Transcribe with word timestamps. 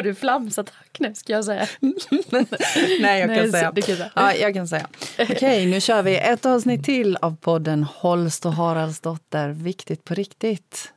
får 0.00 0.08
du 0.08 0.14
flamsattack 0.14 0.96
nu 0.98 1.14
ska 1.14 1.32
jag 1.32 1.44
säga. 1.44 1.66
Nej, 3.00 3.20
jag 3.20 3.28
kan 3.28 3.36
Nej, 3.36 3.50
säga. 3.50 3.68
så- 3.68 3.74
det 3.74 3.82
kan 3.82 3.96
säga. 3.96 4.10
Ja, 4.14 4.34
jag 4.34 4.54
kan 4.54 4.68
säga. 4.68 4.86
Okej, 5.18 5.66
nu 5.66 5.80
kör 5.80 6.02
vi 6.02 6.16
ett 6.18 6.46
avsnitt 6.46 6.84
till 6.84 7.16
av 7.16 7.36
podden 7.36 7.84
Holst 7.84 8.46
och 8.46 8.52
Haraldsdotter. 8.52 9.48
Viktigt 9.48 10.04
på 10.04 10.14
riktigt. 10.14 10.92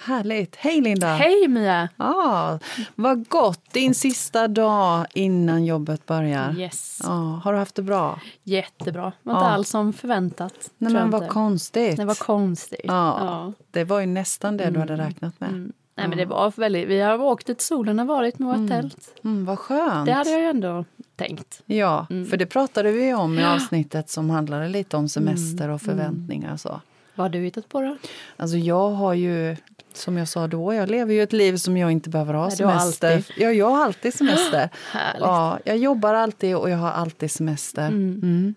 Härligt. 0.00 0.56
Hej 0.56 0.80
Linda! 0.80 1.06
Hej 1.14 1.48
Mia! 1.48 1.88
Ah, 1.96 2.58
vad 2.94 3.28
gott! 3.28 3.72
Din 3.72 3.94
sista 3.94 4.48
dag 4.48 5.06
innan 5.14 5.64
jobbet 5.64 6.06
börjar. 6.06 6.54
Yes, 6.58 7.00
Ja, 7.04 7.40
har 7.44 7.52
du 7.52 7.58
haft 7.58 7.74
det 7.74 7.82
bra? 7.82 8.20
jättebra. 8.42 9.12
Var 9.22 9.34
inte 9.34 9.46
alls 9.46 9.68
som 9.68 9.92
förväntat. 9.92 10.54
Nej, 10.78 10.92
men 10.92 11.10
vad 11.10 11.28
konstigt. 11.28 11.96
Det 11.96 12.04
var 12.04 12.14
konstigt. 12.14 12.80
Ja. 12.84 13.18
Ja. 13.20 13.52
Det 13.70 13.84
var 13.84 14.00
ju 14.00 14.06
nästan 14.06 14.56
det 14.56 14.70
du 14.70 14.78
hade 14.80 14.96
räknat 14.96 15.40
med. 15.40 15.48
Mm. 15.48 15.72
Nej, 15.98 16.08
men 16.08 16.18
det 16.18 16.24
var 16.24 16.52
väldigt, 16.56 16.88
vi 16.88 17.00
har 17.00 17.20
åkt 17.22 17.46
dit 17.46 17.60
solen 17.60 17.98
har 17.98 18.06
varit 18.06 18.38
med 18.38 18.58
vårt 18.58 18.70
tält. 18.70 19.14
Mm, 19.24 19.44
vad 19.44 19.58
skönt. 19.58 20.06
Det 20.06 20.12
hade 20.12 20.30
jag 20.30 20.40
ju 20.40 20.46
ändå 20.46 20.84
tänkt. 21.16 21.62
Ja, 21.66 22.06
Mm. 22.10 22.26
för 22.26 22.36
det 22.36 22.46
pratade 22.46 22.90
vi 22.92 23.14
om 23.14 23.38
i 23.38 23.44
avsnittet 23.44 24.10
som 24.10 24.30
handlade 24.30 24.68
lite 24.68 24.96
om 24.96 25.08
semester 25.08 25.64
Mm. 25.64 25.74
och 25.74 25.82
förväntningar. 25.82 26.52
och 26.52 26.60
Så. 26.60 26.80
Vad 27.14 27.24
har 27.24 27.28
du 27.28 27.38
hittat 27.38 27.68
på 27.68 27.80
då? 27.80 27.96
Alltså 28.36 28.56
jag 28.56 28.90
har 28.90 29.14
ju, 29.14 29.56
som 29.92 30.16
jag 30.16 30.28
sa 30.28 30.46
då, 30.46 30.74
jag 30.74 30.90
lever 30.90 31.14
ju 31.14 31.22
ett 31.22 31.32
liv 31.32 31.56
som 31.56 31.76
jag 31.76 31.92
inte 31.92 32.10
behöver 32.10 32.34
ha 32.34 32.46
Nej, 32.48 32.56
semester. 32.56 33.16
alltid. 33.16 33.34
Ja, 33.42 33.50
jag 33.52 33.70
har 33.70 33.84
alltid 33.84 34.14
semester. 34.14 34.70
Ja, 35.20 35.58
jag 35.64 35.76
jobbar 35.78 36.14
alltid 36.14 36.56
och 36.56 36.70
jag 36.70 36.78
har 36.78 36.90
alltid 36.90 37.30
semester. 37.30 37.88
Mm. 37.88 38.54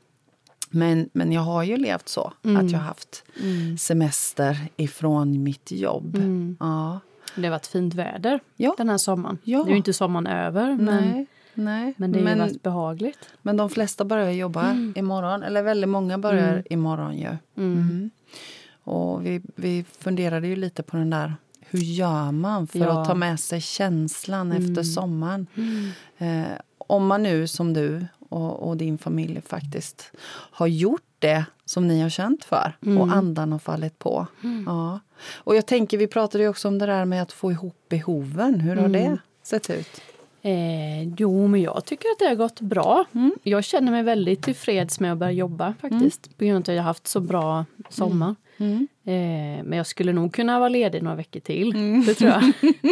Men, 0.73 1.10
men 1.13 1.32
jag 1.32 1.41
har 1.41 1.63
ju 1.63 1.77
levt 1.77 2.10
så, 2.10 2.21
att 2.41 2.71
jag 2.71 2.80
har 2.80 2.85
haft 2.85 3.23
Mm. 3.44 3.77
semester 3.77 4.58
ifrån 4.77 5.44
mitt 5.44 5.71
jobb. 5.71 6.18
Ja. 6.60 6.99
Det 7.35 7.43
har 7.43 7.51
varit 7.51 7.68
fint 7.68 7.93
väder 7.93 8.40
Ja. 8.57 8.74
den 8.77 8.90
här 8.90 8.98
sommaren. 8.98 9.37
Ja. 9.43 9.63
Nu 9.63 9.71
är 9.71 9.76
inte 9.76 9.93
sommaren 9.93 10.27
över, 10.27 10.76
men, 10.76 10.85
Nej, 11.10 11.26
nej. 11.54 11.93
men 11.98 12.12
det 12.12 12.20
har 12.20 12.23
men, 12.26 12.40
varit 12.40 12.63
behagligt. 12.63 13.20
men 13.41 13.57
de 13.57 13.70
flesta 13.70 14.05
börjar 14.05 14.32
jobba 14.32 14.70
Mm. 14.70 14.93
imorgon, 14.96 15.43
eller 15.43 15.62
väldigt 15.63 15.90
många 15.90 16.18
börjar 16.18 16.63
imorgon 16.70 17.18
ju. 17.18 17.38
Mm. 17.57 18.10
Och 18.84 19.26
vi, 19.26 19.41
vi 19.55 19.85
funderade 19.99 20.48
ju 20.48 20.55
lite 20.55 20.84
på 20.84 20.98
den 20.98 21.10
där, 21.10 21.34
hur 21.60 21.79
gör 21.79 22.32
man 22.32 22.68
för 22.68 22.79
Ja. 22.79 22.85
Mm. 22.85 22.98
att 22.98 23.07
ta 23.07 23.15
med 23.15 23.40
sig 23.40 23.62
känslan 23.62 24.51
efter 24.51 24.84
sommaren? 24.84 25.48
Eh, 26.18 26.41
om 26.77 27.07
man 27.07 27.23
nu 27.23 27.48
som 27.48 27.73
du 27.73 28.05
och, 28.29 28.68
och 28.70 28.77
din 28.77 28.98
familj 28.98 29.41
faktiskt 29.41 30.12
har 30.51 30.68
gjort 30.68 31.01
det 31.20 31.45
som 31.72 31.88
ni 31.88 32.02
har 32.02 32.10
känt 32.10 32.44
för 32.44 32.77
Mm. 32.86 32.98
och 32.98 33.12
andan 33.16 33.52
har 33.52 33.60
fallit 33.60 34.00
på. 34.00 34.27
Ja. 34.66 35.00
Och 35.34 35.55
jag 35.55 35.66
tänker, 35.66 35.98
vi 35.98 36.08
pratade 36.08 36.44
ju 36.44 36.50
också 36.50 36.68
om 36.68 36.78
det 36.78 36.86
där 36.86 37.05
med 37.05 37.22
att 37.22 37.32
få 37.32 37.52
ihop 37.52 37.76
behoven. 37.90 38.60
Hur 38.60 38.76
har 38.76 38.86
Mm. 38.86 38.91
det 38.91 39.18
sett 39.44 39.70
ut? 39.70 40.02
Eh, 40.41 41.04
jo, 41.18 41.48
men 41.48 41.62
jag 41.62 41.86
tycker 41.86 42.10
att 42.10 42.20
det 42.20 42.26
har 42.26 42.36
gått 42.36 42.62
bra. 42.62 43.05
Jag 43.44 43.63
känner 43.63 43.91
mig 43.91 44.04
väldigt 44.04 44.44
tillfreds 44.44 45.00
med 45.00 45.12
att 45.12 45.18
börja 45.18 45.32
jobba 45.32 45.74
faktiskt. 45.82 46.38
På 46.38 46.46
grund 46.46 46.55
av 46.58 46.62
att 46.62 46.68
jag 46.68 46.76
har 46.76 46.84
haft 46.84 47.08
så 47.08 47.20
bra 47.20 47.66
sommar. 47.90 48.35
Eh, 49.05 49.63
men 49.63 49.73
jag 49.73 49.87
skulle 49.87 50.13
nog 50.13 50.34
kunna 50.34 50.59
vara 50.59 50.70
ledig 50.70 51.04
några 51.04 51.15
veckor 51.15 51.40
till. 51.40 51.73
Det 52.05 52.13
tror 52.13 52.31
jag. 52.31 52.43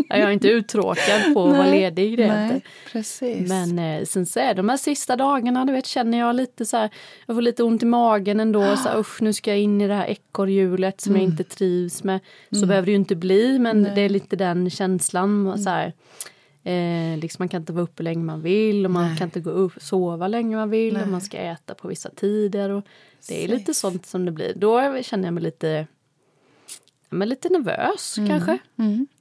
jag 0.10 0.20
är 0.20 0.32
inte 0.32 0.48
uttråkad 0.48 1.34
på 1.34 1.48
att 1.48 1.58
vara 1.58 1.68
ledig. 1.68 2.18
Det 2.18 2.24
inte. 2.24 2.62
precis. 2.92 3.50
Men 3.50 3.80
eh, 3.80 4.06
sen 4.06 4.26
så 4.26 4.40
är 4.40 4.54
de 4.54 4.70
här 4.70 4.78
sista 4.78 5.16
dagarna, 5.16 5.66
du 5.66 5.74
vet, 5.74 5.86
känner 5.86 6.18
jag 6.18 6.36
lite 6.36 6.66
så 6.66 6.78
här, 6.78 6.90
jag 7.26 7.36
får 7.36 7.42
lite 7.42 7.64
ont 7.64 7.84
i 7.84 7.86
magen 7.86 8.40
ändå. 8.40 8.76
Så 8.78 8.90
här, 8.90 9.00
usch, 9.00 9.22
nu 9.22 9.34
ska 9.34 9.52
jag 9.52 9.60
in 9.60 9.82
i 9.82 9.88
det 9.88 9.94
här 9.94 10.08
ekorrhjulet 10.08 11.02
som 11.02 11.16
jag 11.16 11.24
inte 11.24 11.44
trivs 11.44 12.04
med. 12.04 12.20
Så 12.52 12.66
behöver 12.66 12.86
det 12.86 12.92
ju 12.92 12.98
inte 12.98 13.16
bli, 13.16 13.60
men 13.60 13.84
det 13.84 14.02
är 14.02 14.10
lite 14.10 14.36
den 14.36 14.70
känslan. 14.70 15.64
Så 15.64 15.70
här, 15.70 15.94
eh, 16.70 17.18
liksom 17.18 17.36
man 17.42 17.50
kan 17.50 17.62
inte 17.62 17.74
vara 17.74 17.84
uppe 17.84 18.04
länge 18.04 18.24
man 18.24 18.42
vill 18.42 18.86
och 18.86 18.92
man 18.92 19.18
kan 19.18 19.28
inte 19.28 19.40
gå 19.40 19.50
upp, 19.50 19.74
sova 19.78 20.28
länge 20.28 20.56
man 20.56 20.70
vill 20.70 20.98
och 20.98 21.08
man 21.08 21.22
ska 21.22 21.38
äta 21.38 21.74
på 21.74 21.88
vissa 21.88 22.10
tider. 22.10 22.70
Och 22.70 22.86
det 23.28 23.44
är 23.44 23.48
lite 23.48 23.66
Precis. 23.66 23.80
sånt 23.80 24.06
som 24.06 24.26
det 24.26 24.32
blir. 24.32 24.54
Då 24.56 25.02
känner 25.04 25.28
jag 25.28 25.34
mig 25.34 25.44
lite, 25.44 25.88
men 27.10 27.30
lite 27.30 27.50
nervös 27.50 28.16
kanske. 28.28 28.58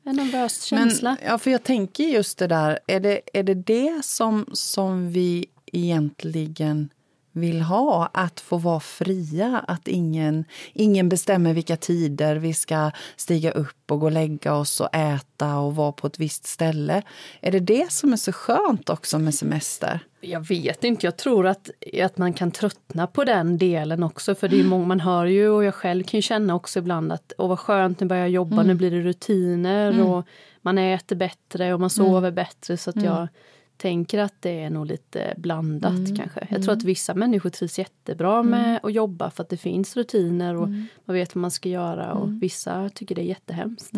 En 0.04 0.16
nervös 0.16 0.62
känsla. 0.62 1.16
Men, 1.20 1.30
ja, 1.30 1.38
för 1.38 1.50
jag 1.50 1.62
tänker 1.62 2.04
just 2.04 2.38
det 2.38 2.46
där, 2.46 2.78
är 2.86 3.00
det 3.00 3.20
är 3.32 3.42
det, 3.42 3.54
det 3.54 4.04
som, 4.04 4.46
som 4.52 5.10
vi 5.10 5.46
egentligen 5.72 6.90
vill 7.40 7.62
ha? 7.62 8.10
Att 8.12 8.40
få 8.40 8.58
vara 8.58 8.80
fria, 8.80 9.64
att 9.68 9.88
ingen, 9.88 10.44
ingen 10.72 11.08
bestämmer 11.08 11.54
vilka 11.54 11.76
tider 11.76 12.36
vi 12.36 12.54
ska 12.54 12.90
stiga 13.16 13.50
upp 13.50 13.90
och 13.90 14.00
gå 14.00 14.06
och 14.06 14.12
lägga 14.12 14.54
oss 14.54 14.80
och 14.80 14.94
äta 14.94 15.58
och 15.58 15.76
vara 15.76 15.92
på 15.92 16.06
ett 16.06 16.18
visst 16.18 16.46
ställe. 16.46 17.02
Är 17.40 17.52
det 17.52 17.60
det 17.60 17.92
som 17.92 18.12
är 18.12 18.16
så 18.16 18.32
skönt 18.32 18.90
också 18.90 19.18
med 19.18 19.34
semester? 19.34 20.00
Jag 20.20 20.48
vet 20.48 20.84
inte, 20.84 21.06
jag 21.06 21.16
tror 21.16 21.46
att, 21.46 21.70
att 22.02 22.18
man 22.18 22.32
kan 22.32 22.50
tröttna 22.50 23.06
på 23.06 23.24
den 23.24 23.58
delen 23.58 24.02
också. 24.02 24.34
För 24.34 24.48
det 24.48 24.60
är 24.60 24.64
många, 24.64 24.86
man 24.86 25.00
hör 25.00 25.26
ju 25.26 25.48
och 25.48 25.64
jag 25.64 25.74
själv 25.74 26.04
kan 26.04 26.22
känna 26.22 26.54
också 26.54 26.78
ibland 26.78 27.12
att 27.12 27.32
åh 27.38 27.48
vad 27.48 27.58
skönt, 27.58 28.00
nu 28.00 28.06
börjar 28.06 28.22
jag 28.22 28.30
jobba, 28.30 28.62
nu 28.62 28.74
blir 28.74 28.90
det 28.90 29.00
rutiner 29.00 30.02
och 30.02 30.26
man 30.62 30.78
äter 30.78 31.16
bättre 31.16 31.74
och 31.74 31.80
man 31.80 31.90
sover 31.90 32.30
bättre. 32.30 32.76
Så 32.76 32.90
att 32.90 33.02
jag 33.02 33.28
tänker 33.78 34.18
att 34.18 34.34
det 34.40 34.62
är 34.62 34.70
nog 34.70 34.86
lite 34.86 35.34
blandat 35.36 36.16
kanske. 36.16 36.46
Jag 36.50 36.62
tror 36.62 36.72
att 36.72 36.82
vissa 36.82 37.14
människor 37.14 37.50
trivs 37.50 37.78
jättebra 37.78 38.42
med 38.42 38.80
att 38.82 38.92
jobba 38.92 39.30
för 39.30 39.42
att 39.42 39.48
det 39.48 39.56
finns 39.56 39.96
rutiner 39.96 40.56
och 40.56 40.68
man 41.04 41.14
vet 41.16 41.34
vad 41.34 41.42
man 41.42 41.50
ska 41.50 41.68
göra 41.68 42.12
och 42.12 42.42
vissa 42.42 42.90
tycker 42.94 43.14
det 43.14 43.20
är 43.20 43.24
jättehemskt. 43.24 43.94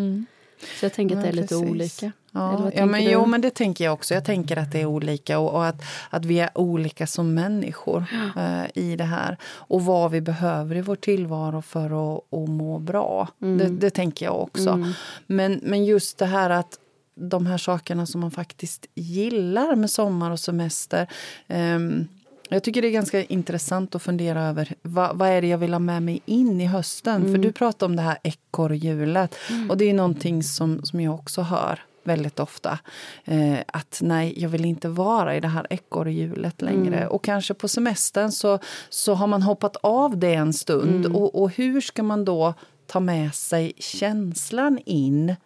Så 0.80 0.84
jag 0.84 0.92
tänker 0.92 1.16
att 1.16 1.22
det 1.22 1.28
är 1.28 1.32
Ja, 1.32 1.40
lite 1.40 1.54
precis. 1.54 1.70
olika. 1.70 2.12
Ja, 2.32 2.70
ja 2.74 2.86
men, 2.86 3.04
du? 3.04 3.10
jo, 3.10 3.26
men 3.26 3.40
det 3.40 3.50
tänker 3.50 3.84
jag 3.84 3.94
också. 3.94 4.14
Jag 4.14 4.24
tänker 4.24 4.56
att 4.56 4.72
det 4.72 4.80
är 4.80 4.86
olika 4.86 5.38
och, 5.38 5.54
och 5.54 5.66
att, 5.66 5.82
att 6.10 6.24
vi 6.24 6.40
är 6.40 6.50
olika 6.58 7.06
som 7.06 7.34
människor 7.34 8.04
eh, 8.36 8.64
i 8.74 8.96
det 8.96 9.04
här. 9.04 9.36
Och 9.44 9.84
vad 9.84 10.10
vi 10.10 10.20
behöver 10.20 10.76
i 10.76 10.80
vår 10.80 10.96
tillvaro 10.96 11.62
för 11.62 11.84
att, 11.84 12.24
att 12.32 12.48
må 12.48 12.78
bra. 12.78 13.28
Mm. 13.42 13.58
Det, 13.58 13.68
det 13.68 13.90
tänker 13.90 14.26
jag 14.26 14.40
också. 14.40 14.84
Men, 15.26 15.60
men 15.62 15.84
just 15.84 16.18
det 16.18 16.26
här 16.26 16.50
att 16.50 16.78
de 17.14 17.46
här 17.46 17.58
sakerna 17.58 18.06
som 18.06 18.20
man 18.20 18.30
faktiskt 18.30 18.86
gillar 18.94 19.76
med 19.76 19.90
sommar 19.90 20.30
och 20.30 20.40
semester. 20.40 21.06
ehm, 21.48 22.08
jag 22.52 22.62
tycker 22.62 22.82
det 22.82 22.88
är 22.88 22.92
ganska 22.92 23.24
intressant 23.24 23.94
att 23.94 24.02
fundera 24.02 24.42
över 24.42 24.74
vad, 24.82 25.18
vad 25.18 25.28
är 25.28 25.40
det 25.40 25.46
jag 25.46 25.58
vill 25.58 25.72
ha 25.72 25.78
med 25.78 26.02
mig 26.02 26.22
in 26.26 26.60
i 26.60 26.66
hösten. 26.66 27.22
För 27.32 27.38
du 27.38 27.52
pratar 27.52 27.86
om 27.86 27.96
det 27.96 28.02
här 28.02 28.18
ekorrhjulet. 28.22 29.34
Och 29.68 29.76
det 29.76 29.84
är 29.84 29.94
någonting 29.94 30.42
som, 30.42 30.82
som 30.84 31.00
jag 31.00 31.14
också 31.14 31.42
hör 31.42 31.80
väldigt 32.04 32.40
ofta. 32.40 32.78
Eh, 33.24 33.58
att 33.66 33.98
nej, 34.02 34.34
jag 34.36 34.48
vill 34.48 34.64
inte 34.64 34.88
vara 34.88 35.36
i 35.36 35.40
det 35.40 35.48
här 35.48 35.66
ekorrhjulet 35.70 36.62
längre. 36.62 37.08
Och 37.08 37.24
kanske 37.24 37.54
på 37.54 37.68
semestern 37.68 38.32
så, 38.32 38.58
så 38.88 39.14
har 39.14 39.26
man 39.26 39.42
hoppat 39.42 39.76
av 39.76 40.18
det 40.18 40.34
en 40.34 40.52
stund. 40.52 41.06
Och, 41.16 41.42
och 41.42 41.50
hur 41.50 41.80
ska 41.80 42.02
man 42.02 42.24
då 42.24 42.54
ta 42.86 43.00
med 43.00 43.34
sig 43.34 43.72
känslan 43.78 44.78
in 44.86 45.36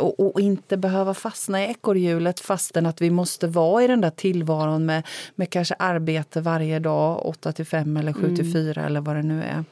och, 0.00 0.20
och 0.20 0.40
inte 0.40 0.76
behöva 0.76 1.14
fastna 1.14 1.64
i 1.64 1.70
ekorrhjulet 1.70 2.40
fastän 2.40 2.86
att 2.86 3.00
vi 3.00 3.10
måste 3.10 3.46
vara 3.46 3.84
i 3.84 3.86
den 3.86 4.00
där 4.00 4.10
tillvaron 4.10 4.86
med, 4.86 5.06
med 5.34 5.50
kanske 5.50 5.74
arbete 5.78 6.40
varje 6.40 6.78
dag, 6.78 7.26
8 7.26 7.52
till 7.52 7.66
5 7.66 7.96
eller 7.96 8.12
7 8.12 8.36
till 8.36 8.52
4 8.52 8.86
eller 8.86 9.00
vad 9.00 9.16
det 9.16 9.22
nu 9.22 9.42
är. 9.42 9.64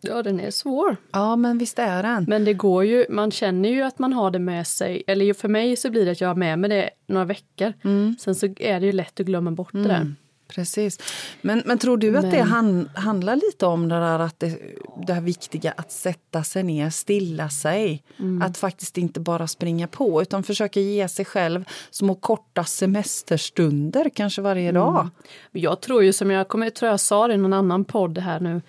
Ja, 0.00 0.22
den 0.22 0.40
är 0.40 0.50
svår. 0.50 0.96
Ja, 1.12 1.36
men 1.36 1.58
visst 1.58 1.78
är 1.78 2.02
den. 2.02 2.24
Men 2.28 2.44
det 2.44 2.54
går 2.54 2.84
ju, 2.84 3.06
man 3.08 3.30
känner 3.30 3.68
ju 3.68 3.82
att 3.82 3.98
man 3.98 4.12
har 4.12 4.30
det 4.30 4.38
med 4.38 4.66
sig. 4.66 5.02
Eller 5.06 5.34
för 5.34 5.48
mig 5.48 5.76
så 5.76 5.90
blir 5.90 6.04
det 6.04 6.10
att 6.10 6.20
jag 6.20 6.28
har 6.28 6.34
med 6.34 6.58
mig 6.58 6.70
det 6.70 6.90
några 7.06 7.24
veckor. 7.24 7.72
Sen 8.18 8.34
så 8.34 8.46
är 8.56 8.80
det 8.80 8.86
ju 8.86 8.92
lätt 8.92 9.20
att 9.20 9.26
glömma 9.26 9.50
bort 9.50 9.72
det 9.72 9.82
där. 9.88 10.14
Precis. 10.54 10.98
Men, 11.42 11.62
men 11.66 11.78
tror 11.78 11.96
du 11.96 12.16
att 12.16 12.30
det 12.30 12.38
Men- 12.38 12.48
han, 12.48 12.90
handlar 12.94 13.36
lite 13.36 13.66
om 13.66 13.88
det 13.88 13.94
där 13.94 14.18
att 14.18 14.40
det, 14.40 14.58
det 15.06 15.12
här 15.12 15.20
viktiga 15.20 15.72
att 15.76 15.92
sätta 15.92 16.42
sig 16.42 16.62
ner, 16.62 16.90
stilla 16.90 17.48
sig. 17.50 18.02
Att 18.42 18.58
faktiskt 18.58 18.98
inte 18.98 19.20
bara 19.20 19.46
springa 19.46 19.86
på 19.88 20.22
utan 20.22 20.42
försöka 20.42 20.80
ge 20.80 21.08
sig 21.08 21.24
själv 21.24 21.64
små 21.90 22.14
korta 22.14 22.64
semesterstunder 22.64 24.10
kanske 24.14 24.42
varje 24.42 24.72
dag. 24.72 25.08
Men 25.52 25.62
Jag 25.62 25.80
tror 25.80 26.02
ju 26.04 26.12
som 26.12 26.30
jag 26.30 26.48
kommer, 26.48 26.70
tror 26.70 26.90
jag 26.90 27.00
sa 27.00 27.28
det 27.28 27.34
i 27.34 27.36
någon 27.36 27.52
annan 27.52 27.84
podd 27.84 28.18
här 28.18 28.40
nu 28.40 28.62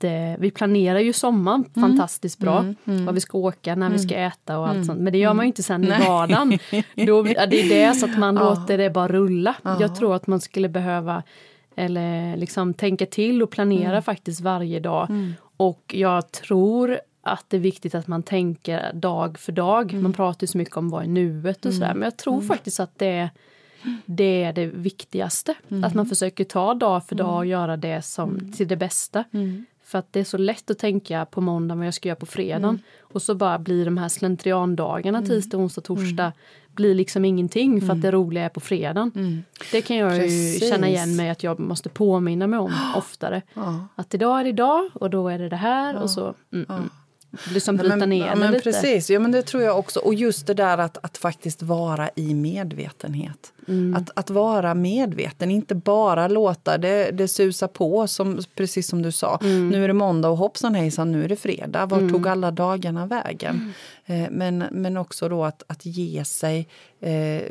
att 0.00 0.04
eh, 0.04 0.40
vi 0.40 0.50
planerar 0.50 0.98
ju 0.98 1.12
sommaren 1.12 1.64
fantastiskt 1.74 2.38
bra. 2.38 2.64
Var 2.84 3.12
vi 3.12 3.20
ska 3.20 3.38
åka, 3.38 3.74
när 3.74 3.90
vi 3.90 3.98
ska 3.98 4.14
äta 4.14 4.58
och 4.58 4.68
allt 4.68 4.86
sånt. 4.86 5.00
Men 5.00 5.12
det 5.12 5.18
gör 5.18 5.34
man 5.34 5.44
ju 5.44 5.46
inte 5.46 5.62
sen 5.62 5.84
i 5.84 5.90
vardagen. 6.06 6.58
Då, 7.06 7.26
ja, 7.28 7.46
det 7.46 7.60
är 7.60 7.68
det 7.68 7.94
så 7.94 8.06
att 8.06 8.18
man 8.18 8.34
låter 8.34 8.78
det 8.78 8.90
bara 8.90 9.08
rulla. 9.08 9.54
Jag 9.80 9.96
tror 9.96 10.14
att 10.14 10.26
man 10.26 10.40
skulle 10.40 10.68
behöva 10.68 11.22
eller 11.76 12.36
liksom 12.36 12.74
tänka 12.74 13.06
till 13.06 13.42
och 13.42 13.50
planera 13.50 14.02
faktiskt 14.02 14.40
varje 14.40 14.80
dag. 14.80 15.08
Och 15.56 15.94
jag 15.96 16.32
tror 16.32 17.00
att 17.22 17.44
det 17.48 17.56
är 17.56 17.60
viktigt 17.60 17.94
att 17.94 18.06
man 18.06 18.22
tänker 18.22 18.92
dag 18.92 19.38
för 19.38 19.52
dag. 19.52 19.92
Man 19.94 20.12
pratar 20.12 20.42
ju 20.42 20.46
så 20.46 20.58
mycket 20.58 20.76
om 20.76 20.90
vad 20.90 21.02
är 21.02 21.08
nuet 21.08 21.66
och 21.66 21.74
sådär. 21.74 21.94
Men 21.94 22.02
jag 22.02 22.16
tror 22.16 22.40
faktiskt 22.40 22.80
att 22.80 22.98
det 22.98 23.06
är 23.06 23.30
det 24.06 24.42
är 24.42 24.52
det 24.52 24.66
viktigaste. 24.66 25.54
Att 25.84 25.94
man 25.94 26.06
försöker 26.06 26.44
ta 26.44 26.74
dag 26.74 27.06
för 27.06 27.14
dag 27.16 27.36
och 27.36 27.46
göra 27.46 27.76
det 27.76 28.02
som 28.02 28.52
till 28.52 28.68
det 28.68 28.76
bästa. 28.76 29.24
För 29.90 29.98
att 29.98 30.12
det 30.12 30.20
är 30.20 30.24
så 30.24 30.38
lätt 30.38 30.70
att 30.70 30.78
tänka 30.78 31.24
på 31.24 31.40
måndag 31.40 31.74
vad 31.74 31.86
jag 31.86 31.94
ska 31.94 32.08
göra 32.08 32.16
på 32.16 32.26
fredagen. 32.26 32.64
Mm. 32.64 32.78
Och 33.02 33.22
så 33.22 33.34
bara 33.34 33.58
blir 33.58 33.84
de 33.84 33.98
här 33.98 34.08
slentriandagarna 34.08 35.18
Mm. 35.18 35.30
tisdag, 35.30 35.58
onsdag, 35.58 35.80
torsdag 35.80 36.32
blir 36.74 36.94
liksom 36.94 37.24
ingenting 37.24 37.80
för 37.80 37.92
att 37.92 38.02
det 38.02 38.10
roliga 38.10 38.44
är 38.44 38.48
på 38.48 38.60
fredagen. 38.60 39.12
Mm. 39.14 39.42
Det 39.72 39.82
kan 39.82 39.96
jag 39.96 40.14
ju 40.16 40.20
Precis. 40.22 40.70
känna 40.70 40.88
igen 40.88 41.16
mig 41.16 41.30
att 41.30 41.42
jag 41.42 41.60
måste 41.60 41.88
påminna 41.88 42.46
mig 42.46 42.58
om 42.58 42.72
oftare. 42.96 43.42
Ja. 43.54 43.86
Att 43.94 44.14
idag 44.14 44.40
är 44.40 44.44
det 44.44 44.50
idag 44.50 44.90
och 44.94 45.10
då 45.10 45.28
är 45.28 45.38
det 45.38 45.48
det 45.48 45.56
här 45.56 46.02
och 46.02 46.10
så. 46.10 46.34
Mm, 46.52 46.66
mm. 46.68 46.90
Liksom 47.54 47.76
bryta 47.76 47.96
men, 47.96 48.08
ner 48.08 48.26
ja, 48.26 48.34
men 48.34 48.52
lite. 48.52 48.64
Precis, 48.64 49.10
ja, 49.10 49.20
men 49.20 49.32
det 49.32 49.42
tror 49.42 49.62
jag 49.62 49.78
också. 49.78 50.00
Och 50.00 50.14
just 50.14 50.46
det 50.46 50.54
där 50.54 50.78
att, 50.78 50.98
att 51.02 51.18
faktiskt 51.18 51.62
vara 51.62 52.10
i 52.16 52.34
medvetenhet. 52.34 53.52
Mm. 53.68 53.94
Att, 53.94 54.10
att 54.14 54.30
vara 54.30 54.74
medveten, 54.74 55.50
inte 55.50 55.74
bara 55.74 56.28
låta 56.28 56.78
det, 56.78 57.10
det 57.10 57.28
susa 57.28 57.68
på, 57.68 58.06
som, 58.06 58.40
precis 58.54 58.88
som 58.88 59.02
du 59.02 59.12
sa. 59.12 59.38
Mm. 59.42 59.68
Nu 59.68 59.84
är 59.84 59.88
det 59.88 59.94
måndag 59.94 60.28
och 60.28 60.36
hoppsan 60.36 60.74
hejsan, 60.74 61.12
nu 61.12 61.24
är 61.24 61.28
det 61.28 61.36
fredag. 61.36 61.86
Var 61.86 62.08
tog 62.08 62.28
alla 62.28 62.50
dagarna 62.50 63.06
vägen? 63.06 63.72
Mm. 64.06 64.24
Eh, 64.24 64.30
men, 64.30 64.64
men 64.70 64.96
också 64.96 65.28
då 65.28 65.44
att, 65.44 65.62
att 65.66 65.86
ge 65.86 66.24
sig 66.24 66.68
eh, 67.00 67.42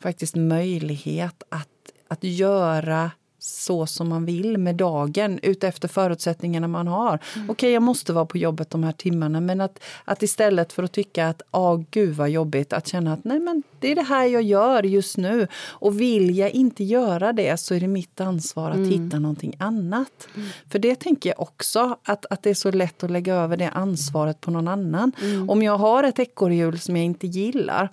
faktiskt 0.00 0.36
möjlighet 0.36 1.42
att, 1.48 1.68
att 2.08 2.24
göra 2.24 3.10
så 3.40 3.86
som 3.86 4.08
man 4.08 4.24
vill 4.24 4.58
med 4.58 4.76
dagen 4.76 5.40
utefter 5.42 5.88
förutsättningarna 5.88 6.68
man 6.68 6.86
har. 6.86 7.18
Okej, 7.48 7.70
jag 7.72 7.82
måste 7.82 8.12
vara 8.12 8.26
på 8.26 8.38
jobbet 8.38 8.70
de 8.70 8.84
här 8.84 8.92
timmarna 8.92 9.40
men 9.40 9.60
att, 9.60 9.80
att 10.04 10.22
istället 10.22 10.72
för 10.72 10.82
att 10.82 10.92
tycka 10.92 11.28
att 11.28 11.42
åh 11.50 11.82
gud 11.90 12.16
vad 12.16 12.30
jobbigt, 12.30 12.72
att 12.72 12.86
känna 12.86 13.12
att 13.12 13.24
nej 13.24 13.40
men 13.40 13.62
det 13.80 13.92
är 13.92 13.94
det 13.94 14.02
här 14.02 14.26
jag 14.26 14.42
gör 14.42 14.82
just 14.82 15.16
nu. 15.16 15.46
Och 15.68 16.00
vill 16.00 16.36
jag 16.38 16.50
inte 16.50 16.84
göra 16.84 17.32
det 17.32 17.60
så 17.60 17.74
är 17.74 17.80
det 17.80 17.88
mitt 17.88 18.20
ansvar 18.20 18.70
att 18.70 18.86
hitta 18.86 19.18
någonting 19.18 19.56
annat. 19.58 20.28
För 20.70 20.78
det 20.78 20.94
tänker 20.94 21.30
jag 21.30 21.40
också, 21.40 21.96
att, 22.04 22.26
att 22.30 22.42
det 22.42 22.50
är 22.50 22.54
så 22.54 22.70
lätt 22.70 23.04
att 23.04 23.10
lägga 23.10 23.34
över 23.34 23.56
det 23.56 23.68
ansvaret 23.68 24.40
på 24.40 24.50
någon 24.50 24.68
annan. 24.68 25.12
Om 25.48 25.62
jag 25.62 25.78
har 25.78 26.04
ett 26.04 26.18
ekorrhjul 26.18 26.78
som 26.78 26.96
jag 26.96 27.04
inte 27.04 27.26
gillar 27.26 27.90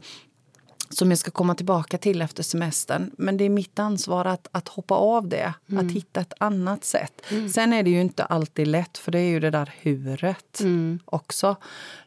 som 0.89 1.09
jag 1.09 1.17
ska 1.17 1.31
komma 1.31 1.55
tillbaka 1.55 1.97
till 1.97 2.21
efter 2.21 2.43
semestern. 2.43 3.11
Men 3.17 3.37
det 3.37 3.43
är 3.43 3.49
mitt 3.49 3.79
ansvar 3.79 4.25
att, 4.25 4.47
att 4.51 4.67
hoppa 4.67 4.95
av 4.95 5.27
det, 5.27 5.53
att 5.77 5.91
hitta 5.91 6.19
ett 6.19 6.33
annat 6.39 6.83
sätt. 6.85 7.21
Sen 7.53 7.73
är 7.73 7.83
det 7.83 7.89
ju 7.89 8.01
inte 8.01 8.23
alltid 8.23 8.67
lätt, 8.67 8.97
för 8.97 9.11
det 9.11 9.19
är 9.19 9.29
ju 9.29 9.39
det 9.39 9.49
där 9.51 9.71
huret 9.81 10.59
också. 11.05 11.55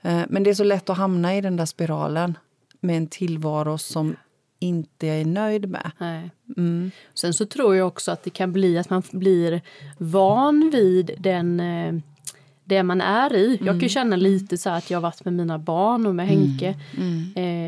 Eh, 0.02 0.20
Men 0.28 0.42
det 0.42 0.50
är 0.50 0.54
så 0.54 0.64
lätt 0.64 0.90
att 0.90 0.96
hamna 0.96 1.36
i 1.36 1.40
den 1.40 1.56
där 1.56 1.66
spiralen 1.66 2.38
med 2.80 2.96
en 2.96 3.06
tillvaro 3.06 3.78
som 3.78 4.16
inte 4.58 5.06
jag 5.06 5.16
är 5.20 5.24
nöjd 5.24 5.68
med. 5.70 5.90
Mm. 6.56 6.90
Sen 7.14 7.34
så 7.34 7.46
tror 7.46 7.76
jag 7.76 7.86
också 7.86 8.12
att 8.12 8.22
det 8.22 8.30
kan 8.30 8.52
bli 8.52 8.78
att 8.78 8.90
man 8.90 9.02
blir 9.12 9.60
van 9.98 10.70
vid 10.72 11.10
den 11.18 11.60
eh, 11.60 11.94
det 12.64 12.82
man 12.82 13.00
är 13.00 13.34
i. 13.36 13.48
Jag 13.56 13.60
Mm. 13.62 13.74
kan 13.74 13.80
ju 13.80 13.88
känna 13.88 14.16
lite 14.16 14.58
så 14.58 14.70
att 14.70 14.90
jag 14.90 14.96
har 14.98 15.02
varit 15.02 15.24
med 15.24 15.34
mina 15.34 15.58
barn 15.58 16.06
och 16.06 16.14
med 16.14 16.26
Henke 16.28 16.74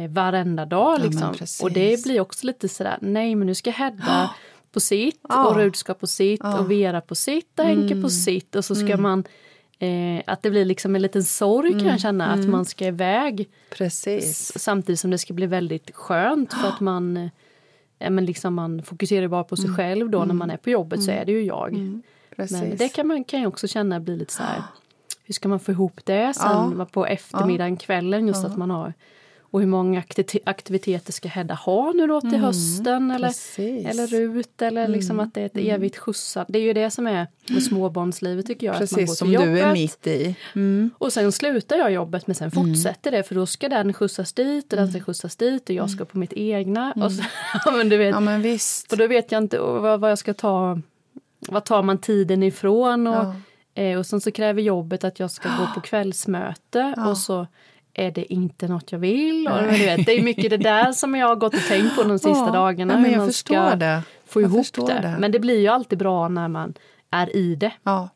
eh, 0.04 0.10
varenda 0.10 0.66
dag. 0.66 1.00
Liksom. 1.00 1.34
precis. 1.34 1.60
och 1.62 1.72
det 1.72 2.02
blir 2.04 2.20
också 2.20 2.46
lite 2.46 2.68
sådär, 2.68 2.98
nej 3.00 3.34
men 3.34 3.46
nu 3.46 3.54
ska 3.54 3.70
Hedda 3.70 4.30
på 4.72 4.80
sitt 4.80 5.20
Ja. 5.28 5.46
och 5.48 5.56
Rud 5.56 5.76
ska 5.76 5.94
på 5.94 6.06
sitt 6.06 6.44
och 6.58 6.70
Vera 6.70 7.00
på 7.00 7.14
sitt 7.14 7.58
och 7.58 7.64
Henke 7.64 7.92
Mm. 7.92 8.02
på 8.02 8.08
sitt 8.10 8.54
och 8.56 8.64
så 8.64 8.74
ska 8.74 8.96
man 8.96 9.24
eh, 9.78 10.22
att 10.26 10.42
det 10.42 10.50
blir 10.50 10.64
liksom 10.64 10.96
en 10.96 11.02
liten 11.02 11.24
sorg 11.24 11.70
kan 11.70 11.80
Mm. 11.80 11.90
jag 11.92 12.00
känna 12.00 12.26
att 12.32 12.48
man 12.48 12.64
ska 12.64 12.86
iväg 12.86 13.48
Precis. 13.70 14.52
Samtidigt 14.56 15.00
som 15.00 15.10
det 15.10 15.18
ska 15.18 15.34
bli 15.34 15.46
väldigt 15.46 15.90
skönt 15.94 16.52
för 16.54 16.68
att 16.68 16.80
man, 16.90 17.16
eh, 17.16 17.28
ja, 17.98 18.10
men 18.10 18.24
liksom 18.24 18.54
man 18.54 18.82
fokuserar 18.82 19.28
bara 19.28 19.44
på 19.44 19.56
sig 19.56 19.64
Mm. 19.64 19.76
själv 19.76 20.10
då 20.10 20.24
när 20.24 20.34
man 20.34 20.50
är 20.50 20.56
på 20.56 20.70
jobbet 20.70 21.02
så 21.02 21.10
är 21.10 21.24
det 21.24 21.32
ju 21.32 21.42
jag. 21.44 21.72
Men 22.36 22.76
det 22.76 22.88
kan 22.88 23.06
man 23.06 23.24
kan 23.24 23.40
ju 23.40 23.46
också 23.46 23.66
känna 23.68 24.00
blir 24.00 24.16
lite 24.16 24.32
så 24.32 24.42
här, 24.42 24.62
hur 25.24 25.34
ska 25.34 25.48
man 25.48 25.60
få 25.60 25.72
ihop 25.72 26.00
det 26.04 26.34
sen 26.34 26.74
Ja. 26.78 26.84
på 26.92 27.06
eftermiddagen, 27.06 27.76
kvällen 27.76 28.26
just 28.26 28.44
att 28.44 28.56
man 28.56 28.70
har 28.70 28.94
och 29.52 29.60
hur 29.60 29.66
många 29.66 30.00
akti- 30.00 30.38
aktiviteter 30.46 31.12
ska 31.12 31.28
Hedda 31.28 31.54
ha 31.54 31.92
nu 31.92 32.06
då 32.06 32.20
till 32.20 32.38
hösten 32.38 33.10
eller, 33.10 33.16
Mm, 33.16 33.28
precis. 33.28 33.86
eller 33.86 34.06
Rut 34.06 34.62
eller 34.62 34.88
liksom 34.88 35.16
Mm. 35.16 35.26
att 35.26 35.34
det 35.34 35.40
är 35.40 35.46
ett 35.46 35.56
evigt 35.56 35.96
skjutsande. 35.96 36.52
Det 36.52 36.58
är 36.58 36.62
ju 36.62 36.72
det 36.72 36.90
som 36.90 37.06
är 37.06 37.26
med 37.48 37.62
småbarnslivet 37.62 38.46
tycker 38.46 38.66
jag. 38.66 38.74
att 38.74 38.80
man 38.80 38.86
går 38.88 38.96
Precis, 38.96 39.10
till 39.10 39.16
som 39.16 39.28
du 39.30 39.36
är 39.36 39.58
jobbet. 39.58 39.72
mitt 39.72 40.06
i. 40.06 40.36
Mm. 40.54 40.90
Och 40.98 41.12
sen 41.12 41.32
slutar 41.32 41.76
jag 41.76 41.92
jobbet 41.92 42.26
men 42.26 42.34
sen 42.36 42.50
fortsätter 42.50 43.10
det 43.10 43.22
för 43.22 43.34
då 43.34 43.46
ska 43.46 43.68
den 43.68 43.92
skjutsas 43.92 44.32
dit 44.32 44.72
och 44.72 44.76
den 44.76 44.90
ska 44.92 45.00
skjutsas 45.00 45.36
dit 45.36 45.68
och 45.68 45.74
jag 45.74 45.90
ska 45.90 46.04
på 46.04 46.18
mitt 46.18 46.32
egna. 46.32 46.92
Och, 46.92 47.12
så, 47.12 47.22
ja, 47.64 47.70
men 47.70 47.88
du 47.88 47.96
vet, 47.96 48.10
Ja, 48.14 48.20
men 48.20 48.42
visst. 48.42 48.92
och 48.92 48.98
då 48.98 49.06
vet 49.06 49.32
jag 49.32 49.42
inte 49.42 49.58
vad, 49.58 50.00
vad 50.00 50.10
jag 50.10 50.18
ska 50.18 50.34
ta. 50.34 50.78
Vad 51.48 51.64
tar 51.64 51.82
man 51.82 51.98
tiden 51.98 52.42
ifrån? 52.42 53.06
Och, 53.06 53.14
Ja. 53.74 53.82
eh, 53.82 53.98
och 53.98 54.06
sen 54.06 54.20
så 54.20 54.30
kräver 54.30 54.62
jobbet 54.62 55.04
att 55.04 55.20
jag 55.20 55.30
ska 55.30 55.48
gå 55.48 55.66
på 55.74 55.80
kvällsmöte 55.80 56.94
och 57.08 57.18
så 57.18 57.46
är 57.94 58.10
det 58.10 58.32
inte 58.32 58.68
något 58.68 58.92
jag 58.92 58.98
vill. 58.98 59.48
Och, 59.48 59.62
du 59.62 59.68
vet, 59.68 60.06
det 60.06 60.12
är 60.18 60.22
mycket 60.22 60.50
det 60.50 60.56
där 60.56 60.92
som 60.92 61.14
jag 61.14 61.26
har 61.28 61.36
gått 61.36 61.54
och 61.54 61.60
tänkt 61.68 61.96
på 61.96 62.02
de 62.02 62.18
sista 62.18 62.28
Ja, 62.46 62.50
dagarna. 62.52 62.94
men 62.94 63.04
hur 63.04 63.10
jag 63.12 63.18
man 63.18 63.26
förstår 63.28 63.66
ska 63.68 63.76
det. 63.76 64.02
få 64.26 64.40
Jag 64.42 64.50
ihop 64.50 64.66
det. 64.74 65.00
det. 65.02 65.16
Men 65.18 65.32
det 65.32 65.38
blir 65.40 65.60
ju 65.60 65.68
alltid 65.68 65.98
bra 65.98 66.28
när 66.28 66.48
man 66.48 66.74
är 67.10 67.36
i 67.36 67.54
det. 67.54 67.72
Ja. 67.82 68.08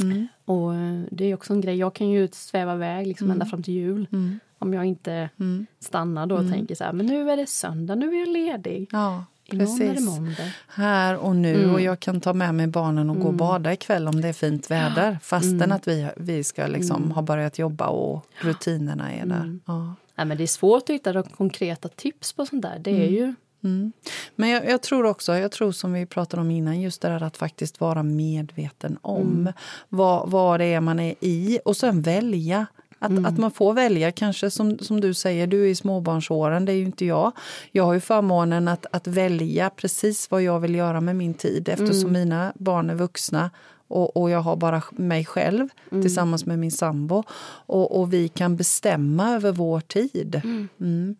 Mm. 0.00 0.28
Och 0.44 0.74
eh, 0.74 1.00
det 1.10 1.24
är 1.24 1.34
också 1.34 1.52
en 1.52 1.60
grej, 1.60 1.76
jag 1.76 1.94
kan 1.94 2.08
ju 2.10 2.28
sväva 2.32 2.74
iväg 2.74 3.06
liksom 3.06 3.30
ända 3.30 3.46
fram 3.46 3.62
till 3.62 3.74
jul. 3.74 4.06
Mm. 4.12 4.40
Om 4.58 4.74
jag 4.74 4.84
inte 4.84 5.28
Mm. 5.40 5.66
stannar 5.80 6.26
då 6.26 6.36
och 6.36 6.50
tänker 6.52 6.74
så 6.74 6.84
här, 6.84 6.92
men 6.92 7.06
nu 7.06 7.30
är 7.30 7.36
det 7.36 7.46
söndag, 7.46 7.94
nu 7.94 8.14
är 8.14 8.18
jag 8.20 8.28
ledig. 8.28 8.88
Ja, 8.92 9.24
Imorgon 9.44 9.82
är 9.82 9.86
det 9.86 9.94
precis. 9.94 10.06
måndag. 10.06 10.50
Här 10.68 11.16
och 11.16 11.36
nu 11.36 11.72
och 11.72 11.80
jag 11.80 12.00
kan 12.00 12.20
ta 12.20 12.32
med 12.32 12.54
mig 12.54 12.66
barnen 12.66 13.10
och 13.10 13.20
gå 13.20 13.28
och 13.28 13.34
bada 13.34 13.72
ikväll 13.72 14.08
om 14.08 14.20
det 14.20 14.28
är 14.28 14.32
fint 14.32 14.70
väder. 14.70 15.18
Fastän 15.22 15.72
att 15.72 15.88
vi, 15.88 16.08
vi 16.16 16.44
ska 16.44 16.66
liksom 16.66 17.10
ha 17.10 17.22
börjat 17.22 17.58
jobba 17.58 17.86
och 17.86 18.26
rutinerna 18.40 19.12
är 19.12 19.26
där. 19.26 19.58
Ja. 19.66 19.94
Nej, 20.16 20.26
men 20.26 20.36
det 20.36 20.42
är 20.42 20.46
svårt 20.46 20.82
att 20.82 20.94
hitta 20.94 21.22
konkreta 21.22 21.88
tips 21.88 22.32
på 22.32 22.46
sånt 22.46 22.62
där. 22.62 22.78
Det 22.78 22.90
är 22.90 23.10
ju... 23.10 23.34
Mm. 23.64 23.92
Men 24.36 24.48
jag, 24.48 24.70
jag 24.70 24.82
tror 24.82 25.06
också, 25.06 25.36
jag 25.36 25.52
tror 25.52 25.72
som 25.72 25.92
vi 25.92 26.06
pratade 26.06 26.40
om 26.40 26.50
innan, 26.50 26.80
just 26.80 27.02
det 27.02 27.08
där 27.08 27.22
att 27.22 27.36
faktiskt 27.36 27.80
vara 27.80 28.02
medveten 28.02 28.98
om 29.02 29.52
vad, 29.88 30.30
vad 30.30 30.60
det 30.60 30.64
är 30.64 30.80
man 30.80 31.00
är 31.00 31.14
i 31.20 31.58
och 31.64 31.76
sen 31.76 32.02
välja. 32.02 32.66
Att, 33.04 33.26
att 33.26 33.38
man 33.38 33.50
får 33.50 33.74
välja, 33.74 34.12
kanske 34.12 34.50
som, 34.50 34.78
som 34.78 35.00
du 35.00 35.14
säger, 35.14 35.46
du 35.46 35.64
är 35.64 35.68
i 35.68 35.74
småbarnsåren, 35.74 36.64
det 36.64 36.72
är 36.72 36.76
ju 36.76 36.84
inte 36.84 37.04
jag. 37.04 37.32
Jag 37.72 37.84
har 37.84 37.94
ju 37.94 38.00
förmånen 38.00 38.68
att, 38.68 38.86
att 38.90 39.06
välja 39.06 39.70
precis 39.70 40.30
vad 40.30 40.42
jag 40.42 40.60
vill 40.60 40.74
göra 40.74 41.00
med 41.00 41.16
min 41.16 41.34
tid 41.34 41.68
eftersom 41.68 42.12
mina 42.12 42.52
barn 42.56 42.90
är 42.90 42.94
vuxna 42.94 43.50
och, 43.88 44.16
och 44.16 44.30
jag 44.30 44.40
har 44.40 44.56
bara 44.56 44.82
mig 44.90 45.24
själv 45.24 45.68
tillsammans 45.90 46.46
med 46.46 46.58
min 46.58 46.70
sambo. 46.70 47.22
Och, 47.66 48.00
och 48.00 48.12
vi 48.12 48.28
kan 48.28 48.56
bestämma 48.56 49.34
över 49.34 49.52
vår 49.52 49.80
tid. 49.80 50.40
Mm. 50.80 51.16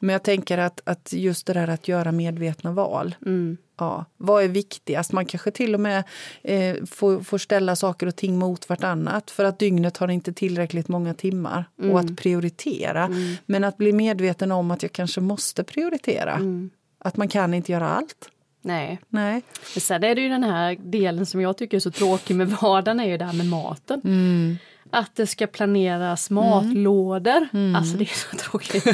Men 0.00 0.12
jag 0.12 0.22
tänker 0.22 0.58
att, 0.58 0.80
att 0.84 1.12
just 1.12 1.46
det 1.46 1.52
där 1.52 1.68
att 1.68 1.88
göra 1.88 2.12
medvetna 2.12 2.72
val. 2.72 3.14
Mm. 3.26 3.56
Ja, 3.78 4.04
vad 4.16 4.44
är 4.44 4.48
viktigast? 4.48 5.12
Man 5.12 5.26
kanske 5.26 5.50
till 5.50 5.74
och 5.74 5.80
med 5.80 6.04
eh, 6.42 6.84
får, 6.84 7.20
får 7.20 7.38
ställa 7.38 7.76
saker 7.76 8.06
och 8.06 8.16
ting 8.16 8.38
mot 8.38 8.68
vartannat 8.68 9.30
för 9.30 9.44
att 9.44 9.58
dygnet 9.58 9.96
har 9.96 10.08
inte 10.08 10.32
tillräckligt 10.32 10.88
många 10.88 11.14
timmar. 11.14 11.64
Och 11.92 12.00
att 12.00 12.16
prioritera. 12.16 13.10
Men 13.46 13.64
att 13.64 13.76
bli 13.76 13.92
medveten 13.92 14.52
om 14.52 14.70
att 14.70 14.82
jag 14.82 14.92
kanske 14.92 15.20
måste 15.20 15.64
prioritera. 15.64 16.40
Att 16.98 17.16
man 17.16 17.28
kan 17.28 17.54
inte 17.54 17.72
göra 17.72 17.88
allt. 17.88 18.30
Nej. 18.62 19.00
Nej. 19.08 19.42
Men 19.74 19.80
sen 19.80 20.04
är 20.04 20.14
det 20.14 20.20
ju 20.20 20.28
den 20.28 20.44
här 20.44 20.76
delen 20.80 21.26
som 21.26 21.40
jag 21.40 21.56
tycker 21.56 21.76
är 21.76 21.80
så 21.80 21.90
tråkig 21.90 22.36
med 22.36 22.48
vardagen 22.48 23.00
är 23.00 23.04
ju 23.04 23.18
det 23.18 23.24
här 23.24 23.32
med 23.32 23.46
maten. 23.46 24.00
Mm. 24.92 25.02
Att 25.04 25.16
det 25.16 25.26
ska 25.26 25.46
planeras 25.46 26.30
matlådor. 26.30 27.48
Mm. 27.52 27.76
Alltså 27.76 27.96
det 27.96 28.04
är 28.04 28.06
så 28.30 28.36
tråkigt. 28.50 28.86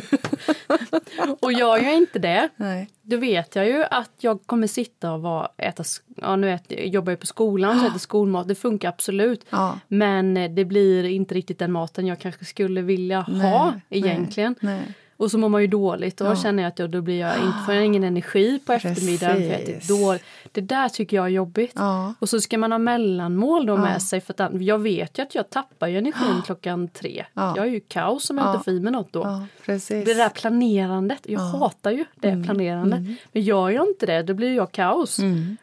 och 1.41 1.53
gör 1.53 1.77
jag 1.77 1.95
inte 1.95 2.19
det, 2.19 2.49
Nej. 2.57 2.91
då 3.03 3.17
vet 3.17 3.57
jag 3.57 3.67
ju 3.67 3.85
att 3.91 4.11
jag 4.21 4.47
kommer 4.47 4.67
sitta 4.67 5.13
och 5.13 5.23
vara, 5.23 5.49
äta, 5.59 5.85
ja 6.17 6.37
nu 6.37 6.53
äter, 6.53 6.79
jobbar 6.79 7.13
jag 7.13 7.21
på 7.21 7.27
skolan 7.27 7.81
så 7.81 7.87
äter 7.87 7.99
skolmat, 7.99 8.49
det 8.49 8.55
funkar 8.55 8.89
absolut. 8.89 9.47
Ja. 9.51 9.79
Men 9.89 10.37
eh, 10.37 10.51
det 10.51 10.65
blir 10.65 11.05
inte 11.05 11.35
riktigt 11.35 11.59
den 11.59 11.73
maten 11.73 12.07
jag 12.07 12.19
kanske 12.19 12.45
skulle 12.45 12.83
vilja 12.83 13.21
ha 13.21 13.71
Nej, 13.71 13.81
egentligen. 13.91 14.55
Nej. 14.61 14.83
Och 15.19 15.31
så 15.31 15.39
mår 15.39 15.49
man 15.49 15.61
ju 15.61 15.67
dåligt 15.67 16.21
och 16.21 16.27
då 16.27 16.33
Ja. 16.33 16.37
känner 16.37 16.63
jag 16.63 16.71
att 16.71 16.79
jag, 16.79 16.91
då 16.91 17.01
blir 17.01 17.21
jag 17.21 17.37
inte, 17.37 17.59
får 17.67 17.75
jag 17.75 17.85
ingen 17.85 18.05
energi 18.05 18.59
på 18.67 18.73
eftermiddagen. 18.73 19.37
För 19.37 19.43
jag 19.51 19.65
Precis. 19.67 19.89
dåligt. 19.89 20.23
Det 20.53 20.61
där 20.61 20.89
tycker 20.89 21.17
jag 21.17 21.25
är 21.27 21.31
jobbigt. 21.31 21.73
Ja. 21.75 22.15
Och 22.19 22.29
så 22.29 22.41
ska 22.41 22.59
man 22.59 22.73
ha 22.73 22.79
mellanmål 22.79 23.67
då 23.67 23.77
med 23.77 24.03
sig. 24.03 24.21
För 24.21 24.35
att 24.43 24.63
jag 24.63 24.79
vet 24.79 25.19
ju 25.19 25.23
att 25.23 25.35
jag 25.35 25.51
tappar 25.51 25.87
ju 25.89 25.99
energin 25.99 26.43
klockan 26.47 26.89
tre. 26.89 27.25
Ja. 27.35 27.53
Jag 27.57 27.67
är 27.67 27.71
ju 27.71 27.81
kaos 27.81 28.27
som 28.27 28.39
jag 28.39 28.47
Ja. 28.47 28.53
inte 28.53 28.65
får 28.65 28.73
i 28.75 28.81
mig 28.81 28.93
något 28.93 29.13
då. 29.13 29.21
Ja, 29.21 29.47
precis. 29.67 30.05
Det 30.05 30.15
där 30.15 30.29
planerandet, 30.29 31.21
jag 31.23 31.41
hatar 31.41 31.91
ju 31.91 32.05
det 32.15 32.29
Mm. 32.29 32.45
planerandet. 32.45 33.01
Men 33.33 33.43
gör 33.43 33.71
jag 33.71 33.89
inte 33.89 34.07
det, 34.07 34.23
då 34.23 34.35
blir 34.35 34.57
jag 34.57 34.73
kaos. 34.73 35.19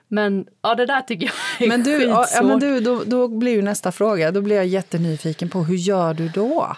Men 0.07 0.45
ja, 0.61 0.75
det 0.75 0.85
där 0.85 1.01
tycker 1.01 1.25
jag 1.25 1.65
är 1.65 1.69
Men 1.69 1.83
du, 1.83 1.91
ja, 1.91 2.07
ja, 2.09 2.23
skitsvårt. 2.23 2.47
men 2.47 2.59
du 2.59 2.79
då, 2.79 3.03
då 3.05 3.27
blir 3.27 3.51
ju 3.51 3.61
nästa 3.61 3.91
fråga, 3.91 4.31
då 4.31 4.41
blir 4.41 4.55
jag 4.55 4.65
jättenyfiken 4.65 5.49
på 5.49 5.63
hur 5.63 5.75
gör 5.75 6.13
du 6.13 6.29
då? 6.29 6.75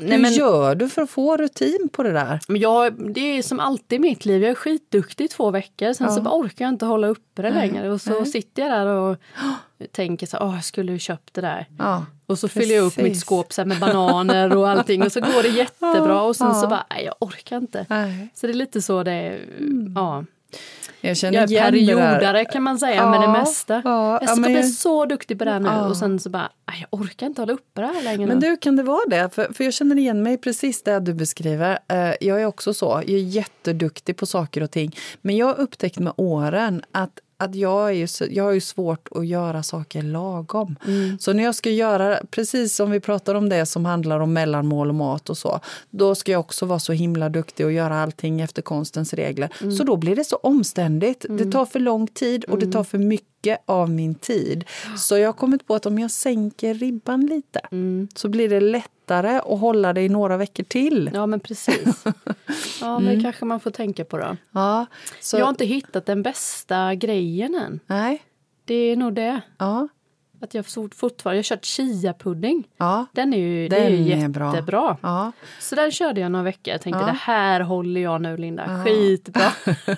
Nej, 0.00 0.10
Hur 0.10 0.18
men, 0.18 0.32
gör 0.32 0.74
du 0.74 0.88
för 0.88 1.02
att 1.02 1.10
få 1.10 1.36
rutin 1.36 1.88
på 1.92 2.02
det 2.02 2.12
där? 2.12 2.40
Men 2.48 2.60
jag, 2.60 3.12
det 3.14 3.20
är 3.20 3.42
som 3.42 3.60
alltid 3.60 3.96
i 3.96 4.00
mitt 4.00 4.24
liv, 4.24 4.42
jag 4.42 4.50
är 4.50 4.54
skitduktig 4.54 5.24
i 5.24 5.28
två 5.28 5.50
veckor, 5.50 5.92
sen 5.92 6.06
ja. 6.06 6.14
så 6.14 6.20
orkar 6.20 6.64
jag 6.64 6.72
inte 6.72 6.86
hålla 6.86 7.06
uppe 7.06 7.42
det 7.42 7.50
Nej. 7.50 7.68
längre 7.68 7.90
och 7.90 8.00
så 8.00 8.10
Nej. 8.10 8.26
sitter 8.26 8.62
jag 8.62 8.70
där 8.70 8.86
och 8.86 9.16
tänker 9.92 10.26
så 10.26 10.38
åh, 10.40 10.54
jag 10.54 10.64
skulle 10.64 10.92
ju 10.92 10.98
köpt 10.98 11.34
det 11.34 11.40
där. 11.40 11.66
Ja, 11.78 12.06
och 12.26 12.38
så 12.38 12.48
fyller 12.48 12.74
jag 12.74 12.84
upp 12.84 12.96
mitt 12.96 13.20
skåp 13.20 13.52
så 13.52 13.64
med 13.64 13.78
bananer 13.80 14.56
och 14.56 14.68
allting 14.68 15.02
och 15.02 15.12
så 15.12 15.20
går 15.20 15.42
det 15.42 15.48
jättebra 15.58 16.22
och 16.22 16.36
sen 16.36 16.46
ja. 16.46 16.54
så 16.54 16.66
bara, 16.68 16.86
nej 16.90 17.04
jag 17.04 17.14
orkar 17.20 17.56
inte. 17.56 17.86
Nej. 17.88 18.28
Så 18.34 18.46
det 18.46 18.52
är 18.52 18.54
lite 18.54 18.82
så 18.82 19.02
det 19.02 19.12
är, 19.12 19.44
mm. 19.58 19.92
ja. 19.96 20.24
Jag 21.00 21.16
känner 21.16 21.38
jag 21.38 21.52
är 21.52 21.70
periodare 21.70 22.44
kan 22.44 22.62
man 22.62 22.78
säga 22.78 22.94
ja, 22.94 23.10
med 23.10 23.20
det 23.20 23.28
mesta. 23.28 23.82
Ja, 23.84 24.18
jag 24.20 24.30
ska 24.30 24.40
bli 24.40 24.54
jag... 24.54 24.68
så 24.68 25.06
duktig 25.06 25.38
på 25.38 25.44
det 25.44 25.50
här 25.50 25.60
nu 25.60 25.68
ja. 25.68 25.88
och 25.88 25.96
sen 25.96 26.20
så 26.20 26.30
bara, 26.30 26.50
jag 26.66 27.00
orkar 27.00 27.26
inte 27.26 27.42
hålla 27.42 27.52
uppe 27.52 27.80
det 27.80 27.86
här 27.86 28.02
längre. 28.02 28.26
Men 28.26 28.40
du, 28.40 28.56
kan 28.56 28.76
det 28.76 28.82
vara 28.82 29.06
det? 29.08 29.34
För, 29.34 29.52
för 29.52 29.64
jag 29.64 29.74
känner 29.74 29.98
igen 29.98 30.22
mig 30.22 30.38
precis 30.38 30.82
det 30.82 31.00
du 31.00 31.14
beskriver. 31.14 31.78
Uh, 31.92 32.14
jag 32.20 32.42
är 32.42 32.46
också 32.46 32.74
så, 32.74 32.86
jag 32.86 33.10
är 33.10 33.18
jätteduktig 33.18 34.16
på 34.16 34.26
saker 34.26 34.62
och 34.62 34.70
ting. 34.70 34.96
Men 35.20 35.36
jag 35.36 35.46
har 35.46 35.60
upptäckt 35.60 35.98
med 35.98 36.12
åren 36.16 36.82
att 36.92 37.20
att 37.40 37.54
jag, 37.54 37.88
är 37.88 37.92
ju, 37.92 38.06
jag 38.30 38.44
har 38.44 38.52
ju 38.52 38.60
svårt 38.60 39.08
att 39.10 39.26
göra 39.26 39.62
saker 39.62 40.02
lagom. 40.02 40.76
Mm. 40.86 41.18
Så 41.18 41.32
när 41.32 41.44
jag 41.44 41.54
ska 41.54 41.70
göra, 41.70 42.18
precis 42.30 42.74
som 42.76 42.90
vi 42.90 43.00
pratar 43.00 43.34
om 43.34 43.48
det 43.48 43.66
som 43.66 43.84
handlar 43.84 44.20
om 44.20 44.32
mellanmål 44.32 44.88
och 44.88 44.94
mat 44.94 45.30
och 45.30 45.38
så, 45.38 45.60
då 45.90 46.14
ska 46.14 46.32
jag 46.32 46.40
också 46.40 46.66
vara 46.66 46.78
så 46.78 46.92
himla 46.92 47.28
duktig 47.28 47.66
och 47.66 47.72
göra 47.72 48.02
allting 48.02 48.40
efter 48.40 48.62
konstens 48.62 49.14
regler. 49.14 49.50
Mm. 49.60 49.76
Så 49.76 49.84
då 49.84 49.96
blir 49.96 50.16
det 50.16 50.24
så 50.24 50.36
omständigt. 50.36 51.24
Mm. 51.24 51.36
Det 51.36 51.52
tar 51.52 51.66
för 51.66 51.80
lång 51.80 52.06
tid 52.06 52.44
och 52.44 52.58
det 52.58 52.64
mm. 52.64 52.72
tar 52.72 52.84
för 52.84 52.98
mycket 52.98 53.37
av 53.66 53.90
min 53.90 54.14
tid. 54.14 54.64
Så 54.96 55.18
jag 55.18 55.28
har 55.28 55.32
kommit 55.32 55.66
på 55.66 55.74
att 55.74 55.86
om 55.86 55.98
jag 55.98 56.10
sänker 56.10 56.74
ribban 56.74 57.26
lite 57.26 57.60
mm. 57.70 58.08
så 58.14 58.28
blir 58.28 58.48
det 58.48 58.60
lätt 58.60 58.90
lättare 59.08 59.38
att 59.54 59.60
hålla 59.60 59.92
det 59.92 60.02
i 60.02 60.08
några 60.08 60.36
veckor 60.36 60.64
till. 60.64 61.10
Ja, 61.14 61.26
men 61.26 61.40
precis. 61.40 62.04
Ja, 62.80 62.98
men 62.98 63.08
mm. 63.08 63.22
kanske 63.22 63.44
man 63.44 63.60
får 63.60 63.70
tänka 63.70 64.04
på 64.04 64.18
då. 64.18 64.36
Ja, 64.52 64.86
så... 65.20 65.36
Jag 65.36 65.44
har 65.44 65.50
inte 65.50 65.64
hittat 65.64 66.06
den 66.06 66.22
bästa 66.22 66.94
grejen 66.94 67.54
än. 67.54 67.80
Nej. 67.86 68.22
Det 68.64 68.74
är 68.74 68.96
nog 68.96 69.14
det. 69.14 69.40
Ja. 69.58 69.88
Att 70.40 70.54
jag 70.54 70.66
fortfarande, 70.66 71.18
jag 71.24 71.36
har 71.36 71.42
kört 71.42 71.64
chia-pudding. 71.64 72.64
Ja, 72.76 73.06
den 73.12 73.34
är 73.34 73.38
ju, 73.38 73.68
den 73.68 73.82
är 73.82 73.88
ju 73.88 74.02
jättebra. 74.02 74.62
Bra. 74.62 74.96
Ja. 75.02 75.32
Så 75.60 75.74
den 75.74 75.90
körde 75.90 76.20
jag 76.20 76.32
några 76.32 76.44
veckor. 76.44 76.72
Jag 76.72 76.80
tänkte 76.80 77.00
ja. 77.00 77.06
det 77.06 77.18
här 77.20 77.60
håller 77.60 78.00
jag 78.00 78.22
nu 78.22 78.36
Linda, 78.36 78.64
ja. 78.68 78.84
skitbra. 78.84 79.52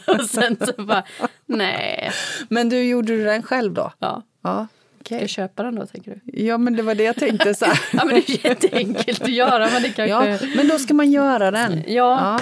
och 0.14 0.24
sen 0.24 0.56
så 0.66 0.82
bara, 0.82 1.04
nej. 1.46 2.10
Men 2.48 2.68
du, 2.68 2.82
gjorde 2.82 3.16
du 3.16 3.24
den 3.24 3.42
själv 3.42 3.72
då? 3.74 3.92
Ja. 3.98 4.22
ja. 4.42 4.66
Okay. 5.00 5.18
Ska 5.18 5.22
jag 5.22 5.30
köpa 5.30 5.62
den 5.62 5.74
då 5.74 5.86
tänker 5.86 6.10
du? 6.10 6.42
Ja 6.42 6.58
men 6.58 6.76
det 6.76 6.82
var 6.82 6.94
det 6.94 7.02
jag 7.04 7.16
tänkte. 7.16 7.54
Så 7.54 7.64
ja 7.92 8.04
men 8.04 8.08
det 8.08 8.30
är 8.30 8.46
jätteenkelt 8.46 9.22
att 9.22 9.32
göra 9.32 9.68
men 9.72 9.82
det 9.82 9.88
kanske... 9.88 10.28
Ja, 10.30 10.38
men 10.56 10.68
då 10.68 10.78
ska 10.78 10.94
man 10.94 11.10
göra 11.10 11.50
den. 11.50 11.84
Ja. 11.86 11.92
ja. 11.94 12.40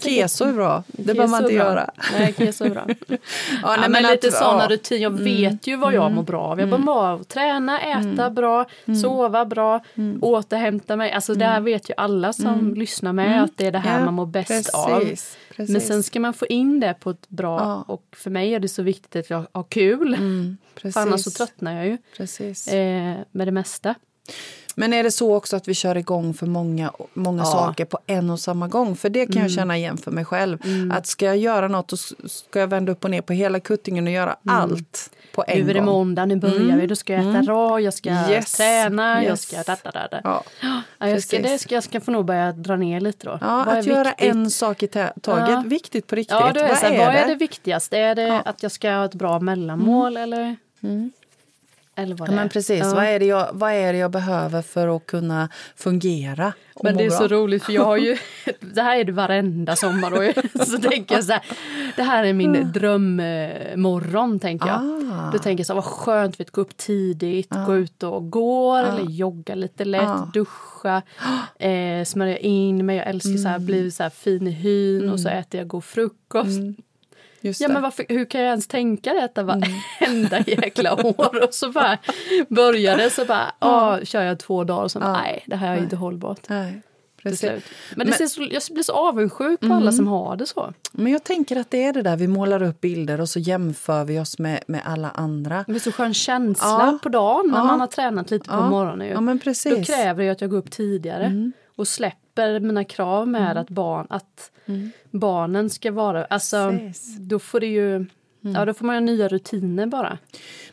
Keso 0.00 0.44
är 0.44 0.52
bra, 0.52 0.84
det 0.86 1.14
behöver 1.14 1.28
man 1.28 1.42
inte 1.42 1.54
göra. 1.54 1.90
Nej, 2.12 2.34
keso 2.38 2.64
är 2.64 2.70
bra. 2.70 2.86
ja, 3.08 3.16
ja, 3.62 3.76
men, 3.80 3.92
men 3.92 4.02
lite 4.02 4.30
sådana 4.30 4.62
ja. 4.62 4.68
rutiner, 4.68 5.02
jag 5.02 5.12
mm. 5.12 5.24
vet 5.24 5.66
ju 5.66 5.76
vad 5.76 5.94
jag 5.94 6.04
mm. 6.04 6.14
mår 6.14 6.22
bra 6.22 6.40
av. 6.40 6.60
Jag 6.60 6.80
mår 6.80 7.10
mm. 7.10 7.24
träna, 7.24 7.80
äta 7.80 7.98
mm. 7.98 8.34
bra, 8.34 8.66
mm. 8.84 9.00
sova 9.00 9.44
bra, 9.44 9.80
mm. 9.94 10.18
återhämta 10.22 10.96
mig. 10.96 11.12
Alltså 11.12 11.34
det 11.34 11.44
här 11.44 11.60
vet 11.60 11.90
ju 11.90 11.94
alla 11.96 12.32
som 12.32 12.74
lyssnar 12.74 13.12
med 13.12 13.42
att 13.42 13.56
det 13.56 13.66
är 13.66 13.72
det 13.72 13.78
här 13.78 14.04
man 14.04 14.14
mår 14.14 14.26
bäst 14.26 14.48
Precis. 14.48 14.74
av. 14.74 15.00
Precis. 15.00 15.72
Men 15.72 15.80
sen 15.80 16.02
ska 16.02 16.20
man 16.20 16.34
få 16.34 16.46
in 16.46 16.80
det 16.80 16.94
på 17.00 17.10
ett 17.10 17.28
bra 17.28 17.60
ja. 17.60 17.84
och 17.94 18.04
för 18.12 18.30
mig 18.30 18.54
är 18.54 18.60
det 18.60 18.68
så 18.68 18.82
viktigt 18.82 19.16
att 19.16 19.30
jag 19.30 19.46
har 19.52 19.66
kul. 19.68 20.14
Mm, 20.14 20.56
för 20.74 21.00
annars 21.00 21.20
så 21.20 21.30
tröttnar 21.30 21.72
jag 21.72 21.86
ju 21.86 21.98
precis. 22.16 22.68
Eh, 22.68 23.16
med 23.30 23.46
det 23.48 23.52
mesta. 23.52 23.94
Men 24.78 24.92
är 24.92 25.02
det 25.02 25.10
så 25.10 25.36
också 25.36 25.56
att 25.56 25.68
vi 25.68 25.74
kör 25.74 25.96
igång 25.96 26.34
för 26.34 26.46
många, 26.46 26.92
många 27.14 27.42
ja. 27.42 27.46
saker 27.46 27.84
på 27.84 27.98
en 28.06 28.30
och 28.30 28.40
samma 28.40 28.68
gång? 28.68 28.96
För 28.96 29.08
det 29.08 29.26
kan 29.26 29.32
mm. 29.32 29.42
jag 29.42 29.52
känna 29.52 29.76
igen 29.76 29.96
för 29.96 30.10
mig 30.10 30.24
själv. 30.24 30.58
Mm. 30.64 30.90
Att 30.90 31.06
ska 31.06 31.26
jag 31.26 31.36
göra 31.36 31.68
något, 31.68 31.88
då 31.88 31.96
ska 32.28 32.60
jag 32.60 32.68
vända 32.68 32.92
upp 32.92 33.04
och 33.04 33.10
ner 33.10 33.20
på 33.20 33.32
hela 33.32 33.60
kuttingen 33.60 34.06
och 34.06 34.12
göra 34.12 34.36
mm. 34.44 34.56
allt 34.56 35.10
på 35.34 35.44
en 35.48 35.56
gång. 35.56 35.64
Nu 35.64 35.70
är 35.70 35.74
det 35.74 35.82
måndag, 35.82 36.26
nu 36.26 36.36
börjar 36.36 36.60
mm. 36.60 36.78
vi. 36.78 36.86
Då 36.86 36.96
ska 36.96 37.12
jag 37.12 37.20
äta 37.20 37.30
mm. 37.30 37.46
rå, 37.46 37.80
jag 37.80 37.94
ska 37.94 38.10
yes. 38.10 38.52
träna, 38.52 39.22
yes. 39.22 39.28
jag 39.28 39.38
ska... 39.38 39.72
Da, 39.72 39.90
da, 39.92 40.08
da. 40.10 40.20
Ja. 40.24 40.44
Ja, 40.98 41.08
jag, 41.08 41.22
ska, 41.22 41.38
det 41.38 41.58
ska, 41.58 41.74
jag 41.74 41.84
ska 41.84 42.00
få 42.00 42.10
nog 42.10 42.24
börja 42.24 42.52
dra 42.52 42.76
ner 42.76 43.00
lite 43.00 43.26
då. 43.26 43.38
Ja, 43.40 43.64
att 43.64 43.86
göra 43.86 44.12
en 44.12 44.50
sak 44.50 44.82
i 44.82 44.86
taget. 44.86 45.18
Ja. 45.24 45.64
Viktigt 45.66 46.06
på 46.06 46.16
riktigt. 46.16 46.36
Ja, 46.40 46.48
är 46.48 46.54
vad, 46.54 46.92
är, 46.92 46.98
vad 46.98 47.14
är 47.14 47.26
det 47.26 47.34
viktigaste? 47.34 47.98
Är 47.98 48.14
det 48.14 48.40
att 48.44 48.62
jag 48.62 48.72
ska 48.72 48.90
ha 48.90 49.04
ett 49.04 49.14
bra 49.14 49.40
mellanmål 49.40 50.16
mm. 50.16 50.22
eller? 50.22 50.56
Mm. 50.82 51.12
Eller 51.98 52.16
vad 52.16 52.28
ja, 52.28 52.32
men 52.32 52.48
precis. 52.48 52.80
Ja. 52.80 52.94
Vad, 52.94 53.04
är 53.04 53.18
det 53.18 53.26
jag, 53.26 53.48
vad 53.52 53.72
är 53.72 53.92
det 53.92 53.98
jag 53.98 54.10
behöver 54.10 54.62
för 54.62 54.96
att 54.96 55.06
kunna 55.06 55.48
fungera? 55.76 56.52
Men 56.82 56.96
det 56.96 57.04
är 57.04 57.08
bra? 57.08 57.18
så 57.18 57.28
roligt 57.28 57.64
för 57.64 57.72
jag 57.72 57.84
har 57.84 57.96
ju, 57.96 58.16
det 58.60 58.82
här 58.82 58.98
är 58.98 59.04
det 59.04 59.12
varenda 59.12 59.76
sommar 59.76 60.12
och 60.12 60.34
så 60.66 60.78
tänker 60.78 61.14
jag 61.14 61.24
så 61.24 61.32
här, 61.32 61.42
det 61.96 62.02
här 62.02 62.24
är 62.24 62.32
min 62.32 62.56
mm. 62.56 62.72
drömmorgon 62.72 64.38
tänker 64.38 64.66
jag. 64.66 64.76
Ah. 64.76 65.30
Då 65.32 65.38
tänker 65.38 65.60
jag 65.60 65.66
så 65.66 65.72
här, 65.72 65.80
vad 65.80 65.84
skönt 65.84 66.40
att 66.40 66.50
gå 66.50 66.60
upp 66.60 66.76
tidigt, 66.76 67.48
ah. 67.50 67.66
gå 67.66 67.76
ut 67.76 68.02
och 68.02 68.30
gå 68.30 68.72
ah. 68.72 68.78
eller 68.78 69.10
jogga 69.10 69.54
lite 69.54 69.84
lätt, 69.84 70.02
ah. 70.02 70.30
duscha, 70.34 71.02
eh, 71.58 72.04
smörja 72.04 72.38
in 72.38 72.86
mig, 72.86 72.96
jag 72.96 73.06
älskar 73.06 73.30
mm. 73.30 73.42
så 73.42 73.48
här, 73.48 73.56
mm. 73.56 73.66
bli 73.66 73.90
så 73.90 74.02
här 74.02 74.10
fin 74.10 74.46
i 74.46 74.50
hyn 74.50 75.00
mm. 75.00 75.12
och 75.12 75.20
så 75.20 75.28
mm. 75.28 75.40
äter 75.40 75.60
jag 75.60 75.68
god 75.68 75.84
frukost. 75.84 76.58
Mm. 76.58 76.76
Just 77.40 77.60
ja, 77.60 77.68
men 77.68 77.82
varför, 77.82 78.04
hur 78.08 78.24
kan 78.24 78.40
jag 78.40 78.48
ens 78.48 78.66
tänka 78.66 79.12
det 79.12 79.20
detta 79.20 79.42
varenda 79.42 80.36
mm. 80.36 80.44
jäkla 80.46 81.06
år? 81.06 81.44
Och 81.44 81.54
så 81.54 81.72
bara 81.72 81.98
börjar 82.48 82.96
det 82.96 83.10
så 83.10 83.24
bara, 83.24 83.52
ja. 83.60 83.98
kör 84.04 84.22
jag 84.22 84.38
två 84.38 84.64
dagar 84.64 84.82
och 84.82 84.90
så 84.90 84.98
ja. 84.98 85.12
nej, 85.12 85.42
det 85.46 85.56
här 85.56 85.76
är 85.76 85.78
inte 85.78 85.96
hållbart. 85.96 86.48
Nej. 86.48 86.82
Precis. 87.22 87.50
Men, 87.96 88.06
det 88.06 88.16
men, 88.18 88.28
så, 88.28 88.42
jag 88.50 88.62
blir 88.70 88.82
så 88.82 88.92
avundsjuk 88.92 89.60
på 89.60 89.66
mm. 89.66 89.78
alla 89.78 89.92
som 89.92 90.06
har 90.06 90.36
det 90.36 90.46
så. 90.46 90.72
Men 90.92 91.12
jag 91.12 91.24
tänker 91.24 91.56
att 91.56 91.70
det 91.70 91.84
är 91.84 91.92
det 91.92 92.02
där, 92.02 92.16
vi 92.16 92.28
målar 92.28 92.62
upp 92.62 92.80
bilder 92.80 93.20
och 93.20 93.28
så 93.28 93.38
jämför 93.38 94.04
vi 94.04 94.20
oss 94.20 94.38
med, 94.38 94.62
med 94.66 94.80
alla 94.84 95.10
andra. 95.10 95.56
Det 95.56 95.72
blir 95.72 95.80
så 95.80 95.92
skön 95.92 96.14
känsla 96.14 96.66
ja. 96.68 96.98
på 97.02 97.08
dagen 97.08 97.50
när 97.50 97.58
ja. 97.58 97.64
man 97.64 97.80
har 97.80 97.86
tränat 97.86 98.30
lite 98.30 98.48
på 98.48 98.54
ja. 98.54 98.70
morgonen. 98.70 99.08
Ja, 99.08 99.20
men 99.20 99.38
precis. 99.38 99.88
Då 99.88 99.94
kräver 99.94 100.24
det 100.24 100.30
att 100.30 100.40
jag 100.40 100.50
går 100.50 100.58
upp 100.58 100.70
tidigare 100.70 101.24
mm. 101.24 101.52
Och 101.78 101.88
släpper 101.88 102.60
mina 102.60 102.84
krav 102.84 103.28
med 103.28 103.50
mm. 103.50 103.56
att, 103.56 103.70
barn, 103.70 104.06
att 104.10 104.50
mm. 104.66 104.90
barnen 105.10 105.70
ska 105.70 105.92
vara... 105.92 106.24
Alltså, 106.24 106.78
då 107.18 107.38
får 107.38 107.60
det 107.60 107.66
ju... 107.66 107.94
Mm. 107.94 108.10
Ja, 108.54 108.64
då 108.64 108.74
får 108.74 108.86
man 108.86 109.04
nya 109.04 109.28
rutiner 109.28 109.86
bara. 109.86 110.18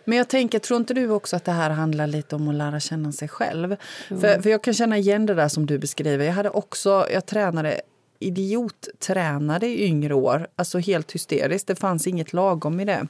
Men 0.05 0.17
jag 0.17 0.27
tänker, 0.27 0.59
tror 0.59 0.79
inte 0.79 0.93
du 0.93 1.09
också 1.09 1.35
att 1.35 1.45
det 1.45 1.51
här 1.51 1.69
handlar 1.69 2.07
lite 2.07 2.35
om 2.35 2.47
att 2.47 2.55
lära 2.55 2.79
känna 2.79 3.11
sig 3.11 3.27
själv? 3.27 3.75
Mm. 4.09 4.21
För, 4.21 4.41
för 4.41 4.49
jag 4.49 4.63
kan 4.63 4.73
känna 4.73 4.97
igen 4.97 5.25
det 5.25 5.33
där 5.33 5.47
som 5.47 5.65
du 5.65 5.77
beskriver. 5.77 6.25
Jag 6.25 6.33
hade 6.33 6.49
också, 6.49 7.07
jag 7.13 7.25
tränade 7.25 7.81
idiottränade 8.19 9.67
i 9.67 9.85
yngre 9.85 10.13
år, 10.13 10.47
alltså 10.55 10.79
helt 10.79 11.11
hysteriskt. 11.11 11.67
Det 11.67 11.75
fanns 11.75 12.07
inget 12.07 12.33
lagom 12.33 12.79
i 12.79 12.85
det. 12.85 13.07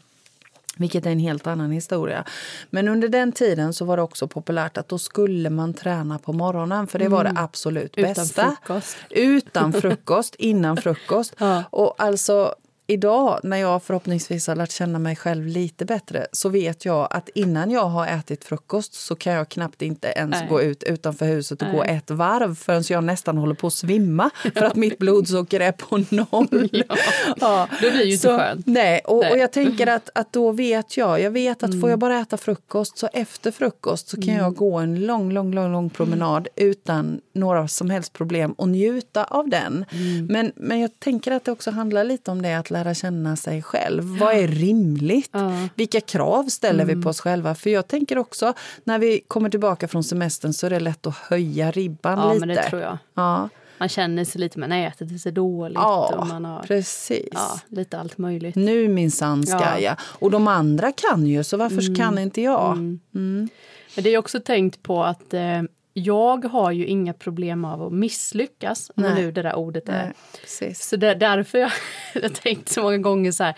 Vilket 0.77 1.05
är 1.05 1.12
en 1.12 1.20
helt 1.20 1.48
annan 1.48 1.72
historia. 1.72 2.24
Men 2.70 2.88
under 2.88 3.10
den 3.10 3.32
tiden 3.32 3.74
så 3.74 3.86
var 3.86 3.98
det 3.98 4.03
också 4.03 4.27
populärt 4.27 4.77
att 4.77 4.89
då 4.89 4.98
skulle 4.98 5.50
man 5.50 5.74
träna 5.74 6.20
på 6.20 6.34
morgonen 6.34 6.88
för 6.88 7.00
det 7.00 7.08
var 7.08 7.24
det 7.24 7.29
mm. 7.29 7.44
absolut 7.44 7.96
bästa. 7.96 8.22
Utan 8.22 8.55
frukost. 8.55 8.98
Utan 9.10 9.74
frukost, 9.82 10.36
innan 10.36 10.77
frukost. 10.77 11.36
Ja. 11.38 11.63
Och 11.70 11.96
alltså 11.98 12.55
idag 12.88 13.39
när 13.44 13.58
jag 13.58 13.84
förhoppningsvis 13.84 14.48
har 14.48 14.56
lärt 14.56 14.72
känna 14.72 15.00
mig 15.00 15.15
själv 15.15 15.48
lite 15.48 15.86
bättre 15.86 16.27
så 16.32 16.50
vet 16.50 16.86
jag 16.86 17.08
att 17.12 17.30
innan 17.30 17.72
jag 17.72 17.86
har 17.86 18.08
ätit 18.08 18.44
frukost 18.44 18.94
så 18.94 19.15
kan 19.15 19.34
jag 19.34 19.50
knappt 19.50 19.82
inte 19.82 20.08
ens 20.08 20.36
Nej. 20.39 20.48
gå 20.50 20.62
ut 20.62 20.84
utanför 20.84 21.25
huset 21.25 21.62
och 21.62 21.68
Nej. 21.68 21.77
gå 21.77 21.84
ett 21.84 22.12
varv 22.12 22.56
förrän 22.56 22.84
jag 22.89 23.04
nästan 23.04 23.38
håller 23.38 23.56
på 23.56 23.68
att 23.68 23.74
svimma 23.74 24.30
för 24.54 24.63
att 24.63 24.75
mitt 24.75 24.98
blodsocker 24.98 25.60
är 25.60 25.72
på 25.72 25.98
noll. 25.98 26.70
ja. 26.72 26.96
ja. 27.38 27.68
Det 27.82 27.92
blir 27.92 28.06
ju 28.06 28.12
inte 28.12 28.27
så, 28.27 28.38
skönt. 28.38 28.68
Nej, 28.68 29.00
och, 29.00 29.20
nej. 29.20 29.32
och 29.32 29.38
jag 29.38 29.51
tänker 29.51 29.88
att, 29.88 30.10
att 30.15 30.34
då 30.34 30.51
vet 30.51 30.98
jag, 30.98 31.22
jag 31.22 31.32
vet 31.32 31.63
att 31.63 31.70
mm. 31.70 31.82
får 31.82 31.89
jag 31.89 32.00
bara 32.00 32.20
äta 32.20 32.38
frukost 32.38 32.98
så 32.98 33.10
efter 33.13 33.51
frukost 33.51 34.08
så 34.08 34.18
kan 34.18 34.30
mm. 34.30 34.38
jag 34.38 34.56
gå 34.56 34.77
en 34.77 35.06
lång, 35.06 35.32
lång, 35.32 35.54
lång, 35.54 35.72
lång 35.72 35.89
promenad 35.89 36.48
mm. 36.56 36.72
utan 36.72 37.22
några 37.34 37.68
som 37.68 37.89
helst 37.89 38.13
problem 38.13 38.51
och 38.51 38.70
njuta 38.70 39.24
av 39.24 39.50
den. 39.50 39.86
Mm. 39.92 40.25
Men, 40.25 40.51
men 40.56 40.80
jag 40.80 41.00
tänker 41.00 41.32
att 41.32 41.46
det 41.46 41.51
också 41.51 41.72
handlar 41.72 42.04
lite 42.04 42.32
om 42.32 42.42
det 42.42 42.54
att 42.54 42.70
lära 42.77 42.94
känna 42.94 43.36
sig 43.36 43.62
själv. 43.62 44.03
Ja. 44.20 44.25
Vad 44.25 44.36
är 44.36 44.48
rimligt? 44.48 45.29
Ja. 45.32 45.67
Vilka 45.75 46.01
krav 46.01 46.44
ställer 46.44 46.84
mm. 46.84 46.98
vi 46.98 47.03
på 47.03 47.10
oss 47.10 47.20
själva? 47.20 47.55
För 47.55 47.70
jag 47.70 47.88
tänker 47.88 48.17
också, 48.17 48.53
när 48.84 49.00
vi 49.00 49.22
kommer 49.27 49.50
tillbaka 49.50 49.88
från 49.88 50.03
semestern 50.03 50.53
så 50.53 50.65
är 50.65 50.70
det 50.70 50.79
lätt 50.79 51.08
att 51.08 51.15
höja 51.15 51.72
ribban 51.72 52.20
ja, 52.20 52.34
lite. 52.34 52.46
Men 52.46 52.55
det 52.55 52.63
tror 52.63 52.82
jag. 52.82 52.98
Ja. 53.13 53.50
Man 53.77 53.89
känner 53.89 54.25
sig 54.25 54.41
lite, 54.41 54.60
man 54.60 54.72
äter 54.72 55.17
sig 55.17 55.32
dåligt. 55.32 55.75
Ja, 55.75 56.15
och 56.17 56.27
man 56.27 56.46
har, 56.46 56.63
precis. 56.63 57.29
Ja, 57.32 57.60
lite 57.67 58.00
allt 58.00 58.17
möjligt. 58.17 58.55
Nu 58.55 58.88
minsann 58.88 59.46
ska 59.46 59.60
ja. 59.60 59.79
jag. 59.79 59.96
Och 60.01 60.32
de 60.32 60.48
andra 60.48 60.91
kan 60.91 61.25
ju, 61.25 61.44
så 61.44 61.58
varför 61.58 61.82
mm. 61.82 61.96
kan 61.96 62.17
inte 62.17 62.41
jag? 62.41 62.72
Mm. 62.72 63.00
Mm. 63.15 63.50
Men 63.96 64.03
det 64.03 64.10
är 64.10 64.17
också 64.17 64.39
tänkt 64.39 64.84
på 64.84 65.03
att 65.03 65.34
eh, 65.34 65.62
jag 65.98 66.46
har 66.46 66.72
ju 66.72 66.86
inga 66.86 67.14
problem 67.14 67.66
av 67.66 67.84
att 67.84 67.94
misslyckas, 67.94 68.92
om 68.96 69.04
nu 69.04 69.32
det 69.32 69.42
där 69.42 69.56
ordet 69.56 69.90
är. 69.90 70.14
Nej, 70.62 70.75
så 70.75 70.96
det 70.96 71.08
är 71.08 71.16
därför 71.16 71.58
jag 72.14 72.22
har 72.22 72.30
tänkt 72.30 72.70
så 72.70 72.82
många 72.82 72.98
gånger 72.98 73.32
så 73.32 73.44
här, 73.44 73.56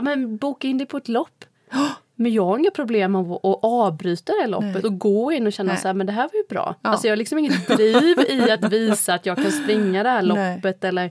men 0.00 0.36
boka 0.36 0.68
in 0.68 0.78
dig 0.78 0.86
på 0.86 0.96
ett 0.96 1.08
lopp. 1.08 1.44
Men 2.14 2.32
jag 2.32 2.44
har 2.44 2.58
inga 2.58 2.70
problem 2.70 3.12
med 3.12 3.20
att, 3.20 3.40
avbryta 3.62 4.32
det 4.32 4.46
loppet 4.46 4.74
Nej. 4.74 4.84
och 4.84 4.98
gå 4.98 5.32
in 5.32 5.46
och 5.46 5.52
känna 5.52 5.72
Nej. 5.72 5.82
så 5.82 5.88
här, 5.88 5.94
men 5.94 6.06
det 6.06 6.12
här 6.12 6.22
var 6.22 6.34
ju 6.34 6.44
bra. 6.48 6.74
Ja. 6.82 6.90
Alltså 6.90 7.06
jag 7.06 7.12
har 7.12 7.16
liksom 7.16 7.38
inget 7.38 7.68
driv 7.68 8.18
i 8.28 8.50
att 8.50 8.72
visa 8.72 9.14
att 9.14 9.26
jag 9.26 9.36
kan 9.36 9.52
springa 9.52 10.02
det 10.02 10.08
här 10.08 10.22
loppet 10.22 10.84
eller, 10.84 11.10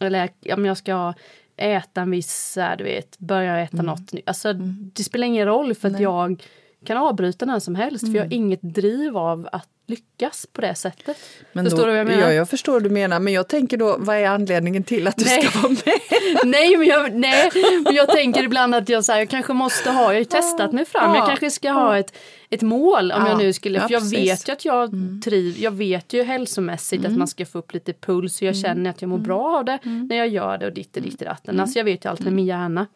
eller 0.00 0.30
om 0.54 0.64
jag 0.64 0.76
ska 0.76 1.14
äta 1.56 2.00
en 2.00 2.10
viss, 2.10 2.58
du 2.78 2.84
vet, 2.84 3.18
börja 3.18 3.60
äta 3.60 3.76
mm. 3.76 3.86
något 3.86 4.12
nytt. 4.12 4.28
Alltså 4.28 4.48
mm. 4.48 4.90
det 4.94 5.02
spelar 5.02 5.26
ingen 5.26 5.46
roll 5.46 5.74
för 5.74 5.88
att 5.88 6.00
jag 6.00 6.44
kan 6.84 6.96
avbryta 6.96 7.46
när 7.46 7.58
som 7.58 7.74
helst 7.74 8.02
mm. 8.02 8.12
för 8.12 8.18
jag 8.18 8.24
har 8.24 8.32
mm. 8.32 8.44
inget 8.44 8.62
driv 8.62 9.16
av 9.16 9.48
att 9.52 9.68
lyckas 9.88 10.46
på 10.52 10.60
det 10.60 10.74
sättet. 10.74 11.16
Men 11.52 11.64
förstår 11.64 11.78
då, 11.78 11.84
du 11.86 11.90
vad 11.90 12.00
jag 12.00 12.06
menar? 12.06 12.22
Ja, 12.22 12.32
jag 12.32 12.48
förstår 12.48 12.72
vad 12.72 12.82
du 12.82 12.90
menar. 12.90 13.20
Men 13.20 13.32
jag 13.32 13.48
tänker 13.48 13.76
då, 13.76 13.96
vad 13.98 14.16
är 14.16 14.26
anledningen 14.26 14.84
till 14.84 15.06
att 15.06 15.16
du 15.16 15.24
nej. 15.24 15.42
ska 15.42 15.60
vara 15.60 15.72
med? 15.72 16.00
nej, 16.44 16.76
men 16.76 16.86
jag, 16.86 17.14
nej, 17.14 17.50
men 17.84 17.94
jag 17.94 18.08
tänker 18.08 18.42
ibland 18.42 18.74
att 18.74 18.88
jag, 18.88 19.04
så 19.04 19.12
här, 19.12 19.18
jag 19.18 19.28
kanske 19.28 19.52
måste 19.52 19.90
ha, 19.90 20.00
jag 20.00 20.06
har 20.06 20.14
ju 20.14 20.24
testat 20.24 20.72
mig 20.72 20.84
fram, 20.84 21.10
ja. 21.10 21.16
jag 21.16 21.26
kanske 21.26 21.50
ska 21.50 21.70
ha 21.70 21.98
ett, 21.98 22.16
ett 22.50 22.62
mål 22.62 23.12
om 23.12 23.22
ja. 23.22 23.28
jag 23.28 23.38
nu 23.38 23.52
skulle, 23.52 23.80
för 23.80 23.92
jag 23.92 24.10
vet 24.10 24.48
ju 24.48 24.52
att 24.52 24.64
jag 24.64 24.92
mm. 24.92 25.20
triv, 25.20 25.58
jag 25.58 25.70
vet 25.70 26.12
ju 26.12 26.22
hälsomässigt 26.22 27.00
mm. 27.00 27.12
att 27.12 27.18
man 27.18 27.28
ska 27.28 27.46
få 27.46 27.58
upp 27.58 27.74
lite 27.74 27.92
puls 27.92 28.36
och 28.36 28.42
jag 28.42 28.54
mm. 28.54 28.62
känner 28.62 28.90
att 28.90 29.02
jag 29.02 29.08
mår 29.08 29.16
mm. 29.16 29.26
bra 29.26 29.58
av 29.58 29.64
det 29.64 29.78
mm. 29.84 30.06
när 30.06 30.16
jag 30.16 30.28
gör 30.28 30.58
det 30.58 30.66
och 30.66 30.72
ditt 30.72 30.96
och 30.96 31.02
ditt 31.02 31.20
och 31.20 31.26
datten. 31.26 31.54
Mm. 31.54 31.62
Alltså 31.62 31.78
jag 31.78 31.84
vet 31.84 32.04
ju 32.04 32.08
allt 32.08 32.20
med 32.20 32.32
min 32.32 32.46
hjärna. 32.46 32.86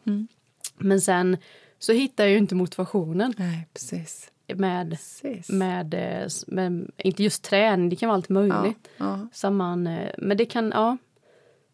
Men 0.78 1.00
sen 1.00 1.36
så 1.78 1.92
hittar 1.92 2.24
jag 2.24 2.30
ju 2.30 2.38
inte 2.38 2.54
motivationen. 2.54 3.34
Nej, 3.36 3.68
precis. 3.74 4.31
Med, 4.58 4.98
med, 5.48 5.94
eh, 5.94 6.28
med, 6.46 6.90
inte 6.96 7.22
just 7.22 7.44
träning, 7.44 7.88
det 7.88 7.96
kan 7.96 8.08
vara 8.08 8.16
allt 8.16 8.28
möjligt. 8.28 8.88
Ja, 8.96 9.28
ja. 9.42 9.50
man, 9.50 9.86
eh, 9.86 10.10
men 10.18 10.36
det 10.36 10.44
kan, 10.44 10.72
ja. 10.74 10.96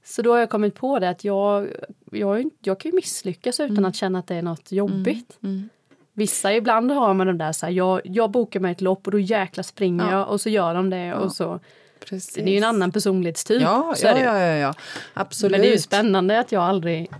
Så 0.04 0.22
då 0.22 0.32
har 0.32 0.38
jag 0.38 0.50
kommit 0.50 0.74
på 0.74 0.98
det 0.98 1.08
att 1.08 1.24
jag, 1.24 1.68
jag, 2.12 2.50
jag 2.62 2.80
kan 2.80 2.90
ju 2.90 2.96
misslyckas 2.96 3.60
utan 3.60 3.76
mm. 3.76 3.84
att 3.84 3.96
känna 3.96 4.18
att 4.18 4.26
det 4.26 4.34
är 4.34 4.42
något 4.42 4.72
jobbigt. 4.72 5.38
Mm. 5.42 5.56
Mm. 5.56 5.68
Vissa 6.12 6.54
ibland 6.54 6.90
har 6.90 7.14
man 7.14 7.26
de 7.26 7.38
där 7.38 7.52
så 7.52 7.66
här, 7.66 7.72
jag, 7.72 8.00
jag 8.04 8.30
bokar 8.30 8.60
mig 8.60 8.72
ett 8.72 8.80
lopp 8.80 9.06
och 9.06 9.10
då 9.10 9.18
jäkla 9.18 9.62
springer 9.62 10.04
ja. 10.04 10.12
jag 10.12 10.28
och 10.28 10.40
så 10.40 10.48
gör 10.48 10.74
de 10.74 10.90
det 10.90 11.14
och 11.14 11.32
så 11.32 11.60
Precis. 12.00 12.34
Det 12.34 12.42
är 12.42 12.48
ju 12.48 12.58
en 12.58 12.64
annan 12.64 12.92
personlighetstyp. 12.92 13.62
Ja, 13.62 13.94
ja, 14.02 14.18
ja, 14.18 14.38
ja, 14.38 14.56
ja, 14.56 14.74
absolut. 15.14 15.52
Men 15.52 15.60
det 15.60 15.68
är 15.68 15.72
ju 15.72 15.78
spännande 15.78 16.40
att 16.40 16.52
jag 16.52 16.62
aldrig 16.62 17.10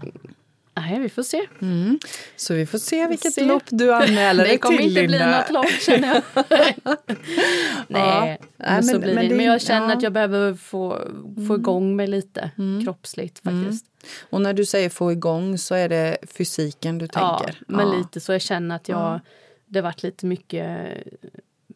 Nej, 0.80 1.00
vi 1.00 1.08
får 1.08 1.22
se. 1.22 1.46
Mm. 1.62 1.98
Så 2.36 2.54
vi 2.54 2.66
får 2.66 2.78
se 2.78 3.06
vilket 3.06 3.32
se. 3.32 3.44
lopp 3.44 3.62
du 3.66 3.94
anmäler 3.94 4.44
dig 4.44 4.46
till, 4.46 4.52
Det 4.52 4.58
kommer 4.58 4.80
inte 4.80 5.06
bli 5.06 5.18
något 5.18 5.50
lopp, 5.50 5.80
känner 5.80 6.08
jag. 6.08 6.44
Nej, 7.88 8.38
ja. 8.40 8.64
men, 8.64 8.84
så 8.84 8.98
blir 8.98 9.14
men, 9.14 9.28
det. 9.28 9.34
Men 9.34 9.46
jag 9.46 9.60
känner 9.60 9.88
ja. 9.88 9.96
att 9.96 10.02
jag 10.02 10.12
behöver 10.12 10.54
få, 10.54 10.98
få 11.34 11.40
mm. 11.40 11.60
igång 11.60 11.96
mig 11.96 12.06
lite 12.06 12.50
mm. 12.58 12.84
kroppsligt 12.84 13.46
mm. 13.46 13.64
faktiskt. 13.64 13.86
Och 14.30 14.40
när 14.40 14.52
du 14.52 14.64
säger 14.64 14.90
få 14.90 15.12
igång 15.12 15.58
så 15.58 15.74
är 15.74 15.88
det 15.88 16.16
fysiken 16.26 16.98
du 16.98 17.06
tänker? 17.06 17.58
Ja, 17.58 17.64
men 17.66 17.98
lite 17.98 18.20
så. 18.20 18.32
Jag 18.32 18.42
känner 18.42 18.76
att 18.76 18.88
jag, 18.88 19.20
det 19.66 19.78
har 19.78 19.84
varit 19.84 20.02
lite 20.02 20.26
mycket 20.26 20.96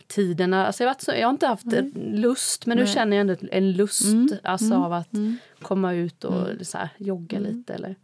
tiderna. 0.07 0.67
Alltså 0.67 0.83
jag, 0.83 0.91
har 0.91 0.97
så, 0.99 1.13
jag 1.13 1.27
har 1.27 1.31
inte 1.31 1.47
haft 1.47 1.65
mm. 1.65 1.93
lust, 1.95 2.67
men 2.67 2.77
nu 2.77 2.85
Nej. 2.85 2.93
känner 2.93 3.17
jag 3.17 3.21
ändå 3.31 3.47
en 3.51 3.73
lust 3.73 4.05
mm. 4.05 4.29
Alltså, 4.43 4.67
mm. 4.67 4.83
av 4.83 4.93
att 4.93 5.13
mm. 5.13 5.37
komma 5.63 5.95
ut 5.95 6.25
och 6.25 6.51
mm. 6.51 6.65
så 6.65 6.79
här, 6.79 6.89
jogga 6.97 7.37
mm. 7.37 7.53
lite. 7.53 7.75
Eller 7.75 7.97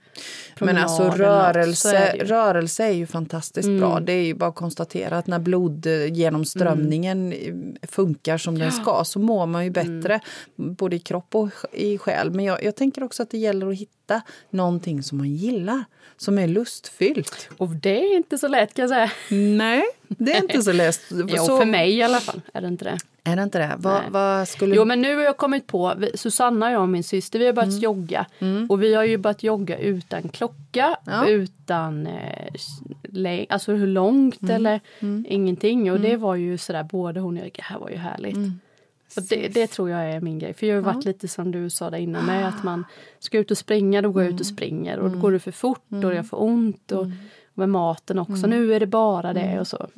men 0.60 0.76
alltså 0.76 1.02
rörelse, 1.02 1.96
är 1.96 2.24
rörelse 2.24 2.84
är 2.84 2.92
ju 2.92 3.06
fantastiskt 3.06 3.68
bra. 3.68 4.00
Det 4.00 4.12
är 4.12 4.24
ju 4.24 4.34
bara 4.34 4.50
att 4.50 4.54
konstatera 4.54 5.18
att 5.18 5.26
när 5.26 5.38
blodgenomströmningen 5.38 7.34
funkar 7.82 8.38
som 8.38 8.58
den 8.58 8.72
ska 8.72 9.04
så 9.04 9.18
mår 9.18 9.46
man 9.46 9.64
ju 9.64 9.70
bättre 9.70 10.20
både 10.56 10.96
i 10.96 10.98
kropp 10.98 11.34
och 11.34 11.48
i 11.72 11.98
själ. 11.98 12.30
Men 12.30 12.44
jag, 12.44 12.64
jag 12.64 12.76
tänker 12.76 13.02
också 13.02 13.22
att 13.22 13.30
det 13.30 13.38
gäller 13.38 13.66
att 13.66 13.78
hitta 13.78 14.22
någonting 14.50 15.02
som 15.02 15.18
man 15.18 15.28
gillar 15.28 15.84
som 16.16 16.38
är 16.38 16.46
lustfyllt. 16.46 17.48
Och 17.58 17.68
det 17.68 17.98
är 17.98 18.16
inte 18.16 18.38
så 18.38 18.48
lätt 18.48 18.74
kan 18.74 18.82
jag 18.82 18.90
säga. 18.90 19.10
Nej, 19.56 19.84
det 20.08 20.32
är 20.32 20.42
inte 20.42 20.62
så 20.62 20.72
lätt. 20.72 21.00
jo, 21.10 21.46
för 21.46 21.64
mig 21.64 21.96
i 21.96 22.02
alla 22.02 22.20
fall 22.20 22.40
är 22.54 22.60
det 22.60 22.68
inte 22.68 22.84
det. 22.84 22.98
Är 23.28 23.36
det 23.36 23.42
inte 23.42 23.58
det? 23.58 23.74
Vad, 23.78 24.02
vad 24.10 24.48
skulle... 24.48 24.76
Jo, 24.76 24.84
men 24.84 25.00
nu 25.00 25.16
har 25.16 25.22
jag 25.22 25.36
kommit 25.36 25.66
på, 25.66 25.94
Susanna 26.14 26.72
jag 26.72 26.82
och 26.82 26.88
min 26.88 27.04
syster, 27.04 27.38
vi 27.38 27.46
har 27.46 27.52
börjat 27.52 27.70
mm. 27.70 27.82
jogga. 27.82 28.26
Mm. 28.38 28.66
Och 28.70 28.82
vi 28.82 28.94
har 28.94 29.04
ju 29.04 29.18
börjat 29.18 29.42
jogga 29.42 29.78
utan 29.78 30.28
klocka, 30.28 30.96
ja. 31.04 31.26
utan 31.28 32.06
eh, 32.06 33.46
alltså 33.48 33.72
hur 33.72 33.86
långt 33.86 34.42
mm. 34.42 34.56
eller 34.56 34.80
mm. 35.00 35.26
ingenting. 35.28 35.92
Och 35.92 36.00
det 36.00 36.08
mm. 36.08 36.20
var 36.20 36.34
ju 36.34 36.58
sådär, 36.58 36.82
både 36.82 37.20
hon 37.20 37.38
och 37.38 37.44
jag, 37.44 37.52
det 37.54 37.62
här 37.62 37.78
var 37.78 37.90
ju 37.90 37.96
härligt. 37.96 38.36
Mm. 38.36 38.60
Och 39.16 39.22
det, 39.22 39.48
det, 39.48 39.66
tror 39.66 39.90
jag 39.90 40.10
är 40.10 40.20
min 40.20 40.38
grej. 40.38 40.54
För 40.54 40.66
jag 40.66 40.76
har 40.76 40.82
varit 40.82 41.04
ja. 41.04 41.08
lite 41.08 41.28
som 41.28 41.50
du 41.50 41.70
sa 41.70 41.90
där 41.90 41.98
innan 41.98 42.26
med 42.26 42.48
att 42.48 42.62
man 42.64 42.84
ska 43.18 43.38
ut 43.38 43.50
och 43.50 43.58
springa, 43.58 44.02
då 44.02 44.10
går 44.10 44.22
jag 44.22 44.32
ut 44.32 44.40
och 44.40 44.46
springer. 44.46 44.98
Och 44.98 45.10
då 45.10 45.18
går 45.18 45.32
det 45.32 45.38
för 45.38 45.52
fort 45.52 45.92
och 46.04 46.14
jag 46.14 46.28
får 46.28 46.42
ont. 46.42 46.92
Och, 46.92 47.06
med 47.58 47.68
maten 47.68 48.18
också, 48.18 48.46
nu 48.46 48.74
är 48.74 48.80
det 48.80 48.86
bara 48.86 49.32
det 49.32 49.60
och 49.60 49.66
så. 49.66 49.88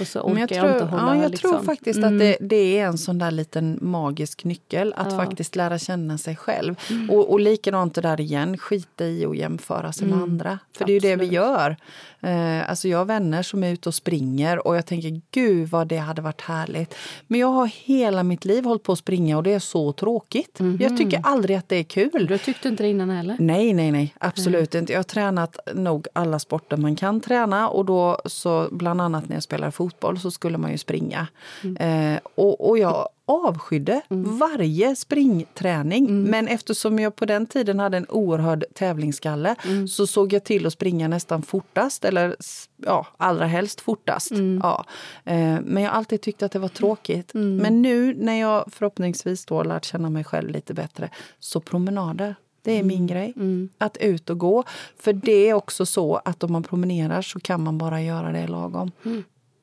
Och 0.00 0.06
så 0.06 0.20
orkar 0.20 0.40
jag, 0.40 0.48
tror, 0.48 0.66
jag, 0.66 0.74
inte 0.74 0.84
hålla 0.84 1.16
ja, 1.16 1.22
Jag 1.22 1.30
liksom. 1.30 1.50
tror 1.50 1.62
faktiskt 1.62 1.98
mm. 1.98 2.12
att 2.12 2.18
det, 2.18 2.36
det, 2.40 2.78
är 2.78 2.86
en 2.86 2.98
sån 2.98 3.18
där 3.18 3.30
liten 3.30 3.78
magisk 3.80 4.44
nyckel 4.44 4.94
att 4.96 5.12
ja. 5.12 5.16
faktiskt 5.16 5.56
lära 5.56 5.78
känna 5.78 6.18
sig 6.18 6.36
själv. 6.36 6.74
Mm. 6.90 7.10
Och, 7.10 7.32
och 7.32 7.40
likadant 7.40 7.94
det 7.94 8.00
där 8.00 8.20
igen, 8.20 8.58
skita 8.58 9.04
i 9.04 9.26
att 9.26 9.36
jämföra 9.36 9.92
sig 9.92 10.06
mm. 10.06 10.18
med 10.18 10.22
andra. 10.22 10.58
För 10.72 10.84
Absolut. 10.84 11.02
det 11.02 11.08
är 11.08 11.10
ju 11.10 11.16
det 11.16 11.24
vi 11.24 11.34
gör. 11.34 11.76
Eh, 12.24 12.70
alltså 12.70 12.88
jag 12.88 12.98
har 12.98 13.04
vänner 13.04 13.42
som 13.42 13.64
är 13.64 13.72
ute 13.72 13.88
och 13.88 13.94
springer 13.94 14.66
och 14.66 14.76
jag 14.76 14.86
tänker 14.86 15.20
gud 15.30 15.68
vad 15.68 15.88
det 15.88 15.96
hade 15.96 16.22
varit 16.22 16.40
härligt. 16.40 16.94
Men 17.26 17.40
jag 17.40 17.46
har 17.46 17.66
hela 17.66 18.22
mitt 18.22 18.44
liv 18.44 18.64
hållit 18.64 18.82
på 18.82 18.92
att 18.92 18.98
springa 18.98 19.36
och 19.36 19.42
det 19.42 19.52
är 19.52 19.58
så 19.58 19.92
tråkigt. 19.92 20.60
Mm. 20.60 20.78
Jag 20.80 20.96
tycker 20.96 21.20
aldrig 21.22 21.56
att 21.56 21.68
det 21.68 21.76
är 21.76 21.84
kul. 21.84 22.26
Du 22.28 22.38
tyckte 22.38 22.68
inte 22.68 22.82
det 22.82 22.88
innan 22.88 23.10
heller? 23.10 23.36
Nej, 23.38 23.72
nej, 23.72 23.92
nej. 23.92 24.14
Absolut 24.18 24.74
inte. 24.74 24.92
Jag 24.92 24.98
har 24.98 25.04
tränat 25.04 25.58
nog 25.74 26.06
alla 26.12 26.38
sporter 26.38 26.76
man 26.76 26.96
kan 26.96 27.20
träna 27.20 27.68
och 27.68 27.84
då 27.84 28.20
så 28.24 28.68
bland 28.70 29.00
annat 29.00 29.28
när 29.28 29.36
jag 29.36 29.42
spelar 29.42 29.70
fotboll 29.70 30.20
så 30.20 30.30
skulle 30.30 30.58
man 30.58 30.70
ju 30.70 30.78
springa. 30.78 31.26
Mm. 31.62 32.12
Eh, 32.14 32.20
och, 32.34 32.68
och 32.68 32.78
jag 32.78 33.08
avskydde 33.26 34.00
mm. 34.10 34.38
varje 34.38 34.96
springträning. 34.96 36.04
Mm. 36.04 36.22
Men 36.22 36.48
eftersom 36.48 36.98
jag 36.98 37.16
på 37.16 37.24
den 37.24 37.46
tiden 37.46 37.78
hade 37.78 37.96
en 37.96 38.06
oerhörd 38.08 38.64
tävlingsskalle 38.74 39.56
mm. 39.64 39.88
så 39.88 40.06
såg 40.06 40.32
jag 40.32 40.44
till 40.44 40.66
att 40.66 40.72
springa 40.72 41.08
nästan 41.08 41.42
fortast, 41.42 42.04
eller 42.04 42.36
ja, 42.76 43.06
allra 43.16 43.46
helst 43.46 43.80
fortast. 43.80 44.30
Mm. 44.30 44.60
Ja. 44.62 44.84
Eh, 45.24 45.60
men 45.64 45.82
jag 45.82 45.90
har 45.90 45.98
alltid 45.98 46.20
tyckt 46.20 46.42
att 46.42 46.52
det 46.52 46.58
var 46.58 46.68
tråkigt. 46.68 47.34
Mm. 47.34 47.56
Men 47.56 47.82
nu 47.82 48.14
när 48.14 48.40
jag 48.40 48.64
förhoppningsvis 48.72 49.46
då 49.46 49.62
lärt 49.62 49.84
känna 49.84 50.10
mig 50.10 50.24
själv 50.24 50.50
lite 50.50 50.74
bättre, 50.74 51.10
så 51.38 51.60
promenader. 51.60 52.34
Det 52.62 52.78
är 52.78 52.82
min 52.82 52.96
mm. 52.96 53.06
grej. 53.06 53.32
Mm. 53.36 53.68
Att 53.78 53.96
ut 53.96 54.30
och 54.30 54.38
gå. 54.38 54.64
För 54.98 55.12
det 55.12 55.48
är 55.48 55.54
också 55.54 55.86
så 55.86 56.16
att 56.24 56.42
om 56.42 56.52
man 56.52 56.62
promenerar 56.62 57.22
så 57.22 57.40
kan 57.40 57.62
man 57.62 57.78
bara 57.78 58.02
göra 58.02 58.32
det 58.32 58.46
lagom. 58.46 58.90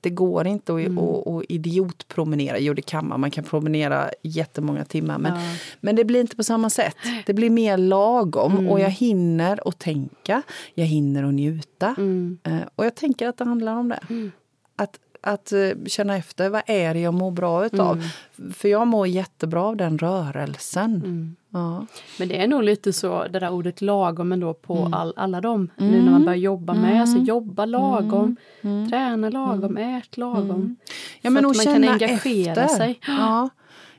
Det 0.01 0.09
går 0.09 0.47
inte 0.47 0.73
att, 0.73 0.79
mm. 0.79 0.97
att, 0.97 1.27
att 1.27 1.43
idiotpromenera. 1.49 2.59
Jo, 2.59 2.73
det 2.73 2.81
kan 2.81 3.07
man. 3.07 3.19
Man 3.19 3.31
kan 3.31 3.43
promenera 3.43 4.09
jättemånga 4.23 4.85
timmar. 4.85 5.17
Men, 5.17 5.33
ja. 5.35 5.55
men 5.79 5.95
det 5.95 6.05
blir 6.05 6.21
inte 6.21 6.35
på 6.35 6.43
samma 6.43 6.69
sätt. 6.69 6.95
Det 7.25 7.33
blir 7.33 7.49
mer 7.49 7.77
lagom. 7.77 8.51
Mm. 8.51 8.69
Och 8.69 8.79
jag 8.79 8.89
hinner 8.89 9.67
att 9.67 9.79
tänka. 9.79 10.41
Jag 10.73 10.85
hinner 10.85 11.23
att 11.23 11.33
njuta. 11.33 11.95
Mm. 11.97 12.37
Eh, 12.43 12.59
och 12.75 12.85
jag 12.85 12.95
tänker 12.95 13.27
att 13.27 13.37
det 13.37 13.45
handlar 13.45 13.75
om 13.75 13.89
det. 13.89 13.99
Mm. 14.09 14.31
Att 14.75 14.99
att 15.21 15.51
eh, 15.51 15.69
känna 15.85 16.17
efter 16.17 16.49
vad 16.49 16.61
är 16.65 16.93
det 16.93 16.99
jag 16.99 17.13
mår 17.13 17.31
bra 17.31 17.65
utav. 17.65 17.97
Mm. 18.37 18.53
För 18.53 18.67
jag 18.67 18.87
mår 18.87 19.07
jättebra 19.07 19.63
av 19.63 19.77
den 19.77 19.97
rörelsen. 19.97 20.95
Mm. 20.95 21.35
Ja. 21.49 21.85
Men 22.19 22.27
det 22.27 22.41
är 22.41 22.47
nog 22.47 22.63
lite 22.63 22.93
så, 22.93 23.27
det 23.27 23.39
där 23.39 23.49
ordet 23.49 23.81
lagom 23.81 24.31
ändå 24.31 24.53
på 24.53 24.77
mm. 24.77 24.93
all, 24.93 25.13
alla 25.15 25.41
dem. 25.41 25.69
Nu 25.75 25.91
när 25.91 25.97
man 25.97 26.07
mm. 26.07 26.25
börjar 26.25 26.37
jobba 26.37 26.73
med, 26.73 27.01
alltså 27.01 27.17
jobba 27.17 27.65
lagom, 27.65 28.35
mm. 28.61 28.75
Mm. 28.77 28.89
träna 28.89 29.29
lagom, 29.29 29.77
ät 29.77 30.17
lagom. 30.17 30.75
Ja, 31.21 31.29
men 31.29 31.43
så 31.43 31.49
att 31.49 31.65
man 31.65 31.75
kan 31.75 31.89
engagera 31.89 32.63
efter. 32.63 32.77
sig. 32.77 32.99
Ja. 33.07 33.49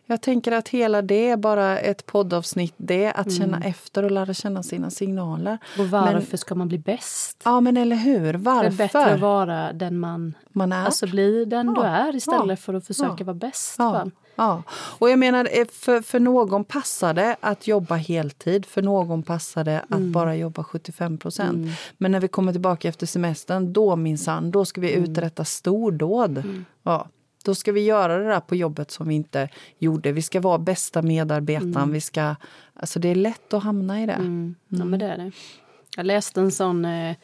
Jag 0.06 0.22
tänker 0.22 0.52
att 0.52 0.68
hela 0.68 1.02
det 1.02 1.28
är 1.28 1.36
bara 1.36 1.78
ett 1.78 2.06
poddavsnitt. 2.06 2.74
Det 2.76 3.12
att 3.12 3.26
mm. 3.26 3.38
känna 3.38 3.60
efter 3.60 4.02
och 4.02 4.10
lära 4.10 4.34
känna 4.34 4.62
sina 4.62 4.90
signaler. 4.90 5.58
Och 5.78 5.88
varför 5.88 6.26
men, 6.30 6.38
ska 6.38 6.54
man 6.54 6.68
bli 6.68 6.78
bäst? 6.78 7.42
Ja, 7.44 7.60
men 7.60 7.76
eller 7.76 7.96
hur? 7.96 8.34
Varför? 8.34 8.62
Det 8.62 8.74
är 8.74 8.86
bättre 8.86 9.14
att 9.14 9.20
vara 9.20 9.72
den 9.72 9.98
man, 9.98 10.34
man 10.52 10.72
är. 10.72 10.84
Alltså 10.84 11.06
bli 11.06 11.44
den 11.44 11.66
ja. 11.66 11.82
du 11.82 11.88
är 11.88 12.16
istället 12.16 12.48
ja. 12.48 12.56
för 12.56 12.74
att 12.74 12.86
försöka 12.86 13.14
ja. 13.18 13.24
vara 13.24 13.34
bäst. 13.34 13.74
Ja. 13.78 14.06
Ja, 14.34 14.62
och 14.72 15.10
jag 15.10 15.18
menar 15.18 15.48
eh, 15.52 15.66
för, 15.72 16.02
för 16.02 16.20
någon 16.20 16.64
passar 16.64 17.14
det 17.14 17.36
att 17.40 17.66
jobba 17.66 17.94
heltid, 17.94 18.66
för 18.66 18.82
någon 18.82 19.22
passar 19.22 19.64
det 19.64 19.80
att 19.80 19.90
mm. 19.90 20.12
bara 20.12 20.36
jobba 20.36 20.64
75 20.64 21.18
procent. 21.18 21.56
Mm. 21.56 21.70
Men 21.98 22.12
när 22.12 22.20
vi 22.20 22.28
kommer 22.28 22.52
tillbaka 22.52 22.88
efter 22.88 23.06
semestern, 23.06 23.72
då 23.72 23.96
minsann, 23.96 24.50
då 24.50 24.64
ska 24.64 24.80
vi 24.80 24.94
mm. 24.94 25.10
uträtta 25.10 25.44
stordåd. 25.44 26.38
Mm. 26.38 26.64
Ja. 26.82 27.08
Då 27.42 27.54
ska 27.54 27.72
vi 27.72 27.80
göra 27.80 28.18
det 28.18 28.24
där 28.24 28.40
på 28.40 28.56
jobbet 28.56 28.90
som 28.90 29.08
vi 29.08 29.14
inte 29.14 29.48
gjorde. 29.78 30.12
Vi 30.12 30.22
ska 30.22 30.40
vara 30.40 30.58
bästa 30.58 31.02
medarbetaren. 31.02 31.76
Mm. 31.76 31.92
Vi 31.92 32.00
ska, 32.00 32.34
alltså 32.74 32.98
det 32.98 33.08
är 33.08 33.14
lätt 33.14 33.54
att 33.54 33.62
hamna 33.62 34.02
i 34.02 34.06
det. 34.06 34.12
Mm. 34.12 34.54
Ja, 34.68 34.84
men 34.84 35.00
det 35.00 35.06
är 35.06 35.18
det. 35.18 35.32
Jag 35.96 36.06
läste 36.06 36.40
en 36.40 36.50
sån 36.50 36.84
eh, 36.84 37.16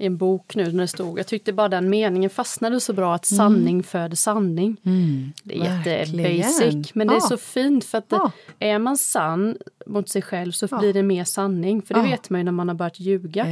i 0.00 0.06
en 0.06 0.16
bok 0.16 0.56
nu 0.56 0.72
när 0.72 0.80
det 0.80 0.88
stod, 0.88 1.18
jag 1.18 1.26
tyckte 1.26 1.52
bara 1.52 1.68
den 1.68 1.90
meningen 1.90 2.30
fastnade 2.30 2.80
så 2.80 2.92
bra, 2.92 3.14
att 3.14 3.26
sanning 3.26 3.74
mm. 3.74 3.82
föder 3.82 4.16
sanning. 4.16 4.76
Mm, 4.84 5.32
det 5.42 5.54
är 5.54 5.64
jätte 5.64 6.12
basic, 6.12 6.94
men 6.94 7.06
det 7.06 7.14
är 7.14 7.20
så 7.20 7.36
fint 7.36 7.84
för 7.84 7.98
att 7.98 8.04
ja. 8.08 8.30
är 8.58 8.78
man 8.78 8.96
sann 8.96 9.56
mot 9.86 10.08
sig 10.08 10.22
själv 10.22 10.52
så 10.52 10.68
ja. 10.70 10.78
blir 10.78 10.92
det 10.92 11.02
mer 11.02 11.24
sanning. 11.24 11.82
För 11.82 11.94
det 11.94 12.02
vet 12.02 12.30
man 12.30 12.40
ju 12.40 12.44
när 12.44 12.52
man 12.52 12.68
har 12.68 12.74
börjat 12.74 13.00
ljuga. 13.00 13.46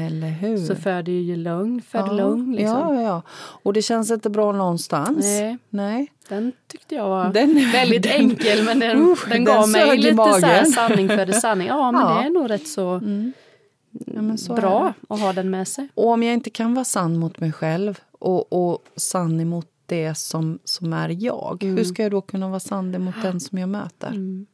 Så 0.66 0.74
föder 0.74 1.12
ju 1.12 1.36
lögn, 1.36 1.82
föder 1.82 2.14
lögn. 2.14 2.52
Liksom. 2.52 2.76
Ja, 2.76 3.02
ja, 3.02 3.22
och 3.62 3.72
det 3.72 3.82
känns 3.82 4.10
inte 4.10 4.30
bra 4.30 4.52
någonstans. 4.52 5.24
Nej. 5.24 5.58
Nej. 5.70 6.12
Den 6.28 6.52
tyckte 6.66 6.94
jag 6.94 7.08
var 7.08 7.32
den, 7.32 7.70
väldigt 7.72 8.02
den, 8.02 8.12
enkel 8.12 8.64
men 8.64 8.78
den, 8.78 8.98
uh, 8.98 9.16
den 9.28 9.44
gav 9.44 9.60
den 9.62 9.70
mig 9.70 9.98
lite 9.98 10.16
så 10.16 10.72
sanning 10.72 11.08
föder 11.08 11.32
sanning. 11.32 11.68
Ja 11.68 11.92
men 11.92 12.06
det 12.06 12.26
är 12.26 12.30
nog 12.30 12.50
rätt 12.50 12.68
så 12.68 12.90
mm. 12.90 13.32
Ja, 13.90 14.54
bra 14.54 14.92
att 15.08 15.20
ha 15.20 15.32
den 15.32 15.50
med 15.50 15.68
sig. 15.68 15.88
Och 15.94 16.08
om 16.08 16.22
jag 16.22 16.34
inte 16.34 16.50
kan 16.50 16.74
vara 16.74 16.84
sann 16.84 17.18
mot 17.18 17.40
mig 17.40 17.52
själv 17.52 18.00
och, 18.12 18.52
och 18.52 18.84
sann 18.96 19.40
emot 19.40 19.66
det 19.86 20.14
som, 20.14 20.58
som 20.64 20.92
är 20.92 21.08
jag, 21.08 21.62
mm. 21.62 21.76
hur 21.76 21.84
ska 21.84 22.02
jag 22.02 22.12
då 22.12 22.20
kunna 22.20 22.48
vara 22.48 22.60
sann 22.60 22.94
emot 22.94 23.14
den 23.22 23.40
som 23.40 23.58
jag 23.58 23.68
möter? 23.68 24.08
Mm. 24.08 24.46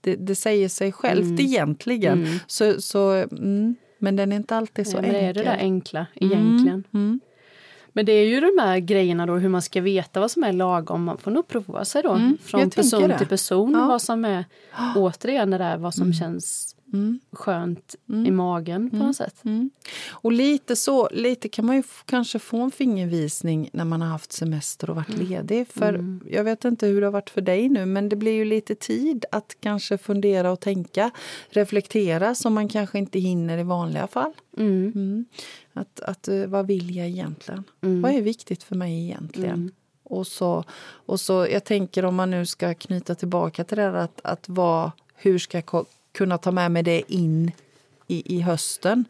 Det, 0.00 0.16
det, 0.16 0.34
säger 0.34 0.68
sig 0.68 0.92
självt 0.92 1.24
mm. 1.24 1.40
egentligen. 1.40 2.24
Mm. 2.24 2.38
Så, 2.46 2.80
så, 2.82 3.12
mm, 3.12 3.76
men 3.98 4.16
den 4.16 4.32
är 4.32 4.36
inte 4.36 4.56
alltid 4.56 4.86
så 4.86 4.96
ja, 4.96 5.02
enkel. 5.02 5.14
Det 5.14 5.20
är 5.20 5.34
det 5.34 5.42
där 5.42 5.56
enkla 5.58 6.06
egentligen. 6.14 6.84
Mm. 6.94 7.20
Men 7.92 8.06
det 8.06 8.12
är 8.12 8.26
ju 8.26 8.40
de 8.40 8.62
här 8.62 8.78
grejerna 8.78 9.26
då 9.26 9.34
hur 9.34 9.48
man 9.48 9.62
ska 9.62 9.80
veta 9.80 10.20
vad 10.20 10.30
som 10.30 10.44
är 10.44 10.52
lagom. 10.52 11.04
Man 11.04 11.18
får 11.18 11.30
nog 11.30 11.48
prova 11.48 11.84
sig 11.84 12.02
då 12.02 12.12
mm, 12.12 12.38
från 12.42 12.70
person 12.70 13.12
till 13.18 13.26
person 13.26 13.72
ja. 13.72 13.86
vad 13.86 14.02
som 14.02 14.24
är 14.24 14.44
återigen 14.96 15.50
det 15.50 15.58
där 15.58 15.76
vad 15.76 15.94
som 15.94 16.02
mm. 16.02 16.14
känns 16.14 16.76
mm. 16.92 17.20
skönt 17.32 17.94
mm. 18.08 18.26
i 18.26 18.30
magen 18.30 18.90
på 18.90 18.96
något 18.96 19.02
mm. 19.02 19.14
sätt. 19.14 19.44
Mm. 19.44 19.70
Och 20.10 20.32
lite 20.32 20.76
så, 20.76 21.08
lite 21.12 21.48
kan 21.48 21.66
man 21.66 21.76
ju 21.76 21.82
kanske 22.04 22.38
få 22.38 22.58
en 22.58 22.70
fingervisning 22.70 23.70
när 23.72 23.84
man 23.84 24.00
har 24.00 24.08
haft 24.08 24.32
semester 24.32 24.90
och 24.90 24.96
varit 24.96 25.14
mm. 25.14 25.26
ledig. 25.26 25.68
För 25.68 26.18
jag 26.30 26.44
vet 26.44 26.64
inte 26.64 26.86
hur 26.86 27.00
det 27.00 27.06
har 27.06 27.12
varit 27.12 27.30
för 27.30 27.40
dig 27.40 27.68
nu 27.68 27.86
men 27.86 28.08
det 28.08 28.16
blir 28.16 28.32
ju 28.32 28.44
lite 28.44 28.74
tid 28.74 29.24
att 29.32 29.56
kanske 29.60 29.98
fundera 29.98 30.52
och 30.52 30.60
tänka, 30.60 31.10
reflektera 31.48 32.34
som 32.34 32.54
man 32.54 32.68
kanske 32.68 32.98
inte 32.98 33.18
hinner 33.18 33.58
i 33.58 33.62
vanliga 33.62 34.06
fall. 34.06 34.32
Att, 35.72 36.00
att, 36.00 36.28
eh, 36.28 36.46
vad 36.46 36.66
vill 36.66 36.96
jag 36.96 37.06
egentligen? 37.06 37.64
Vad 38.02 38.12
är 38.12 38.22
viktigt 38.22 38.62
för 38.62 38.74
mig 38.74 39.04
egentligen? 39.04 39.70
Och 40.08 40.26
så, 40.26 40.64
och 41.06 41.20
så, 41.20 41.46
jag 41.50 41.64
tänker 41.64 42.04
om 42.04 42.14
man 42.14 42.30
nu 42.30 42.46
ska 42.46 42.74
knyta 42.74 43.14
tillbaka 43.14 43.64
till 43.64 43.76
det 43.76 43.82
här 43.82 43.94
att, 43.94 44.20
att 44.24 44.48
vad, 44.48 44.90
hur 45.14 45.38
ska 45.38 45.56
jag 45.56 45.66
kunna 46.18 46.38
ta 46.38 46.50
med 46.50 46.70
mig 46.72 46.82
det 46.82 47.12
in 47.12 47.52
i, 48.06 48.36
i 48.36 48.40
hösten. 48.40 49.04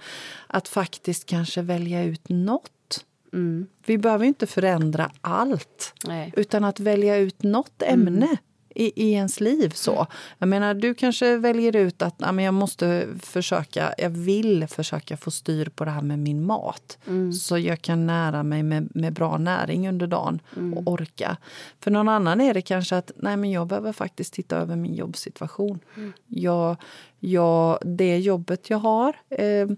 Att 0.46 0.68
faktiskt 0.68 1.26
kanske 1.26 1.62
välja 1.62 2.04
ut 2.04 2.28
nåt. 2.28 3.04
Mm. 3.32 3.66
Vi 3.86 3.98
behöver 3.98 4.24
inte 4.24 4.46
förändra 4.46 5.10
allt, 5.20 5.94
Nej. 6.06 6.32
utan 6.36 6.64
att 6.64 6.80
välja 6.80 7.16
ut 7.16 7.42
nåt 7.42 7.82
ämne. 7.82 8.36
Mm 8.78 8.88
i, 8.88 8.92
i 8.96 9.12
ens 9.12 9.40
liv. 9.40 9.68
så. 9.74 10.06
Jag 10.38 10.48
menar, 10.48 10.74
du 10.74 10.94
kanske 10.94 11.36
väljer 11.36 11.76
ut 11.76 12.02
att 12.02 12.14
ja, 12.18 12.32
men 12.32 12.44
jag 12.44 12.54
måste 12.54 13.06
försöka, 13.22 13.94
jag 13.98 14.10
vill 14.10 14.66
försöka 14.66 15.16
få 15.16 15.30
styr 15.30 15.68
på 15.68 15.84
det 15.84 15.90
här 15.90 16.02
med 16.02 16.18
min 16.18 16.46
mat. 16.46 16.98
Mm. 17.06 17.32
Så 17.32 17.58
jag 17.58 17.82
kan 17.82 18.06
nära 18.06 18.42
mig 18.42 18.62
med, 18.62 18.88
med 18.94 19.12
bra 19.12 19.38
näring 19.38 19.88
under 19.88 20.06
dagen 20.06 20.40
mm. 20.56 20.78
och 20.78 20.92
orka. 20.92 21.36
För 21.80 21.90
någon 21.90 22.08
annan 22.08 22.40
är 22.40 22.54
det 22.54 22.62
kanske 22.62 22.96
att 22.96 23.10
nej 23.16 23.36
men 23.36 23.50
jag 23.50 23.66
behöver 23.66 23.92
faktiskt 23.92 24.34
titta 24.34 24.56
över 24.56 24.76
min 24.76 24.94
jobbsituation. 24.94 25.78
Mm. 25.96 26.12
Jag, 26.26 26.76
jag, 27.18 27.78
det 27.82 28.18
jobbet 28.18 28.70
jag 28.70 28.78
har 28.78 29.16
eh, 29.28 29.68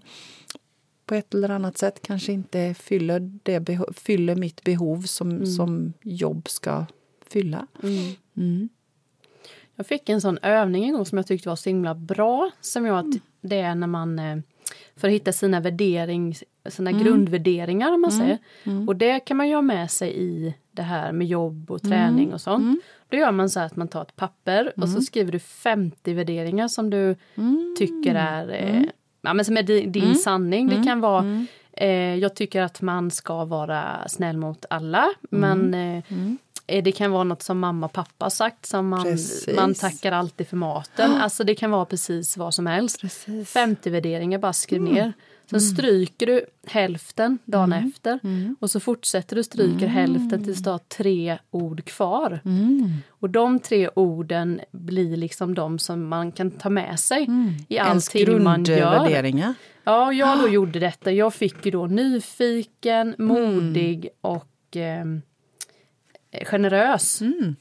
på 1.05 1.15
ett 1.15 1.33
eller 1.33 1.49
annat 1.49 1.77
sätt 1.77 1.99
kanske 2.01 2.31
inte 2.31 2.73
fyller, 2.73 3.39
det 3.43 3.79
fyller 3.95 4.35
mitt 4.35 4.63
behov 4.63 5.01
som, 5.01 5.31
mm. 5.31 5.45
som 5.45 5.93
jobb 6.01 6.49
ska 6.49 6.85
fylla. 7.27 7.67
Mm. 7.83 8.69
Mm. 9.81 9.85
Jag 9.89 9.99
fick 9.99 10.09
en 10.09 10.21
sån 10.21 10.37
övning 10.41 10.85
en 10.85 10.93
gång 10.93 11.05
som 11.05 11.17
jag 11.17 11.27
tyckte 11.27 11.49
var 11.49 11.55
så 11.55 11.69
himla 11.69 11.95
bra. 11.95 12.51
Som 12.61 12.85
jag, 12.85 12.99
mm. 12.99 13.19
Det 13.41 13.59
är 13.59 13.75
när 13.75 13.87
man 13.87 14.19
eh, 14.19 14.37
för 14.95 15.07
att 15.07 15.13
hitta 15.13 15.31
sina 15.31 15.59
värdering, 15.59 16.35
sina 16.69 16.89
mm. 16.89 17.03
grundvärderingar 17.03 17.97
man 17.97 18.11
mm. 18.11 18.11
säger. 18.11 18.37
Mm. 18.63 18.87
Och 18.87 18.95
det 18.95 19.19
kan 19.19 19.37
man 19.37 19.47
ju 19.47 19.55
ha 19.55 19.61
med 19.61 19.91
sig 19.91 20.17
i 20.17 20.53
det 20.71 20.81
här 20.81 21.11
med 21.11 21.27
jobb 21.27 21.71
och 21.71 21.81
träning 21.81 22.23
mm. 22.23 22.33
och 22.33 22.41
sånt. 22.41 22.61
Mm. 22.61 22.81
Då 23.09 23.17
gör 23.17 23.31
man 23.31 23.49
så 23.49 23.59
att 23.59 23.75
man 23.75 23.87
tar 23.87 24.01
ett 24.01 24.15
papper 24.15 24.73
och 24.75 24.83
så 24.83 24.95
mm. 24.95 25.01
skriver 25.01 25.31
du 25.31 25.39
50 25.39 26.13
värderingar 26.13 26.67
som 26.67 26.89
du 26.89 27.15
tycker 27.77 28.15
är, 28.15 28.49
eh, 28.49 28.83
ja, 29.21 29.33
men 29.33 29.45
som 29.45 29.57
är 29.57 29.63
din, 29.63 29.91
din 29.91 30.15
sanning. 30.15 30.67
Det 30.67 30.83
kan 30.83 31.01
vara 31.01 31.45
eh, 31.71 32.15
jag 32.15 32.35
tycker 32.35 32.61
att 32.61 32.81
man 32.81 33.11
ska 33.11 33.45
vara 33.45 34.07
snäll 34.07 34.37
mot 34.37 34.65
alla 34.69 35.07
men 35.29 35.73
eh, 35.73 36.03
Eh, 36.07 36.33
det 36.65 36.91
kan 36.91 37.11
vara 37.11 37.23
något 37.23 37.41
som 37.41 37.59
mamma 37.59 37.85
och 37.85 37.93
pappa 37.93 38.29
sagt, 38.29 38.65
som 38.65 38.89
man, 38.89 39.17
man 39.55 39.73
tackar 39.73 40.11
alltid 40.11 40.47
för 40.47 40.57
maten. 40.57 41.11
Alltså 41.11 41.43
det 41.43 41.55
kan 41.55 41.71
vara 41.71 41.85
precis 41.85 42.37
vad 42.37 42.53
som 42.53 42.67
helst. 42.67 43.01
Precis. 43.01 43.49
50 43.49 43.89
värderingar, 43.89 44.39
bara 44.39 44.53
skriv 44.53 44.81
mm. 44.81 44.93
ner. 44.93 45.13
Sen 45.49 45.59
mm. 45.59 45.71
stryker 45.73 46.25
du 46.25 46.45
hälften 46.67 47.37
dagen 47.45 47.73
mm. 47.73 47.87
efter 47.87 48.19
mm. 48.23 48.55
och 48.59 48.71
så 48.71 48.79
fortsätter 48.79 49.35
du 49.35 49.43
stryker 49.43 49.87
mm. 49.87 49.89
hälften 49.89 50.43
tills 50.43 50.63
du 50.63 50.69
har 50.69 50.77
tre 50.77 51.37
ord 51.51 51.85
kvar. 51.85 52.39
Och 53.09 53.29
de 53.29 53.59
tre 53.59 53.89
orden 53.95 54.61
blir 54.71 55.17
liksom 55.17 55.53
de 55.53 55.79
som 55.79 56.07
man 56.07 56.31
kan 56.31 56.51
ta 56.51 56.69
med 56.69 56.99
sig 56.99 57.27
i 57.67 57.79
allting 57.79 58.43
man 58.43 58.63
gör. 58.63 58.77
Ja, 59.83 60.13
jag 60.13 60.39
då 60.39 60.47
gjorde 60.47 60.79
detta. 60.79 61.11
Jag 61.11 61.33
fick 61.33 61.65
ju 61.65 61.71
då 61.71 61.85
nyfiken, 61.85 63.15
modig 63.17 64.09
och 64.21 64.77
eh, 64.77 64.81
Eh, 64.81 65.05
generös. 66.45 67.21
Mm. 67.21 67.55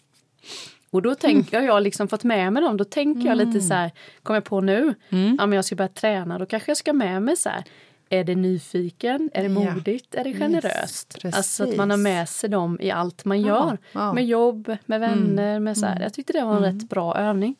Och 0.90 1.02
då 1.02 1.14
tänker 1.14 1.56
mm. 1.56 1.68
jag 1.68 1.82
liksom 1.82 2.08
fått 2.08 2.24
med 2.24 2.52
mig 2.52 2.62
dem, 2.62 2.76
då 2.76 2.84
tänker 2.84 3.28
jag 3.28 3.36
lite 3.36 3.50
mm. 3.50 3.62
så 3.62 3.74
här, 3.74 3.90
kommer 4.22 4.36
jag 4.36 4.44
på 4.44 4.60
nu, 4.60 4.94
mm. 5.08 5.36
ja 5.38 5.46
men 5.46 5.56
jag 5.56 5.64
ska 5.64 5.76
börja 5.76 5.88
träna, 5.88 6.38
då 6.38 6.46
kanske 6.46 6.70
jag 6.70 6.76
ska 6.76 6.92
med 6.92 7.22
mig 7.22 7.36
så 7.36 7.48
här, 7.48 7.64
är 8.12 8.24
det 8.24 8.34
nyfiken? 8.34 9.30
Är 9.34 9.42
det 9.42 9.48
modigt? 9.48 10.06
Ja. 10.10 10.20
Är 10.20 10.24
det 10.24 10.32
generöst? 10.32 11.18
Yes, 11.24 11.34
alltså 11.34 11.64
att 11.64 11.76
man 11.76 11.90
har 11.90 11.96
med 11.96 12.28
sig 12.28 12.50
dem 12.50 12.78
i 12.80 12.90
allt 12.90 13.24
man 13.24 13.40
gör. 13.40 13.78
Ja. 13.92 14.12
Med 14.12 14.26
jobb, 14.26 14.76
med 14.86 15.00
vänner. 15.00 15.50
Mm. 15.50 15.64
Med 15.64 15.78
så 15.78 15.86
här. 15.86 15.92
Mm. 15.92 16.02
Jag 16.02 16.14
tyckte 16.14 16.32
det 16.32 16.44
var 16.44 16.56
en 16.56 16.64
mm. 16.64 16.74
rätt 16.74 16.88
bra 16.88 17.16
övning. 17.16 17.54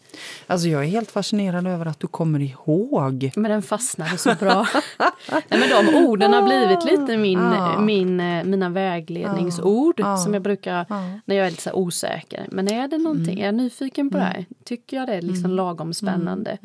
Alltså 0.46 0.68
jag 0.68 0.84
är 0.84 0.88
helt 0.88 1.10
fascinerad 1.10 1.66
över 1.66 1.86
att 1.86 2.00
du 2.00 2.06
kommer 2.06 2.40
ihåg. 2.40 3.30
Men 3.36 3.50
den 3.50 3.62
fastnade 3.62 4.18
så 4.18 4.34
bra. 4.34 4.66
Nej, 5.32 5.60
men 5.60 5.68
de 5.68 6.04
orden 6.06 6.32
har 6.32 6.42
blivit 6.42 6.84
lite 6.84 7.16
min, 7.16 7.38
ah. 7.38 7.80
min, 7.80 8.20
eh, 8.20 8.44
mina 8.44 8.68
vägledningsord 8.68 10.00
ah. 10.04 10.16
som 10.16 10.34
jag 10.34 10.42
brukar 10.42 10.86
när 11.24 11.36
jag 11.36 11.46
är 11.46 11.50
lite 11.50 11.62
så 11.62 11.72
osäker. 11.72 12.46
Men 12.50 12.68
är 12.72 12.88
det 12.88 12.98
någonting, 12.98 13.34
mm. 13.34 13.42
är 13.42 13.46
jag 13.46 13.54
nyfiken 13.54 14.10
på 14.10 14.16
det 14.18 14.24
här? 14.24 14.46
Tycker 14.64 14.96
jag 14.96 15.08
det 15.08 15.14
är 15.14 15.22
liksom 15.22 15.50
lagom 15.50 15.94
spännande? 15.94 16.58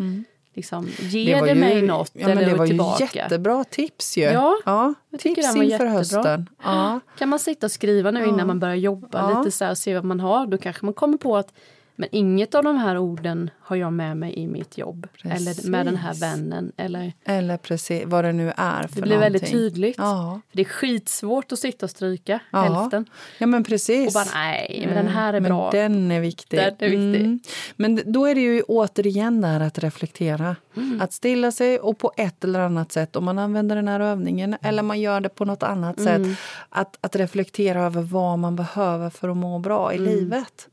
Liksom, 0.56 0.88
ge 1.00 1.40
det, 1.40 1.46
det 1.46 1.56
mig 1.56 1.82
något 1.82 2.12
ja, 2.14 2.30
eller 2.30 2.46
det 2.46 2.54
var 2.54 2.68
tillbaka. 2.68 3.04
Ju 3.14 3.20
jättebra 3.20 3.64
tips 3.64 4.18
ju. 4.18 4.24
Ja, 4.24 4.58
ja 4.66 4.94
tips 5.20 5.56
inför 5.56 5.86
hösten. 5.86 6.50
Ja. 6.64 7.00
Kan 7.18 7.30
man 7.30 7.40
sitta 7.40 7.66
och 7.66 7.72
skriva 7.72 8.12
nu 8.12 8.26
innan 8.26 8.48
man 8.48 8.60
börjar 8.60 8.76
jobba 8.76 9.40
lite 9.40 9.52
så 9.52 9.64
här, 9.64 9.72
och 9.72 9.78
se 9.78 9.96
vad 9.96 10.06
man 10.06 10.20
har. 10.20 10.48
Då 10.48 10.58
kanske 10.58 10.86
man 10.86 10.94
kommer 10.94 11.18
på 11.18 11.38
att 11.38 11.54
men 11.96 12.10
inget 12.12 12.56
av 12.56 12.64
de 12.64 12.78
här 12.78 12.98
orden 12.98 13.50
har 13.60 13.76
jag 13.76 13.94
med 13.94 14.18
mig 14.18 14.34
i 14.40 14.48
mitt 14.48 14.78
jobb. 14.78 15.08
Precis. 15.22 15.60
Eller 15.60 15.70
med 15.70 15.86
den 15.86 15.96
här 15.96 16.14
vännen. 16.14 16.72
Eller, 16.78 17.14
eller 17.26 17.58
precis 17.58 18.04
vad 18.06 18.26
det 18.26 18.32
nu 18.32 18.54
är 18.58 18.88
för 18.88 18.96
Det 18.96 19.02
blir 19.02 19.02
någonting. 19.02 19.20
väldigt 19.20 19.52
tydligt. 19.52 19.96
Ja. 19.98 20.42
För 20.50 20.58
det 20.58 20.62
är 20.62 20.66
skitsvårt 20.66 21.52
att 21.52 21.60
sitta 21.60 21.86
och 21.86 21.90
stryka 21.90 22.40
ja. 22.52 22.62
hälften. 22.62 23.06
Ja 23.38 23.48
men 23.48 23.64
precis. 23.64 24.08
Och 24.08 24.14
bara 24.14 24.34
nej, 24.34 24.84
men 24.86 24.96
den 24.96 25.08
här 25.08 25.34
är 25.34 25.40
men 25.40 25.50
bra. 25.50 25.72
Den 25.72 26.12
är 26.12 26.20
viktig. 26.20 26.60
Den 26.60 26.76
är 26.80 26.90
viktig. 26.90 27.22
Mm. 27.22 27.40
Men 27.76 28.02
då 28.06 28.26
är 28.26 28.36
det 28.36 28.42
ju 28.42 28.62
återigen 28.62 29.42
där 29.42 29.60
att 29.60 29.80
reflektera. 29.80 30.56
Mm. 30.78 31.02
Att 31.02 31.14
stilla 31.14 31.52
sig 31.52 31.80
och 31.80 31.98
på 31.98 32.12
ett 32.18 32.44
eller 32.44 32.60
annat 32.60 32.92
sätt, 32.92 33.16
om 33.16 33.26
man 33.26 33.40
använder 33.40 33.76
den 33.76 33.88
här 33.88 34.00
övningen 34.00 34.56
eller 34.62 34.84
man 34.84 35.02
gör 35.02 35.22
det 35.22 35.30
på 35.30 35.46
något 35.46 35.64
annat 35.64 36.00
mm. 36.00 36.24
sätt, 36.24 36.40
att, 36.70 36.98
att 37.02 37.16
reflektera 37.16 37.84
över 37.84 38.02
vad 38.02 38.40
man 38.40 38.56
behöver 38.56 39.10
för 39.10 39.30
att 39.30 39.38
må 39.38 39.60
bra 39.60 39.94
i 39.94 39.98
mm. 39.98 40.10
livet. 40.10 40.68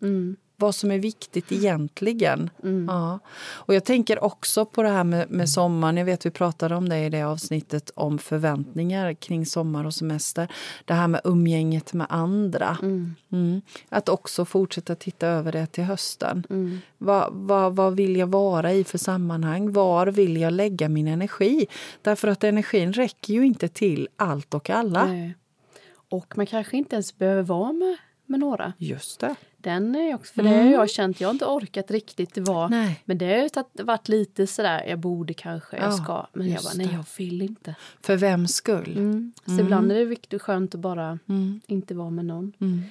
Mm 0.62 0.72
vad 0.72 0.74
som 0.74 0.90
är 0.90 0.98
viktigt 0.98 1.52
egentligen. 1.52 2.50
Mm. 2.62 2.84
Ja. 2.88 3.18
Och 3.66 3.74
jag 3.74 3.84
tänker 3.84 4.24
också 4.24 4.64
på 4.64 4.82
det 4.82 4.88
här 4.88 5.04
med, 5.04 5.30
med 5.30 5.48
sommaren. 5.48 5.96
Jag 5.96 6.04
vet 6.04 6.26
vi 6.26 6.30
pratade 6.30 6.74
om 6.74 6.88
det 6.88 6.98
i 6.98 7.08
det 7.08 7.22
avsnittet 7.22 7.90
om 7.94 8.18
förväntningar 8.18 9.14
kring 9.14 9.46
sommar 9.46 9.86
och 9.86 9.94
semester. 9.94 10.48
Det 10.84 10.94
här 10.94 11.08
med 11.08 11.20
umgänget 11.24 11.92
med 11.92 12.06
andra. 12.10 12.78
Mm. 12.82 13.14
Mm. 13.32 13.62
Att 13.88 14.08
också 14.08 14.44
fortsätta 14.44 14.94
titta 14.94 15.26
över 15.26 15.52
det 15.52 15.66
till 15.66 15.84
hösten. 15.84 16.46
Mm. 16.50 16.78
Vad, 16.98 17.28
vad, 17.32 17.76
vad 17.76 17.96
vill 17.96 18.16
jag 18.16 18.26
vara 18.26 18.72
i 18.72 18.84
för 18.84 18.98
sammanhang? 18.98 19.72
Var 19.72 20.06
vill 20.06 20.36
jag 20.36 20.52
lägga 20.52 20.88
min 20.88 21.08
energi? 21.08 21.66
Därför 22.02 22.28
att 22.28 22.44
energin 22.44 22.92
räcker 22.92 23.34
ju 23.34 23.46
inte 23.46 23.68
till 23.68 24.08
allt 24.16 24.54
och 24.54 24.70
alla. 24.70 25.06
Nej. 25.06 25.34
Och 26.10 26.36
man 26.36 26.46
kanske 26.46 26.76
inte 26.76 26.96
ens 26.96 27.18
behöver 27.18 27.42
vara 27.42 27.72
med 27.72 27.96
med 28.26 28.40
några. 28.40 28.72
Just 28.78 29.20
det. 29.20 29.34
Den 29.62 29.94
är 29.94 30.14
också, 30.14 30.34
för 30.34 30.42
det 30.42 30.48
har 30.48 30.64
jag 30.70 30.90
känt, 30.90 31.20
jag 31.20 31.28
har 31.28 31.32
inte 31.32 31.44
orkat 31.46 31.90
riktigt. 31.90 32.34
Det 32.34 32.40
var, 32.40 32.68
Nej. 32.68 33.02
men 33.04 33.18
det 33.18 33.26
har 33.26 33.36
ju 33.42 33.84
varit 33.84 34.08
lite 34.08 34.46
sådär, 34.46 34.84
jag 34.88 34.98
borde 34.98 35.34
kanske, 35.34 35.76
jag 35.76 35.86
Ja, 35.86 35.92
ska. 35.92 36.26
Men 36.32 36.50
jag 36.50 36.62
bara, 36.62 36.72
nej 36.74 36.88
jag 36.92 37.04
vill 37.18 37.42
inte. 37.42 37.74
För 38.00 38.16
vems 38.16 38.54
skull? 38.54 38.96
Mm. 38.96 39.32
Så 39.46 39.60
ibland 39.60 39.92
är 39.92 39.96
det 39.96 40.04
viktigt 40.04 40.42
skönt 40.42 40.74
att 40.74 40.80
bara 40.80 41.18
Mm. 41.28 41.60
inte 41.66 41.94
vara 41.94 42.10
med 42.10 42.24
någon. 42.24 42.52
Mm. 42.60 42.82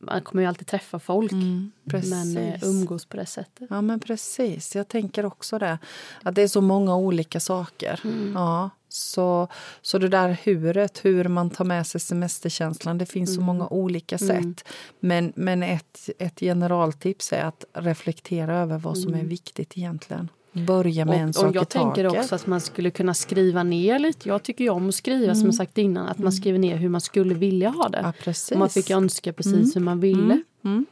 Man 0.00 0.20
kommer 0.22 0.42
ju 0.42 0.48
alltid 0.48 0.66
träffa 0.66 0.98
folk, 0.98 1.32
Mm. 1.32 1.70
Men 1.84 2.36
eh, 2.36 2.64
umgås 2.64 3.04
på 3.04 3.16
det 3.16 3.26
sättet. 3.26 3.66
Ja, 3.70 3.80
men 3.80 4.00
precis. 4.00 4.76
Jag 4.76 4.88
tänker 4.88 5.26
också 5.26 5.58
det. 5.58 5.78
Att 6.22 6.34
det 6.34 6.42
är 6.42 6.48
så 6.48 6.60
många 6.60 6.96
olika 6.96 7.40
saker. 7.40 8.00
Mm. 8.04 8.32
Ja, 8.34 8.70
så, 8.88 9.48
så 9.82 9.98
det 9.98 10.08
där 10.08 10.36
huret, 10.44 11.04
hur 11.04 11.24
man 11.28 11.50
tar 11.50 11.64
med 11.64 11.86
sig 11.86 12.00
semesterkänslan, 12.00 12.98
det 12.98 13.06
finns 13.06 13.34
så 13.34 13.40
många 13.40 13.68
olika 13.68 14.18
sätt. 14.18 14.64
Men, 15.00 15.32
men 15.36 15.62
ett, 15.62 16.10
ett 16.18 16.40
generaltips 16.40 17.32
är 17.32 17.44
att 17.44 17.64
reflektera 17.72 18.56
över 18.56 18.78
vad 18.78 18.98
som 18.98 19.14
är 19.14 19.24
viktigt 19.24 19.78
egentligen. 19.78 20.28
Börja 20.52 21.04
med 21.04 21.22
en 21.22 21.28
Och, 21.28 21.34
sak 21.34 21.48
och 21.50 21.56
jag 21.56 21.62
i 21.62 21.66
tänker 21.66 22.04
taget. 22.08 22.22
också 22.22 22.34
att 22.34 22.46
man 22.46 22.60
skulle 22.60 22.90
kunna 22.90 23.14
skriva 23.14 23.62
ner 23.62 23.98
lite. 23.98 24.28
Jag 24.28 24.42
tycker 24.42 24.64
ju 24.64 24.70
om 24.70 24.88
att 24.88 24.94
skriva 24.94 25.24
Mm. 25.24 25.34
som 25.36 25.44
jag 25.46 25.54
sagt 25.54 25.78
innan. 25.78 26.06
Att 26.06 26.18
man 26.18 26.32
skriver 26.32 26.58
ner 26.58 26.76
hur 26.76 26.88
man 26.88 27.00
skulle 27.00 27.34
vilja 27.34 27.68
ha 27.68 27.88
det. 27.88 28.12
Ja, 28.50 28.56
man 28.56 28.70
fick 28.70 28.90
önska 28.90 29.32
precis 29.32 29.76
hur 29.76 29.80
man 29.80 30.00
ville. 30.00 30.22
Mm. 30.32 30.42
Mm. 30.64 30.86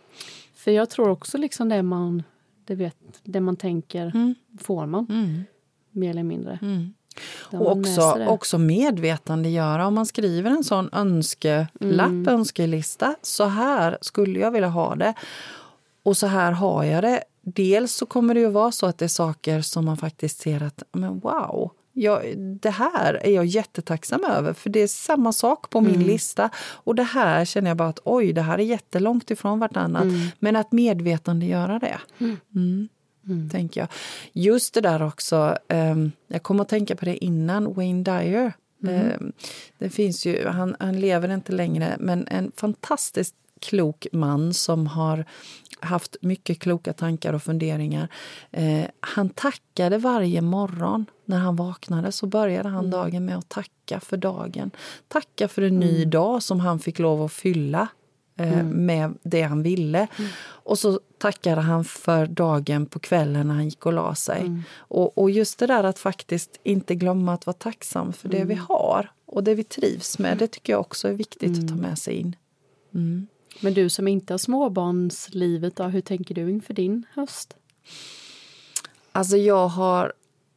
För 0.55 0.71
jag 0.71 0.91
tror 0.91 1.09
också 1.09 1.39
liksom 1.39 1.69
det 1.69 1.83
man, 1.83 2.23
det 2.65 2.75
vet, 2.75 2.97
det 3.25 3.41
man 3.41 3.57
tänker 3.57 4.07
Mm. 4.15 4.35
får 4.61 4.87
man. 4.87 5.07
Mm. 5.11 5.43
Mer 5.91 6.11
eller 6.11 6.23
mindre. 6.23 6.59
Mm. 7.53 7.63
Och 7.67 7.73
också, 7.77 8.25
också 8.27 8.59
medvetandegöra. 8.59 9.87
Om 9.87 9.95
man 9.95 10.07
skriver 10.07 10.51
en 10.51 10.65
sån 10.65 10.89
önskelapp, 10.93 11.71
Mm. 12.11 12.29
önskelista. 12.29 13.15
Så 13.23 13.45
här 13.45 13.99
skulle 14.01 14.41
jag 14.41 14.51
vilja 14.51 14.69
ha 14.69 14.95
det. 14.95 15.15
Och 16.03 16.17
så 16.17 16.27
här 16.27 16.53
har 16.53 16.85
jag 16.85 17.03
det. 17.05 17.23
Dels 17.43 17.93
så 17.93 18.07
kommer 18.07 18.35
det 18.35 18.41
ju 18.41 18.51
vara 18.51 18.73
så 18.73 18.87
att 18.87 18.99
det 18.99 19.05
är 19.05 19.09
saker 19.09 19.61
som 19.61 19.85
man 19.85 19.97
faktiskt 19.97 20.39
ser 20.41 20.63
att 20.63 20.83
men 20.93 21.19
wow, 21.19 21.71
jag, 21.93 22.39
det 22.39 22.71
här 22.71 23.15
är 23.15 23.31
jag 23.31 23.47
jättetacksam 23.47 24.25
över 24.25 24.53
för 24.53 24.71
det 24.71 24.81
är 24.81 24.87
samma 24.87 25.33
sak 25.33 25.71
på 25.71 25.81
min 25.81 25.95
Mm. 25.95 26.07
lista. 26.07 26.51
Och 26.57 26.95
det 26.95 27.03
här 27.03 27.45
känner 27.45 27.71
jag 27.71 27.77
bara 27.77 27.89
att 27.89 27.99
oj, 28.05 28.33
det 28.33 28.43
här 28.43 28.59
är 28.59 28.63
jättelångt 28.63 29.31
ifrån 29.31 29.59
vartannat. 29.59 30.03
Mm. 30.03 30.21
Men 30.39 30.57
att 30.57 30.73
medvetandegöra 30.73 31.79
det. 31.79 31.99
Mm 32.55 32.89
Mm. 33.29 33.51
tänker 33.51 33.81
jag. 33.81 33.89
Just 34.33 34.75
det 34.75 34.81
där 34.81 35.03
också, 35.03 35.59
ehm, 35.69 36.13
jag 36.29 36.43
kom 36.43 36.61
att 36.61 36.69
tänka 36.69 36.97
på 36.97 37.05
det 37.05 37.25
innan, 37.25 37.75
Wayne 37.75 38.03
Dyer. 38.03 38.53
Ehm, 38.89 39.33
det 39.79 39.91
finns 39.91 40.27
ju, 40.27 40.47
han, 40.47 40.77
han 40.81 41.01
lever 41.01 41.35
inte 41.35 41.53
längre, 41.53 41.97
men 42.01 42.29
en 42.29 42.53
fantastiskt 42.57 43.35
klok 43.61 44.07
man 44.13 44.55
som 44.55 44.87
har 44.87 45.25
haft 45.81 46.17
mycket 46.21 46.59
kloka 46.59 46.93
tankar 46.93 47.33
och 47.33 47.43
funderingar. 47.43 48.09
Eh, 48.51 48.85
han 49.01 49.29
tackade 49.29 49.99
varje 49.99 50.41
morgon 50.41 51.07
när 51.25 51.39
han 51.39 51.57
vaknade. 51.57 52.13
Så 52.13 52.27
började 52.27 52.69
han 52.69 52.91
dagen 52.91 53.25
med 53.25 53.37
att 53.39 53.49
tacka 53.49 54.01
för 54.01 54.17
dagen. 54.17 54.71
Tacka 55.09 55.49
för 55.49 55.63
en 55.63 55.79
ny 55.79 56.05
dag 56.05 56.43
som 56.43 56.61
han 56.61 56.79
fick 56.79 56.99
lov 56.99 57.23
att 57.23 57.33
fylla 57.33 57.89
eh, 58.37 58.65
med 58.65 59.15
det 59.23 59.43
han 59.43 59.63
ville. 59.63 60.07
Och 60.67 60.79
så 60.79 61.01
tackade 61.19 61.61
han 61.61 61.85
för 61.85 62.27
dagen 62.27 62.87
på 62.87 62.99
kvällen 62.99 63.49
när 63.49 63.55
han 63.55 63.65
gick 63.65 63.87
och 63.87 63.93
la 63.93 64.15
sig. 64.15 64.63
Och, 64.77 65.19
och 65.19 65.31
just 65.31 65.59
det 65.59 65.67
där 65.67 65.85
att 65.85 65.99
faktiskt 65.99 66.61
inte 66.63 66.95
glömma 66.95 67.35
att 67.35 67.47
vara 67.47 67.55
tacksam 67.55 68.13
för 68.13 68.29
det 68.29 68.45
vi 68.45 68.55
har 68.55 69.11
och 69.27 69.45
det 69.45 69.55
vi 69.55 69.65
trivs 69.65 70.19
med. 70.19 70.39
Det 70.39 70.47
tycker 70.47 70.73
jag 70.73 70.81
också 70.81 71.09
är 71.09 71.13
viktigt 71.13 71.59
att 71.59 71.69
ta 71.69 71.75
med 71.75 71.99
sig 71.99 72.15
in. 72.15 72.37
Mm. 72.95 73.27
Men 73.61 73.75
du 73.75 73.89
som 73.89 74.09
inte 74.09 74.33
har 74.33 74.39
småbarnslivet, 74.39 75.77
då, 75.77 75.85
hur 75.85 76.01
tänker 76.01 76.35
du 76.35 76.51
inför 76.51 76.75
din 76.75 77.07
höst? 77.15 77.57
Alltså 79.13 79.37
jag 79.37 79.69
har, 79.69 80.13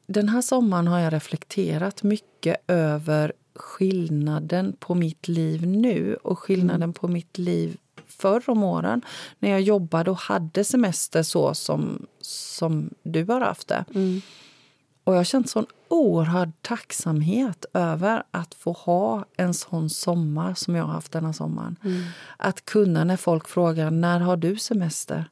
den 0.08 0.30
här 0.30 0.41
sommaren 0.41 0.88
har 0.88 1.00
jag 1.00 1.13
reflekterat 1.13 2.04
mycket 2.04 2.58
över 2.67 3.34
skillnaden 3.56 4.76
på 4.80 4.95
mitt 4.95 5.28
liv 5.28 5.67
nu 5.67 6.15
och 6.24 6.39
skillnaden 6.39 6.93
på 6.93 7.08
mitt 7.08 7.38
liv 7.38 7.78
förr 8.10 8.43
om 8.48 8.63
åren 8.63 9.02
när 9.39 9.50
jag 9.50 9.62
jobbade 9.62 10.12
och 10.12 10.17
hade 10.17 10.63
semester 10.63 11.24
så 11.24 11.54
som, 11.54 12.06
som 12.22 12.89
du 13.04 13.26
har 13.26 13.41
haft 13.41 13.67
det. 13.67 13.86
Mm. 13.95 14.22
Och 15.04 15.13
jag 15.13 15.19
har 15.19 15.24
känt 15.24 15.50
sån 15.50 15.65
oerhörd 15.88 16.52
tacksamhet 16.62 17.65
över 17.74 18.24
att 18.32 18.54
få 18.54 18.72
ha 18.72 19.26
en 19.38 19.54
sån 19.54 19.89
sommar 19.89 20.54
som 20.54 20.76
jag 20.76 20.84
har 20.84 20.93
haft 20.93 21.12
denna 21.12 21.34
sommaren. 21.34 21.76
Att 22.38 22.65
kunna 22.65 23.04
när 23.04 23.17
folk 23.17 23.48
frågar 23.48 23.91
när 23.91 24.19
har 24.19 24.38
du 24.38 24.58
semester? 24.58 25.30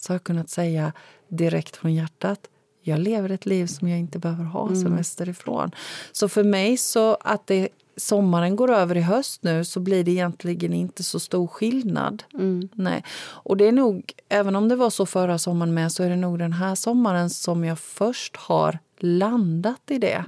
Så 0.00 0.12
har 0.12 0.14
jag 0.14 0.24
kunnat 0.24 0.50
säga 0.50 0.92
direkt 1.28 1.76
från 1.76 1.94
hjärtat 1.94 2.48
jag 2.82 3.00
lever 3.00 3.30
ett 3.30 3.46
liv 3.46 3.66
som 3.66 3.88
jag 3.88 3.98
inte 3.98 4.18
behöver 4.18 4.44
ha 4.44 4.68
semester 4.82 5.28
ifrån. 5.28 5.70
Så 6.12 6.28
för 6.28 6.44
mig, 6.44 6.76
så 6.76 7.14
att 7.20 7.46
det, 7.46 7.68
sommaren 7.96 8.56
går 8.56 8.72
över 8.72 8.96
i 8.96 9.00
höst 9.00 9.42
nu 9.42 9.64
så 9.64 9.80
blir 9.80 10.04
det 10.04 10.10
egentligen 10.10 10.72
inte 10.72 11.02
så 11.02 11.20
stor 11.20 11.46
skillnad. 11.46 12.22
Mm. 12.34 12.68
Nej. 12.72 13.04
Och 13.22 13.56
det 13.56 13.68
är 13.68 13.72
nog, 13.72 14.12
även 14.28 14.56
om 14.56 14.68
det 14.68 14.76
var 14.76 14.90
så 14.90 15.06
förra 15.06 15.38
sommaren 15.38 15.74
med, 15.74 15.92
så 15.92 16.02
är 16.02 16.10
det 16.10 16.16
nog 16.16 16.38
den 16.38 16.52
här 16.52 16.74
sommaren 16.74 17.30
som 17.30 17.64
jag 17.64 17.78
först 17.78 18.36
har 18.36 18.78
landat 18.98 19.82
i 19.90 19.98
det. 19.98 20.24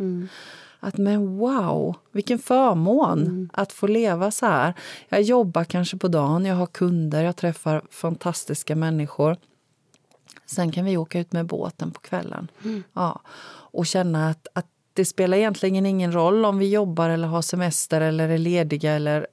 Att 0.80 0.98
men 0.98 1.36
wow, 1.38 1.96
vilken 2.12 2.38
förmån 2.38 3.50
att 3.52 3.72
få 3.72 3.86
leva 3.86 4.30
så 4.30 4.46
här. 4.46 4.74
Jag 5.08 5.22
jobbar 5.22 5.64
kanske 5.64 5.96
på 5.96 6.08
dagen, 6.08 6.44
jag 6.44 6.54
har 6.54 6.66
kunder, 6.66 7.24
jag 7.24 7.36
träffar 7.36 7.82
fantastiska 7.90 8.76
människor. 8.76 9.36
Sen 10.46 10.72
kan 10.72 10.84
vi 10.84 10.96
åka 10.96 11.20
ut 11.20 11.32
med 11.32 11.46
båten 11.46 11.90
på 11.90 12.00
kvällen. 12.00 12.48
Ja, 12.92 13.20
och 13.46 13.86
känna 13.86 14.28
att, 14.28 14.48
att 14.52 14.66
det 14.94 15.04
spelar 15.04 15.36
egentligen 15.36 15.86
ingen 15.86 16.12
roll 16.12 16.44
om 16.44 16.58
vi 16.58 16.68
jobbar 16.68 17.10
eller 17.10 17.28
har 17.28 17.42
semester 17.42 18.00
eller 18.00 18.28
är 18.28 18.38
lediga. 18.38 18.92
Eller, 18.92 19.26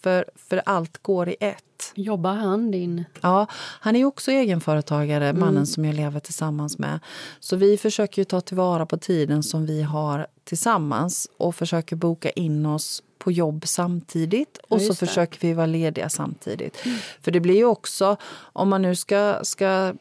för, 0.00 0.24
för 0.34 0.62
allt 0.66 1.02
går 1.02 1.28
i 1.28 1.36
ett. 1.40 1.62
Jobbar 1.94 2.34
han 2.34 2.70
din... 2.70 3.04
Ja, 3.20 3.46
han 3.52 3.96
är 3.96 4.04
också 4.04 4.30
egenföretagare, 4.30 5.32
mannen 5.32 5.66
som 5.66 5.84
jag 5.84 5.94
lever 5.94 6.20
tillsammans 6.20 6.78
med. 6.78 7.00
Så 7.40 7.56
vi 7.56 7.78
försöker 7.78 8.20
ju 8.20 8.24
ta 8.24 8.40
tillvara 8.40 8.86
på 8.86 8.96
tiden 8.96 9.42
som 9.42 9.66
vi 9.66 9.82
har 9.82 10.26
tillsammans 10.44 11.30
och 11.36 11.54
försöker 11.54 11.96
boka 11.96 12.30
in 12.30 12.66
oss 12.66 13.02
på 13.18 13.32
jobb 13.32 13.62
samtidigt 13.66 14.58
och 14.68 14.80
så 14.80 14.86
just 14.86 15.00
det. 15.00 15.06
försöker 15.06 15.40
vi 15.40 15.54
vara 15.54 15.66
lediga 15.66 16.08
samtidigt. 16.08 16.76
För 17.20 17.30
det 17.30 17.40
blir 17.40 17.54
ju 17.54 17.64
också, 17.64 18.16
om 18.36 18.68
man 18.68 18.82
nu 18.82 18.96
ska, 18.96 19.38
ska 19.42 19.94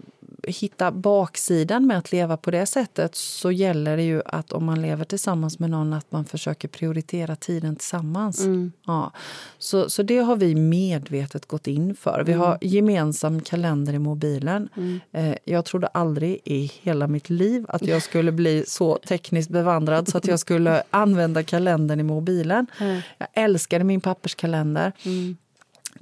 hitta 0.43 0.91
baksidan 0.91 1.87
med 1.87 1.97
att 1.97 2.11
leva 2.11 2.37
på 2.37 2.51
det 2.51 2.65
sättet 2.65 3.15
så 3.15 3.51
gäller 3.51 3.97
det 3.97 4.03
ju 4.03 4.21
att 4.25 4.51
om 4.51 4.65
man 4.65 4.81
lever 4.81 5.05
tillsammans 5.05 5.59
med 5.59 5.69
någon 5.69 5.93
att 5.93 6.11
man 6.11 6.25
försöker 6.25 6.67
prioritera 6.67 7.35
tiden 7.35 7.75
tillsammans. 7.75 8.41
Ja. 8.85 9.11
Så, 9.57 9.89
så 9.89 10.03
det 10.03 10.17
har 10.17 10.35
vi 10.35 10.55
medvetet 10.55 11.45
gått 11.45 11.67
in 11.67 11.95
för. 11.95 12.23
Vi 12.25 12.33
har 12.33 12.57
gemensam 12.61 13.41
kalender 13.41 13.93
i 13.93 13.99
mobilen. 13.99 14.69
Eh, 15.11 15.35
jag 15.43 15.65
trodde 15.65 15.87
aldrig 15.87 16.41
i 16.43 16.71
hela 16.81 17.07
mitt 17.07 17.29
liv 17.29 17.65
att 17.69 17.87
jag 17.87 18.01
skulle 18.01 18.31
bli 18.31 18.63
så 18.67 18.97
tekniskt 19.07 19.49
bevandrad 19.49 20.07
så 20.07 20.17
att 20.17 20.27
jag 20.27 20.39
skulle 20.39 20.83
använda 20.89 21.43
kalendern 21.43 21.99
i 21.99 22.03
mobilen. 22.03 22.67
Mm. 22.79 23.01
Jag 23.17 23.27
älskade 23.33 23.83
min 23.83 24.01
pappers 24.01 24.35
kalender 24.35 24.91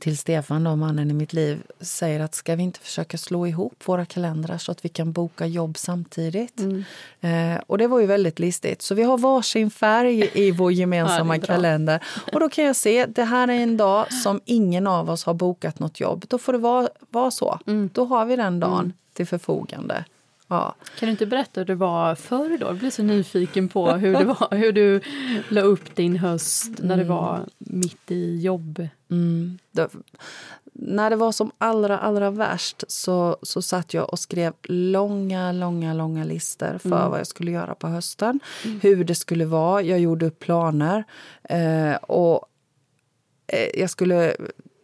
till 0.04 0.18
Stefan, 0.18 0.63
då, 0.63 0.76
mannen 0.76 1.12
i 1.12 1.13
mitt 1.13 1.34
liv, 1.34 1.63
säger 1.80 2.20
att 2.20 2.36
ska 2.36 2.56
vi 2.56 2.63
inte 2.63 2.80
försöka 2.80 3.18
slå 3.18 3.48
ihop 3.48 3.84
våra 3.86 4.06
kalendrar 4.06 4.58
så 4.58 4.72
att 4.72 4.86
vi 4.86 4.89
kan 4.89 5.12
boka 5.12 5.46
jobb 5.46 5.78
samtidigt? 5.78 6.62
Eh, 7.22 7.62
och 7.68 7.78
det 7.78 7.88
var 7.88 8.00
ju 8.00 8.06
väldigt 8.06 8.39
listigt. 8.39 8.82
Så 8.82 8.96
vi 8.96 9.04
har 9.04 9.18
varsin 9.18 9.72
färg 9.72 10.30
i 10.34 10.52
vår 10.52 10.72
gemensamma 10.82 11.36
Ja, 11.36 11.42
kalender. 11.42 12.04
Och 12.34 12.39
då 12.39 12.50
kan 12.50 12.63
jag 12.63 12.76
se, 12.76 13.06
det 13.06 13.24
här 13.24 13.48
är 13.48 13.54
en 13.54 13.78
dag 13.78 14.13
som 14.13 14.42
ingen 14.46 14.88
av 14.88 15.10
oss 15.10 15.24
har 15.24 15.34
bokat 15.34 15.80
något 15.80 16.00
jobb. 16.00 16.26
Då 16.28 16.38
får 16.38 16.54
det 16.54 16.60
vara, 16.60 16.89
vara 17.10 17.32
så. 17.32 17.60
Då 17.94 18.06
har 18.06 18.26
vi 18.26 18.36
den 18.36 18.60
dagen 18.60 18.94
till 19.13 19.28
förfogande. 19.28 20.06
Ja. 20.48 20.76
Kan 21.00 21.08
du 21.08 21.12
inte 21.12 21.26
berätta 21.26 21.62
hur 21.62 21.66
det 21.66 21.76
var 21.76 22.16
förr 22.16 22.58
då? 22.58 22.66
Jag 22.66 22.76
blir 22.76 22.89
så 22.89 23.04
nyfiken 23.04 23.70
på 23.70 23.92
hur 23.92 24.13
det 24.13 24.26
var, 24.26 24.56
hur 24.56 24.72
du 24.72 25.02
la 25.50 25.62
upp 25.62 25.96
din 25.96 26.16
höst 26.16 26.72
när 26.80 26.98
det 26.98 27.04
var 27.04 27.46
mitt 27.74 28.12
i 28.12 28.40
jobb. 28.42 28.88
Mm. 29.12 29.58
Det, 29.72 29.90
när 30.74 31.10
det 31.10 31.16
var 31.16 31.32
som 31.32 31.52
allra, 31.58 32.00
allra 32.00 32.32
värst 32.32 32.84
så, 32.88 33.38
så 33.42 33.62
satt 33.62 33.94
jag 33.94 34.10
och 34.10 34.20
skrev 34.20 34.54
långa, 34.64 35.52
långa, 35.52 35.94
långa 35.94 36.24
listor 36.24 36.78
för 36.78 37.10
vad 37.10 37.20
jag 37.20 37.28
skulle 37.28 37.52
göra 37.52 37.76
på 37.76 37.88
hösten. 37.88 38.40
Hur 38.82 39.04
det 39.04 39.16
skulle 39.16 39.46
vara. 39.46 39.82
Jag 39.82 40.00
gjorde 40.00 40.26
upp 40.26 40.40
planer. 40.40 41.04
Eh, 41.44 41.96
och 41.96 42.46
eh, 43.48 43.80
jag 43.80 43.90
skulle... 43.90 44.36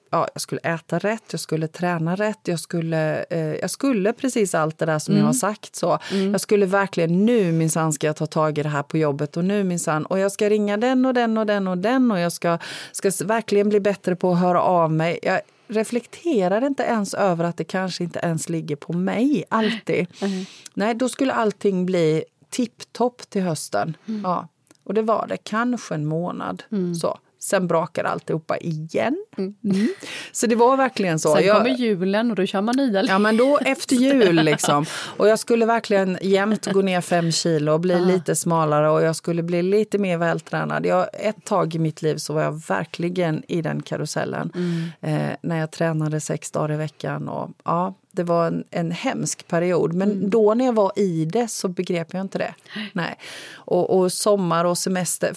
Ja, 0.10 0.28
jag 0.34 0.42
skulle 0.42 0.62
äta 0.62 1.00
rätt, 1.00 1.24
jag 1.32 1.40
skulle 1.40 1.68
träna 1.68 2.16
rätt, 2.16 2.40
jag 2.44 2.60
skulle, 2.60 3.24
eh, 3.24 3.40
jag 3.40 3.70
skulle 3.70 4.14
precis 4.14 4.56
allt 4.56 4.78
det 4.78 4.86
där 4.86 5.00
som 5.00 5.18
jag 5.18 5.26
har 5.26 5.34
sagt. 5.34 5.76
Så. 5.76 6.00
Jag 6.32 6.42
skulle 6.42 6.66
verkligen, 6.66 7.26
nu 7.26 7.52
minsann 7.52 7.94
ska 7.94 8.08
jag 8.08 8.16
ta 8.16 8.26
tag 8.26 8.58
i 8.58 8.64
det 8.64 8.70
här 8.70 8.84
på 8.84 8.98
jobbet 8.98 9.38
och 9.38 9.46
nu 9.46 9.64
minsann, 9.64 10.06
och 10.06 10.20
jag 10.20 10.32
ska 10.32 10.50
ringa 10.50 10.78
den 10.78 11.06
och 11.06 11.14
den 11.14 11.38
och 11.38 11.46
den 11.46 11.68
och 11.68 11.78
den 11.78 12.12
och 12.12 12.20
jag 12.20 12.32
ska, 12.32 12.58
ska 12.92 13.12
verkligen 13.26 13.70
bli 13.70 13.80
bättre 13.80 14.16
på 14.16 14.32
att 14.32 14.40
höra 14.40 14.62
av 14.62 14.92
mig. 14.92 15.20
Jag, 15.24 15.42
reflekterar 15.70 16.66
inte 16.66 16.84
ens 16.84 17.14
över 17.14 17.44
att 17.44 17.58
det 17.58 17.64
kanske 17.64 18.04
inte 18.04 18.20
ens 18.20 18.50
ligger 18.50 18.76
på 18.76 18.94
mig 18.94 19.44
alltid. 19.50 20.08
Mm. 20.22 20.46
Nej, 20.74 20.96
då 20.96 21.10
skulle 21.10 21.34
allting 21.34 21.86
bli 21.86 22.24
tipptopp 22.50 23.30
till 23.30 23.42
hösten. 23.42 23.98
Mm. 24.08 24.22
Ja. 24.24 24.48
Och 24.84 24.94
det 24.94 25.02
var 25.02 25.28
det, 25.28 25.38
kanske 25.38 25.96
en 25.96 26.06
månad. 26.06 26.64
Mm. 26.72 26.96
Så. 26.96 27.20
Sen 27.40 27.68
brakar 27.68 28.04
alltihopa 28.04 28.58
igen. 28.58 29.26
Mm. 29.38 29.54
mm. 29.64 29.88
Så 30.32 30.48
det 30.48 30.56
var 30.56 30.78
verkligen 30.78 31.20
så. 31.20 31.36
Sen 31.36 31.46
jag, 31.46 31.58
kommer 31.58 31.70
julen 31.70 32.30
och 32.32 32.36
då 32.36 32.46
kör 32.46 32.62
man 32.62 32.76
nya. 32.78 33.04
Ja, 33.04 33.20
men 33.20 33.38
då 33.38 33.58
efter 33.58 33.96
jul 33.96 34.36
liksom. 34.36 34.86
Och 35.18 35.28
jag 35.28 35.40
skulle 35.40 35.66
verkligen 35.66 36.18
jämt 36.22 36.66
gå 36.66 36.82
ner 36.82 37.02
fem 37.02 37.32
kilo 37.32 37.74
och 37.74 37.80
bli 37.80 37.94
ah. 37.94 38.00
lite 38.00 38.36
smalare 38.36 38.90
och 38.90 39.02
jag 39.02 39.16
skulle 39.16 39.44
bli 39.44 39.62
lite 39.62 39.98
mer 39.98 40.18
vältränad. 40.18 40.86
Jag, 40.86 41.08
ett 41.14 41.46
tag 41.46 41.76
i 41.76 41.80
mitt 41.80 42.02
liv 42.02 42.18
så 42.18 42.34
var 42.34 42.42
jag 42.42 42.62
verkligen 42.68 43.44
i 43.48 43.62
den 43.62 43.82
karusellen. 43.82 44.52
Mm. 44.56 44.90
Eh, 45.02 45.36
när 45.42 45.60
jag 45.60 45.72
tränade 45.72 46.20
sex 46.20 46.52
dagar 46.52 46.74
i 46.74 46.78
veckan. 46.78 47.30
Och, 47.30 47.50
ja, 47.64 47.94
det 48.12 48.24
var 48.24 48.48
en, 48.48 48.64
en 48.72 48.92
hemsk 48.92 49.48
period. 49.48 49.94
Men 49.94 50.12
mm. 50.12 50.30
då 50.30 50.54
när 50.54 50.66
jag 50.66 50.74
var 50.74 50.92
i 50.96 51.26
det 51.26 51.48
så 51.48 51.68
begrep 51.68 52.14
jag 52.14 52.22
inte 52.22 52.38
det. 52.38 52.54
Nej. 52.94 53.18
Och, 53.54 54.00
och 54.00 54.12
sommar 54.14 54.66
och 54.66 54.78
semester 54.78 55.34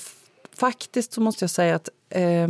faktiskt 0.56 1.12
så 1.12 1.20
måste 1.20 1.42
jag 1.42 1.50
säga 1.50 1.74
att 1.74 1.88
eh, 2.08 2.48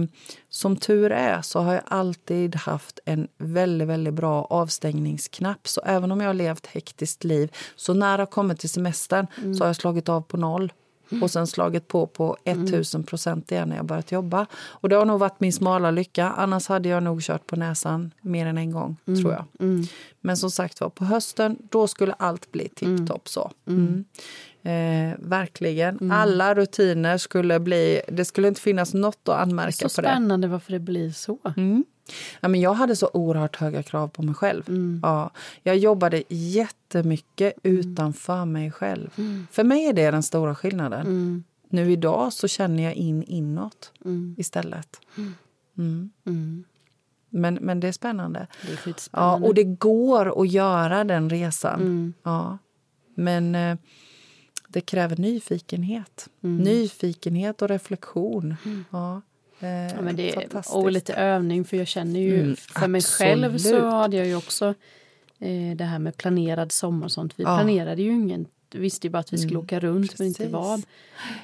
som 0.49 0.77
tur 0.77 1.13
är 1.13 1.43
så 1.43 1.61
har 1.61 1.75
jag 1.75 1.83
alltid 1.87 2.55
haft 2.55 2.99
en 3.05 3.29
väldigt, 3.39 3.89
väldigt 3.89 4.15
bra 4.15 4.45
avstängningsknapp. 4.45 5.69
Så 5.69 5.81
även 5.81 6.13
om 6.13 6.21
jag 6.21 6.29
har 6.29 6.35
levt 6.35 6.67
hektiskt 6.67 7.25
liv, 7.25 7.53
så 7.77 7.95
när 7.95 8.19
det 8.19 8.27
kommit 8.27 8.59
till 8.59 8.71
semestern 8.71 9.27
mm. 9.39 9.55
så 9.55 9.65
har 9.65 9.69
jag 9.69 9.77
slagit 9.77 10.09
av 10.09 10.21
på 10.21 10.37
noll. 10.37 10.73
Mm. 11.13 11.23
Och 11.23 11.31
sen 11.31 11.47
slagit 11.47 11.89
på 11.89 12.07
på 12.07 12.37
1000 12.45 13.03
procent 13.03 13.53
igen 13.53 13.69
när 13.69 13.77
jag 13.77 13.85
börjat 13.85 14.13
jobba. 14.13 14.47
Och 14.55 14.89
det 14.89 14.97
har 14.97 15.05
nog 15.05 15.21
varit 15.21 15.41
min 15.41 15.53
smala 15.53 15.91
lycka. 15.91 16.31
Annars 16.31 16.69
hade 16.69 16.89
jag 16.89 17.03
nog 17.03 17.23
kört 17.23 17.47
på 17.47 17.57
näsan 17.57 18.11
mer 18.21 18.47
än 18.47 18.59
en 18.59 18.71
gång, 18.71 18.97
mm. 19.07 19.23
tror 19.23 19.33
jag. 19.33 19.45
Mm. 19.61 19.85
Men 20.21 20.37
som 20.37 20.51
sagt 20.51 20.81
var, 20.81 20.89
på 20.89 21.05
hösten 21.05 21.57
då 21.71 21.89
skulle 21.89 22.13
allt 22.13 22.53
bli 22.53 22.69
tipptopp 22.69 23.29
så. 23.29 23.51
Mm. 23.67 24.05
Eh, 24.63 25.15
verkligen. 25.19 25.99
Mm. 25.99 26.11
Alla 26.11 26.55
rutiner 26.55 27.19
skulle 27.19 27.61
bli... 27.61 28.03
Det 28.09 28.25
skulle 28.25 28.49
inte 28.49 28.61
finnas 28.61 28.95
nåt 28.95 29.29
att 29.29 29.41
anmärka 29.41 29.77
på 29.77 29.85
det. 29.85 29.89
Så 29.89 30.03
spännande 30.03 30.49
varför 30.49 30.73
det 30.73 30.79
blir 30.79 31.11
så. 31.11 31.39
Mm. 31.57 31.85
Ja, 32.41 32.49
men 32.49 32.61
jag 32.61 32.75
hade 32.75 32.97
så 32.97 33.11
oerhört 33.13 33.57
höga 33.57 33.83
krav 33.83 34.09
på 34.09 34.23
mig 34.23 34.35
själv. 34.35 34.69
Mm. 34.69 35.01
Ja, 35.03 35.31
jag 35.63 35.77
jobbade 35.77 36.23
jättemycket 36.29 37.55
mm. 37.63 37.79
utanför 37.79 38.45
mig 38.45 38.71
själv. 38.71 39.11
Mm. 39.17 39.47
För 39.51 39.65
mig 39.65 39.87
är 39.87 39.93
det 39.93 40.11
den 40.11 40.23
stora 40.23 40.55
skillnaden. 40.55 41.01
Mm. 41.01 41.45
Nu 41.69 41.93
idag 41.93 42.33
så 42.33 42.49
känner 42.49 42.83
jag 42.83 42.95
in 42.95 43.23
inåt 43.23 43.93
istället. 44.37 45.01
Men, 47.31 47.55
men 47.55 47.81
det 47.81 47.89
är 47.89 47.93
spännande. 47.93 48.47
Det 48.67 48.73
är 48.73 48.95
Ja, 49.13 49.35
och 49.35 49.55
det 49.55 49.65
går 49.65 50.43
att 50.43 50.49
göra 50.49 51.05
den 51.05 51.31
resan. 51.31 52.15
Ja. 52.23 52.59
Men... 53.15 53.55
Eh, 53.55 53.77
det 54.73 54.81
kräver 54.81 55.17
nyfikenhet. 55.17 56.29
Mm. 56.43 56.65
Nyfikenhet 56.65 57.63
och 57.63 57.69
reflektion. 57.69 58.57
Mm. 58.65 58.85
Ja, 58.91 59.23
eh, 59.61 59.69
ja, 59.69 60.01
men 60.01 60.17
det 60.17 60.35
är, 60.35 60.77
och 60.77 60.93
lite 60.93 61.15
övning, 61.15 61.65
för 61.65 61.77
jag 61.77 61.87
känner 61.87 62.21
ju 62.21 62.41
mm, 62.41 62.57
för 62.57 62.71
absolut. 62.71 62.91
mig 62.91 63.03
själv 63.03 63.59
så 63.59 63.89
hade 63.89 64.17
jag 64.17 64.27
ju 64.27 64.37
också 64.37 64.75
eh, 65.39 65.77
det 65.77 65.85
här 65.85 65.99
med 65.99 66.17
planerad 66.17 66.73
sommar 66.73 67.05
och 67.05 67.13
sånt. 67.13 67.33
Vi 67.37 67.43
ja. 67.43 67.57
planerade 67.57 68.03
ju 68.03 68.11
ingen 68.11 68.47
vi 68.75 68.79
visste 68.79 69.07
ju 69.07 69.11
bara 69.11 69.19
att 69.19 69.33
vi 69.33 69.39
skulle 69.39 69.55
mm, 69.55 69.65
åka 69.65 69.81
runt 69.81 70.11
precis. 70.11 70.19
men 70.19 70.27
inte 70.27 70.49
vad. 70.49 70.83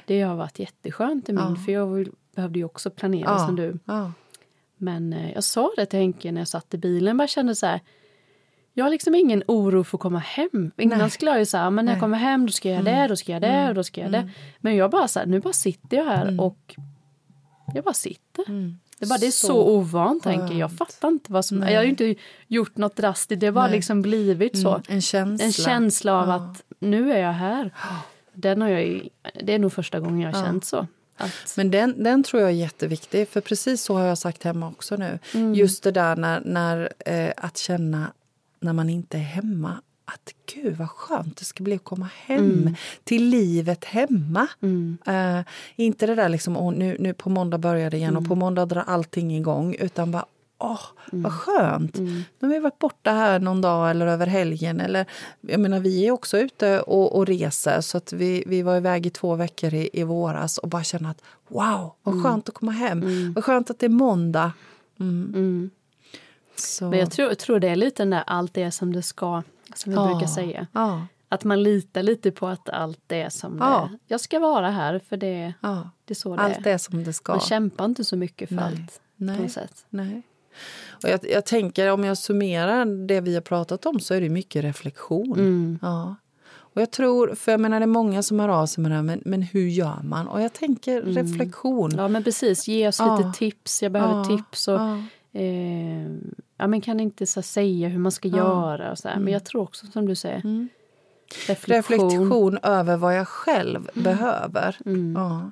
Det 0.07 0.23
har 0.23 0.37
varit 0.37 0.59
jätteskönt 0.59 1.29
i 1.29 1.33
min, 1.33 1.45
ja. 1.45 1.57
för 1.57 1.73
jag 1.73 2.09
behövde 2.35 2.59
ju 2.59 2.65
också 2.65 2.91
planera 2.91 3.31
ja. 3.31 3.47
som 3.47 3.57
du. 3.57 3.79
Men 4.77 5.13
eh, 5.13 5.33
jag 5.33 5.45
sa 5.45 5.71
det 5.77 5.87
till 5.87 5.99
Henke 5.99 6.33
när 6.33 6.41
jag 6.41 6.49
satt 6.49 6.75
i 6.75 6.79
bilen, 6.79 7.17
bara 7.17 7.29
kände 7.29 7.55
så 7.55 7.67
här 7.67 7.81
jag 8.79 8.85
har 8.85 8.91
liksom 8.91 9.15
ingen 9.15 9.43
oro 9.47 9.85
för 9.85 9.97
att 9.97 10.03
komma 10.03 10.19
hem. 10.19 10.71
Innan 10.77 10.99
Nej. 10.99 11.11
skulle 11.11 11.31
jag 11.31 11.41
ju 11.41 11.47
säga, 11.47 11.71
men 11.71 11.85
när 11.85 11.93
jag 11.93 12.01
kommer 12.01 12.19
hem 12.19 12.47
då 12.47 12.53
ska 12.53 12.69
jag 12.69 12.81
mm. 12.81 12.95
det, 12.95 13.09
då 13.09 13.17
ska 13.17 13.33
jag 13.33 13.43
det, 13.43 13.49
mm. 13.49 13.75
då 13.75 13.85
ska 13.85 14.01
jag 14.01 14.13
det. 14.13 14.31
Men 14.59 14.77
jag 14.77 14.91
bara 14.91 15.09
så 15.09 15.19
här, 15.19 15.27
nu 15.27 15.41
bara 15.41 15.53
sitter 15.53 15.97
jag 15.97 16.05
här 16.05 16.23
mm. 16.23 16.41
och 16.41 16.75
jag 17.75 17.85
bara 17.85 17.95
sitter. 17.95 18.49
Mm. 18.49 18.79
Det, 18.99 19.05
är 19.05 19.09
bara, 19.09 19.19
det 19.19 19.27
är 19.27 19.31
så, 19.31 19.47
så 19.47 19.69
ovant, 19.69 20.23
tänker 20.23 20.55
jag. 20.55 20.73
fattar 20.73 21.09
inte 21.09 21.33
vad 21.33 21.45
som... 21.45 21.59
Nej. 21.59 21.73
Jag 21.73 21.79
har 21.79 21.85
ju 21.85 21.91
inte 21.91 22.15
gjort 22.47 22.77
något 22.77 22.97
drastiskt, 22.97 23.41
det 23.41 23.47
har 23.47 23.53
bara 23.53 23.69
liksom 23.69 24.03
blivit 24.03 24.63
så. 24.63 24.71
Mm. 24.71 24.83
En 24.89 25.03
känsla. 25.03 25.47
En 25.47 25.53
känsla 25.53 26.13
av 26.13 26.29
ja. 26.29 26.35
att 26.35 26.63
nu 26.79 27.13
är 27.13 27.19
jag 27.19 27.33
här. 27.33 27.75
Den 28.33 28.63
har 28.63 28.69
jag 28.69 28.87
ju, 28.87 29.09
det 29.43 29.55
är 29.55 29.59
nog 29.59 29.73
första 29.73 30.01
gången 30.01 30.21
jag 30.21 30.33
har 30.33 30.41
ja. 30.41 30.47
känt 30.47 30.65
så. 30.65 30.87
Att... 31.17 31.55
Men 31.57 31.71
den, 31.71 32.03
den 32.03 32.23
tror 32.23 32.43
jag 32.43 32.51
är 32.51 32.55
jätteviktig, 32.55 33.29
för 33.29 33.41
precis 33.41 33.83
så 33.83 33.95
har 33.95 34.05
jag 34.05 34.19
sagt 34.19 34.45
hemma 34.45 34.69
också 34.69 34.97
nu. 34.97 35.19
Mm. 35.35 35.55
Just 35.55 35.83
det 35.83 35.91
där 35.91 36.17
när, 36.17 36.41
när 36.45 36.93
eh, 37.07 37.33
att 37.37 37.57
känna 37.57 38.13
när 38.61 38.73
man 38.73 38.91
inte 38.91 39.17
är 39.17 39.23
hemma 39.23 39.81
att 40.05 40.35
gud 40.55 40.77
vad 40.77 40.91
skönt 40.91 41.37
det 41.37 41.45
ska 41.45 41.65
bli 41.65 41.75
att 41.75 41.85
komma 41.85 42.09
hem 42.27 42.45
mm. 42.45 42.75
till 43.05 43.25
livet 43.25 43.85
hemma. 43.85 44.49
Mm. 44.63 44.99
Uh, 45.09 45.45
inte 45.77 46.07
det 46.07 46.15
där 46.15 46.29
liksom, 46.29 46.57
oh, 46.57 46.73
nu, 46.73 46.97
nu 47.01 47.15
på 47.15 47.31
måndag 47.31 47.59
börjar 47.59 47.91
det 47.91 47.97
igen 47.97 48.11
mm. 48.11 48.23
och 48.23 48.29
på 48.29 48.35
måndag 48.35 48.67
drar 48.67 48.85
allting 48.87 49.37
igång. 49.37 49.75
Utan 49.75 50.11
bara, 50.11 50.25
åh, 50.59 50.73
oh, 50.73 50.81
vad 51.13 51.19
mm. 51.19 51.31
skönt. 51.31 51.99
Mm. 51.99 52.23
Nu 52.39 52.49
har 52.49 52.55
vi 52.55 52.61
varit 52.61 52.79
borta 52.79 53.11
här 53.11 53.39
någon 53.39 53.61
dag 53.61 53.91
eller 53.91 54.07
över 54.07 54.27
helgen. 54.27 54.81
Eller, 54.81 55.07
jag 55.41 55.61
menar, 55.61 55.81
vi 55.81 56.07
är 56.07 56.11
också 56.11 56.39
ute 56.39 56.81
och, 56.81 57.17
och 57.17 57.27
reser. 57.27 57.81
Så 57.81 57.99
att 57.99 58.13
vi, 58.13 58.45
vi 58.47 58.63
var 58.63 58.77
iväg 58.77 59.07
i 59.07 59.11
två 59.11 59.35
veckor 59.35 59.75
i, 59.75 59.91
i 59.93 60.03
våras 60.03 60.59
och 60.59 60.69
bara 60.69 60.85
kände 60.85 61.09
att 61.09 61.23
wow, 61.49 61.93
vad 62.03 62.15
mm. 62.15 62.25
skönt 62.25 62.49
att 62.49 62.55
komma 62.55 62.73
hem. 62.73 63.03
Mm. 63.03 63.33
Vad 63.33 63.45
skönt 63.45 63.71
att 63.71 63.79
det 63.79 63.87
är 63.87 63.91
måndag. 63.91 64.53
Mm. 65.01 65.71
Så. 66.59 66.91
Men 66.91 66.99
jag 66.99 67.11
tror, 67.11 67.35
tror 67.35 67.61
det 67.61 67.69
är 67.69 67.77
lite 67.77 68.03
den 68.03 68.11
där 68.11 68.25
allt 68.27 68.57
är 68.57 68.71
som 68.71 68.93
det 68.93 69.03
ska, 69.03 69.43
som 69.75 69.93
vi 69.93 69.99
ja. 69.99 70.07
brukar 70.07 70.27
säga. 70.27 70.67
Ja. 70.73 71.07
Att 71.29 71.45
man 71.45 71.63
litar 71.63 72.03
lite 72.03 72.31
på 72.31 72.47
att 72.47 72.69
allt 72.69 73.13
är 73.13 73.29
som 73.29 73.59
ja. 73.61 73.89
det 73.93 73.99
Jag 74.07 74.21
ska 74.21 74.39
vara 74.39 74.71
här 74.71 74.99
för 75.09 75.17
det, 75.17 75.55
ja. 75.61 75.91
det 76.05 76.13
är 76.13 76.17
så 76.17 76.37
det 76.37 76.43
allt 76.43 76.67
är. 76.67 76.75
är 76.75 76.79
som 76.79 77.05
det 77.05 77.13
ska. 77.13 77.33
Man 77.33 77.41
kämpar 77.41 77.85
inte 77.85 78.05
så 78.05 78.17
mycket 78.17 78.49
för 78.49 78.57
Nej. 78.57 78.65
allt. 78.65 79.01
Nej. 79.17 79.37
På 79.37 79.43
något 79.43 79.53
sätt. 79.53 79.87
Nej. 79.91 80.23
Och 81.03 81.09
jag, 81.09 81.21
jag, 81.31 81.45
tänker, 81.47 81.93
om 81.93 82.05
jag 82.05 82.19
summerar 82.19 83.07
det 83.07 83.21
vi 83.21 83.35
har 83.35 83.41
pratat 83.41 83.87
om 83.87 84.01
så 84.01 84.15
är 84.15 84.21
det 84.21 84.29
mycket 84.29 84.65
reflektion. 84.65 85.33
Mm. 85.33 85.79
Ja. 85.83 86.17
Och 86.79 86.83
jag 86.83 86.91
tror, 86.91 87.35
för 87.35 87.53
jag 87.53 87.61
menar 87.61 87.81
det 87.81 87.85
är 87.85 87.87
många 87.87 88.23
som 88.23 88.41
har 88.41 88.49
av 88.49 88.67
sig 88.67 88.83
med 88.83 88.91
det 88.91 88.95
här, 88.95 89.03
men, 89.03 89.23
men 89.25 89.43
hur 89.43 89.69
gör 89.69 90.01
man? 90.03 90.29
Och 90.29 90.43
jag 90.43 90.53
tänker 90.53 91.03
mm. 91.03 91.15
reflektion. 91.15 91.91
Ja 91.97 92.09
men 92.09 92.25
precis, 92.25 92.69
ge 92.69 92.89
oss 92.89 92.99
ja. 92.99 93.17
lite 93.17 93.39
tips. 93.39 93.83
Jag 93.83 93.93
behöver 93.93 94.15
ja. 94.15 94.25
tips. 94.25 94.69
Och, 94.69 94.81
eh, 95.33 96.07
ja, 96.57 96.67
men 96.67 96.81
kan 96.81 97.01
inte 97.01 97.27
så 97.27 97.43
säga 97.43 97.89
hur 97.89 97.99
man 97.99 98.13
ska 98.13 98.29
ja. 98.29 98.37
göra. 98.37 98.91
Och 98.91 98.99
så 98.99 99.09
mm. 99.09 99.25
Men 99.25 99.33
jag 99.33 99.45
tror 99.45 99.63
också 99.63 99.87
som 99.87 100.07
du 100.07 100.15
säger. 100.15 100.41
Mm. 100.45 100.69
Reflektion. 101.49 102.11
Reflektion. 102.11 102.59
över 102.63 102.97
vad 102.97 103.17
jag 103.17 103.29
själv 103.29 103.91
mm. 103.95 104.05
behöver. 104.05 104.77
Mm. 104.87 105.15
Ja. 105.17 105.51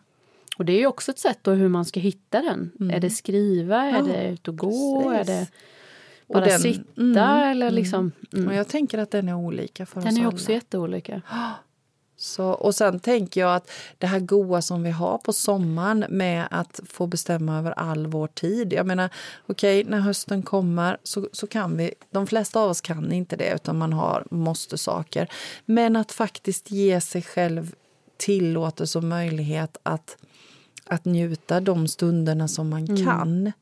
Och 0.58 0.64
det 0.64 0.72
är 0.72 0.78
ju 0.78 0.86
också 0.86 1.10
ett 1.10 1.18
sätt 1.18 1.38
då 1.42 1.50
hur 1.50 1.68
man 1.68 1.84
ska 1.84 2.00
hitta 2.00 2.42
den. 2.42 2.70
Mm. 2.80 2.96
Är 2.96 3.00
det 3.00 3.10
skriva, 3.10 3.84
är 3.84 4.02
det 4.02 4.28
ut 4.28 4.48
och 4.48 4.56
gå, 4.56 5.02
Precis. 5.02 5.28
är 5.28 5.40
det 5.40 5.46
bara 6.26 6.44
den, 6.44 6.60
sitta 6.60 7.44
eller 7.44 7.70
liksom. 7.70 8.12
Och 8.46 8.54
jag 8.54 8.68
tänker 8.68 8.98
att 8.98 9.10
den 9.10 9.28
är 9.28 9.34
olika 9.34 9.86
för 9.86 10.00
den 10.00 10.08
oss 10.08 10.14
Den 10.14 10.24
är 10.24 10.28
också 10.28 10.52
jätteolika. 10.52 11.22
Så, 12.18 12.46
och 12.46 12.74
sen 12.74 13.00
tänker 13.00 13.40
jag 13.40 13.54
att 13.54 13.70
det 13.98 14.06
här 14.06 14.20
goa 14.20 14.62
som 14.62 14.82
vi 14.82 14.90
har 14.90 15.18
på 15.18 15.32
sommaren 15.32 16.04
med 16.08 16.48
att 16.50 16.80
få 16.88 17.06
bestämma 17.06 17.58
över 17.58 17.70
all 17.70 18.06
vår 18.06 18.26
tid. 18.26 18.72
Jag 18.72 18.86
menar, 18.86 19.10
okej, 19.46 19.80
okay, 19.80 19.90
när 19.90 20.00
hösten 20.00 20.42
kommer 20.42 20.98
så, 21.02 21.28
så 21.32 21.46
kan 21.46 21.76
vi... 21.76 21.94
De 22.10 22.26
flesta 22.26 22.60
av 22.60 22.70
oss 22.70 22.80
kan 22.80 23.12
inte 23.12 23.36
det, 23.36 23.54
utan 23.54 23.78
man 23.78 23.92
har 23.92 24.26
måste-saker. 24.30 25.28
Men 25.66 25.96
att 25.96 26.12
faktiskt 26.12 26.70
ge 26.70 27.00
sig 27.00 27.22
själv 27.22 27.74
tillåtelse 28.16 28.98
och 28.98 29.04
möjlighet 29.04 29.76
att, 29.82 30.16
att 30.84 31.04
njuta 31.04 31.60
de 31.60 31.88
stunderna 31.88 32.48
som 32.48 32.68
man 32.68 32.84
mm. 32.84 33.04
kan. 33.04 33.52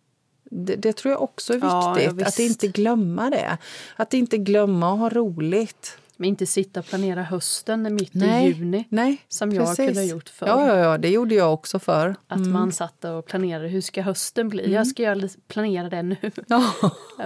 Det, 0.51 0.77
det, 0.77 0.93
tror 0.93 1.13
jag 1.13 1.23
också 1.23 1.53
är 1.53 1.57
viktigt. 1.95 2.21
Ja, 2.21 2.27
att 2.27 2.39
inte 2.39 2.69
glömma 2.69 3.31
det. 3.31 3.59
Att 3.97 4.15
inte 4.15 4.39
glömma 4.39 4.93
att 4.93 4.99
ha 4.99 5.09
roligt. 5.09 5.99
Men 6.25 6.29
inte 6.29 6.47
sitta 6.47 6.81
och 6.81 6.87
planera 6.87 7.23
hösten 7.23 7.95
mitt 7.95 8.15
nej, 8.15 8.51
i 8.51 8.53
juni. 8.53 8.85
Nej, 8.89 9.25
som 9.29 9.53
jag 9.53 9.67
precis. 9.67 9.87
kunde 9.87 10.01
ha 10.01 10.07
gjort 10.07 10.29
förr. 10.29 10.47
Ja, 10.47 10.67
ja, 10.67 10.77
ja, 10.77 10.99
det 10.99 11.09
gjorde 11.09 11.35
jag 11.35 11.55
också 11.55 11.79
förr. 11.79 12.17
Att 12.27 12.37
mm. 12.37 12.53
man 12.53 12.73
satt 12.73 13.05
och 13.05 13.27
planerade 13.27 13.69
hur 13.69 13.81
ska 13.81 14.03
hösten 14.03 14.49
bli. 14.49 14.63
Mm. 14.63 14.73
Jag 14.73 14.87
ska 14.87 15.29
planera 15.49 15.89
det 15.89 16.03
nu. 16.03 16.17
Ja. 16.49 16.73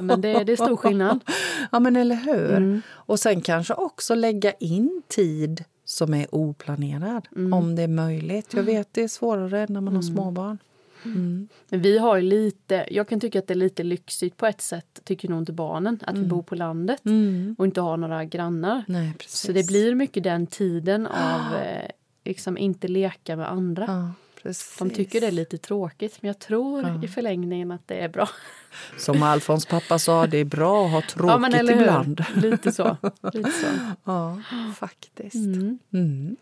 men 0.01 0.21
det, 0.21 0.45
det 0.45 0.53
är 0.53 0.57
stor 0.57 0.77
skillnad. 0.77 1.21
Ja, 1.73 1.81
men 1.81 1.97
eller 1.97 2.15
hur. 2.15 2.57
Mm. 2.57 2.83
Och 2.91 3.21
sen 3.21 3.41
kanske 3.41 3.75
också 3.75 4.15
lägga 4.15 4.53
in 4.53 5.03
tid 5.09 5.65
som 5.85 6.15
är 6.15 6.35
oplanerad, 6.35 7.29
mm. 7.37 7.53
om 7.53 7.77
det 7.77 7.83
är 7.83 7.89
möjligt. 7.89 8.47
Jag 8.51 8.63
mm. 8.63 8.75
vet 8.75 8.89
det 8.93 9.03
är 9.03 9.09
svårare 9.09 9.67
när 9.69 9.81
man 9.81 9.95
har 9.95 10.03
mm. 10.03 10.15
småbarn. 10.15 10.59
Mm. 11.05 11.49
Men 11.69 11.83
vi 11.83 11.99
har 11.99 12.21
lite, 12.21 12.87
jag 12.91 13.09
kan 13.09 13.21
tycka 13.21 13.39
att 13.39 13.47
det 13.47 13.55
är 13.55 13.57
lite 13.57 13.83
lyxigt 13.83 14.37
på 14.37 14.47
ett 14.47 14.61
sätt, 14.61 15.01
tycker 15.05 15.29
nog 15.29 15.39
inte 15.39 15.53
barnen, 15.53 15.99
att 16.03 16.11
mm. 16.11 16.23
vi 16.23 16.29
bor 16.29 16.43
på 16.43 16.55
landet 16.55 17.05
mm. 17.05 17.57
och 17.59 17.65
inte 17.65 17.81
har 17.81 17.97
några 17.97 18.25
grannar. 18.25 18.85
Nej, 18.87 19.15
så 19.27 19.53
det 19.53 19.67
blir 19.67 19.95
mycket 19.95 20.23
den 20.23 20.47
tiden 20.47 21.07
av 21.07 21.55
eh, 21.55 21.91
liksom 22.25 22.59
inte 22.59 22.89
leka 22.89 23.37
med 23.37 23.51
andra. 23.51 23.85
Ja. 23.89 24.13
Precis. 24.43 24.79
De 24.79 24.91
tycker 24.91 25.21
det 25.21 25.27
är 25.27 25.33
lite 25.33 25.59
tråkigt 25.59 26.23
men 26.23 26.27
jag 26.27 26.39
tror 26.39 26.83
ja. 26.83 27.05
i 27.05 27.09
förlängningen 27.09 27.71
att 27.71 27.89
det 27.89 27.95
är 27.95 28.09
bra. 28.09 28.29
Som 28.99 29.23
Alfons 29.23 29.67
pappa 29.67 29.99
sa, 29.99 30.27
det 30.27 30.39
är 30.39 30.45
bra 30.45 30.87
att 30.87 30.93
ha 30.93 31.03
tråkigt 31.03 31.55
ja, 31.55 31.73
ibland. 31.73 32.25
Lite 32.37 32.73
så. 32.73 32.97
Lite 33.33 33.51
så. 33.51 33.67
Ja, 34.05 34.43
faktiskt. 34.77 35.35
Mm. 35.35 35.79
Mm. 35.93 36.37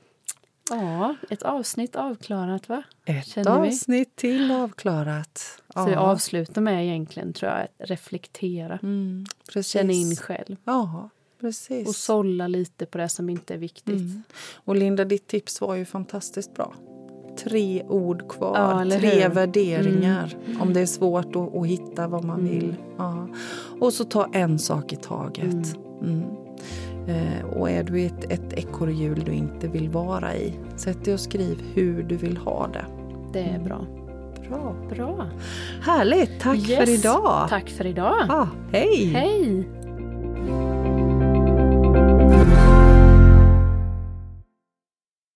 Ja, 0.71 1.17
ett 1.31 1.43
avsnitt 1.43 1.97
avklarat 1.97 2.69
va? 2.69 2.83
Ett 3.05 3.27
Känner 3.27 3.51
avsnitt 3.51 4.09
vi? 4.17 4.21
till 4.21 4.51
avklarat. 4.51 5.63
Ja. 5.75 5.85
Så 5.85 5.91
vi 5.91 5.95
avslutar 5.95 6.61
med 6.61 6.85
egentligen 6.85 7.33
tror 7.33 7.53
jag, 7.53 7.61
att 7.61 7.91
reflektera. 7.91 8.79
Mm, 8.83 9.27
Känna 9.63 9.93
in 9.93 10.17
själv. 10.17 10.57
Ja, 10.65 11.11
precis. 11.41 11.89
Och 11.89 11.95
sålla 11.95 12.49
lite 12.49 12.87
på 12.87 12.99
det 12.99 13.09
som 13.09 13.31
inte 13.31 13.55
är 13.55 13.59
viktigt. 13.59 14.01
Mm. 14.01 14.23
Och 14.55 14.77
Linda, 14.77 15.05
ditt 15.05 15.27
tips 15.27 15.61
var 15.61 15.75
ju 15.75 15.85
fantastiskt 15.85 16.55
bra 16.55 16.75
tre 17.37 17.83
ord 17.89 18.29
kvar, 18.29 18.85
ja, 18.85 18.99
tre 18.99 19.23
hur? 19.23 19.29
värderingar. 19.29 20.37
Mm. 20.47 20.63
Om 20.63 20.73
det 20.73 20.81
är 20.81 20.87
svårt 20.87 21.37
att, 21.37 21.57
att 21.57 21.67
hitta 21.67 22.09
vad 22.09 22.25
man 22.25 22.41
mm. 22.41 22.53
vill. 22.53 22.77
Ja. 22.99 23.29
Och 23.81 23.93
så 23.93 24.05
ta 24.05 24.29
en 24.33 24.59
sak 24.59 24.93
i 24.93 24.97
taget. 24.97 25.77
Eh, 27.07 27.45
och 27.45 27.71
är 27.71 27.83
du 27.83 28.01
i 28.01 28.07
ett, 28.07 28.33
ett 28.33 28.53
ekorrhjul 28.53 29.23
du 29.25 29.33
inte 29.33 29.69
vill 29.69 29.89
vara 29.89 30.35
i, 30.35 30.55
sätt 30.77 31.05
dig 31.05 31.15
och 31.15 31.21
skriv 31.21 31.63
hur 31.75 32.03
du 32.03 32.17
vill 32.17 32.37
ha 32.37 32.69
det. 32.73 32.85
Det 33.33 33.41
är 33.41 33.59
bra. 33.59 33.87
Bra. 34.49 34.75
bra. 34.91 35.27
Härligt, 35.83 36.41
tack 36.41 36.57
yes. 36.57 36.79
för 36.79 36.95
idag. 36.95 37.47
Tack 37.49 37.71
för 37.71 37.87
idag. 37.87 38.27
Ah, 38.29 38.47
hej. 38.73 39.05
Hej. 39.07 39.69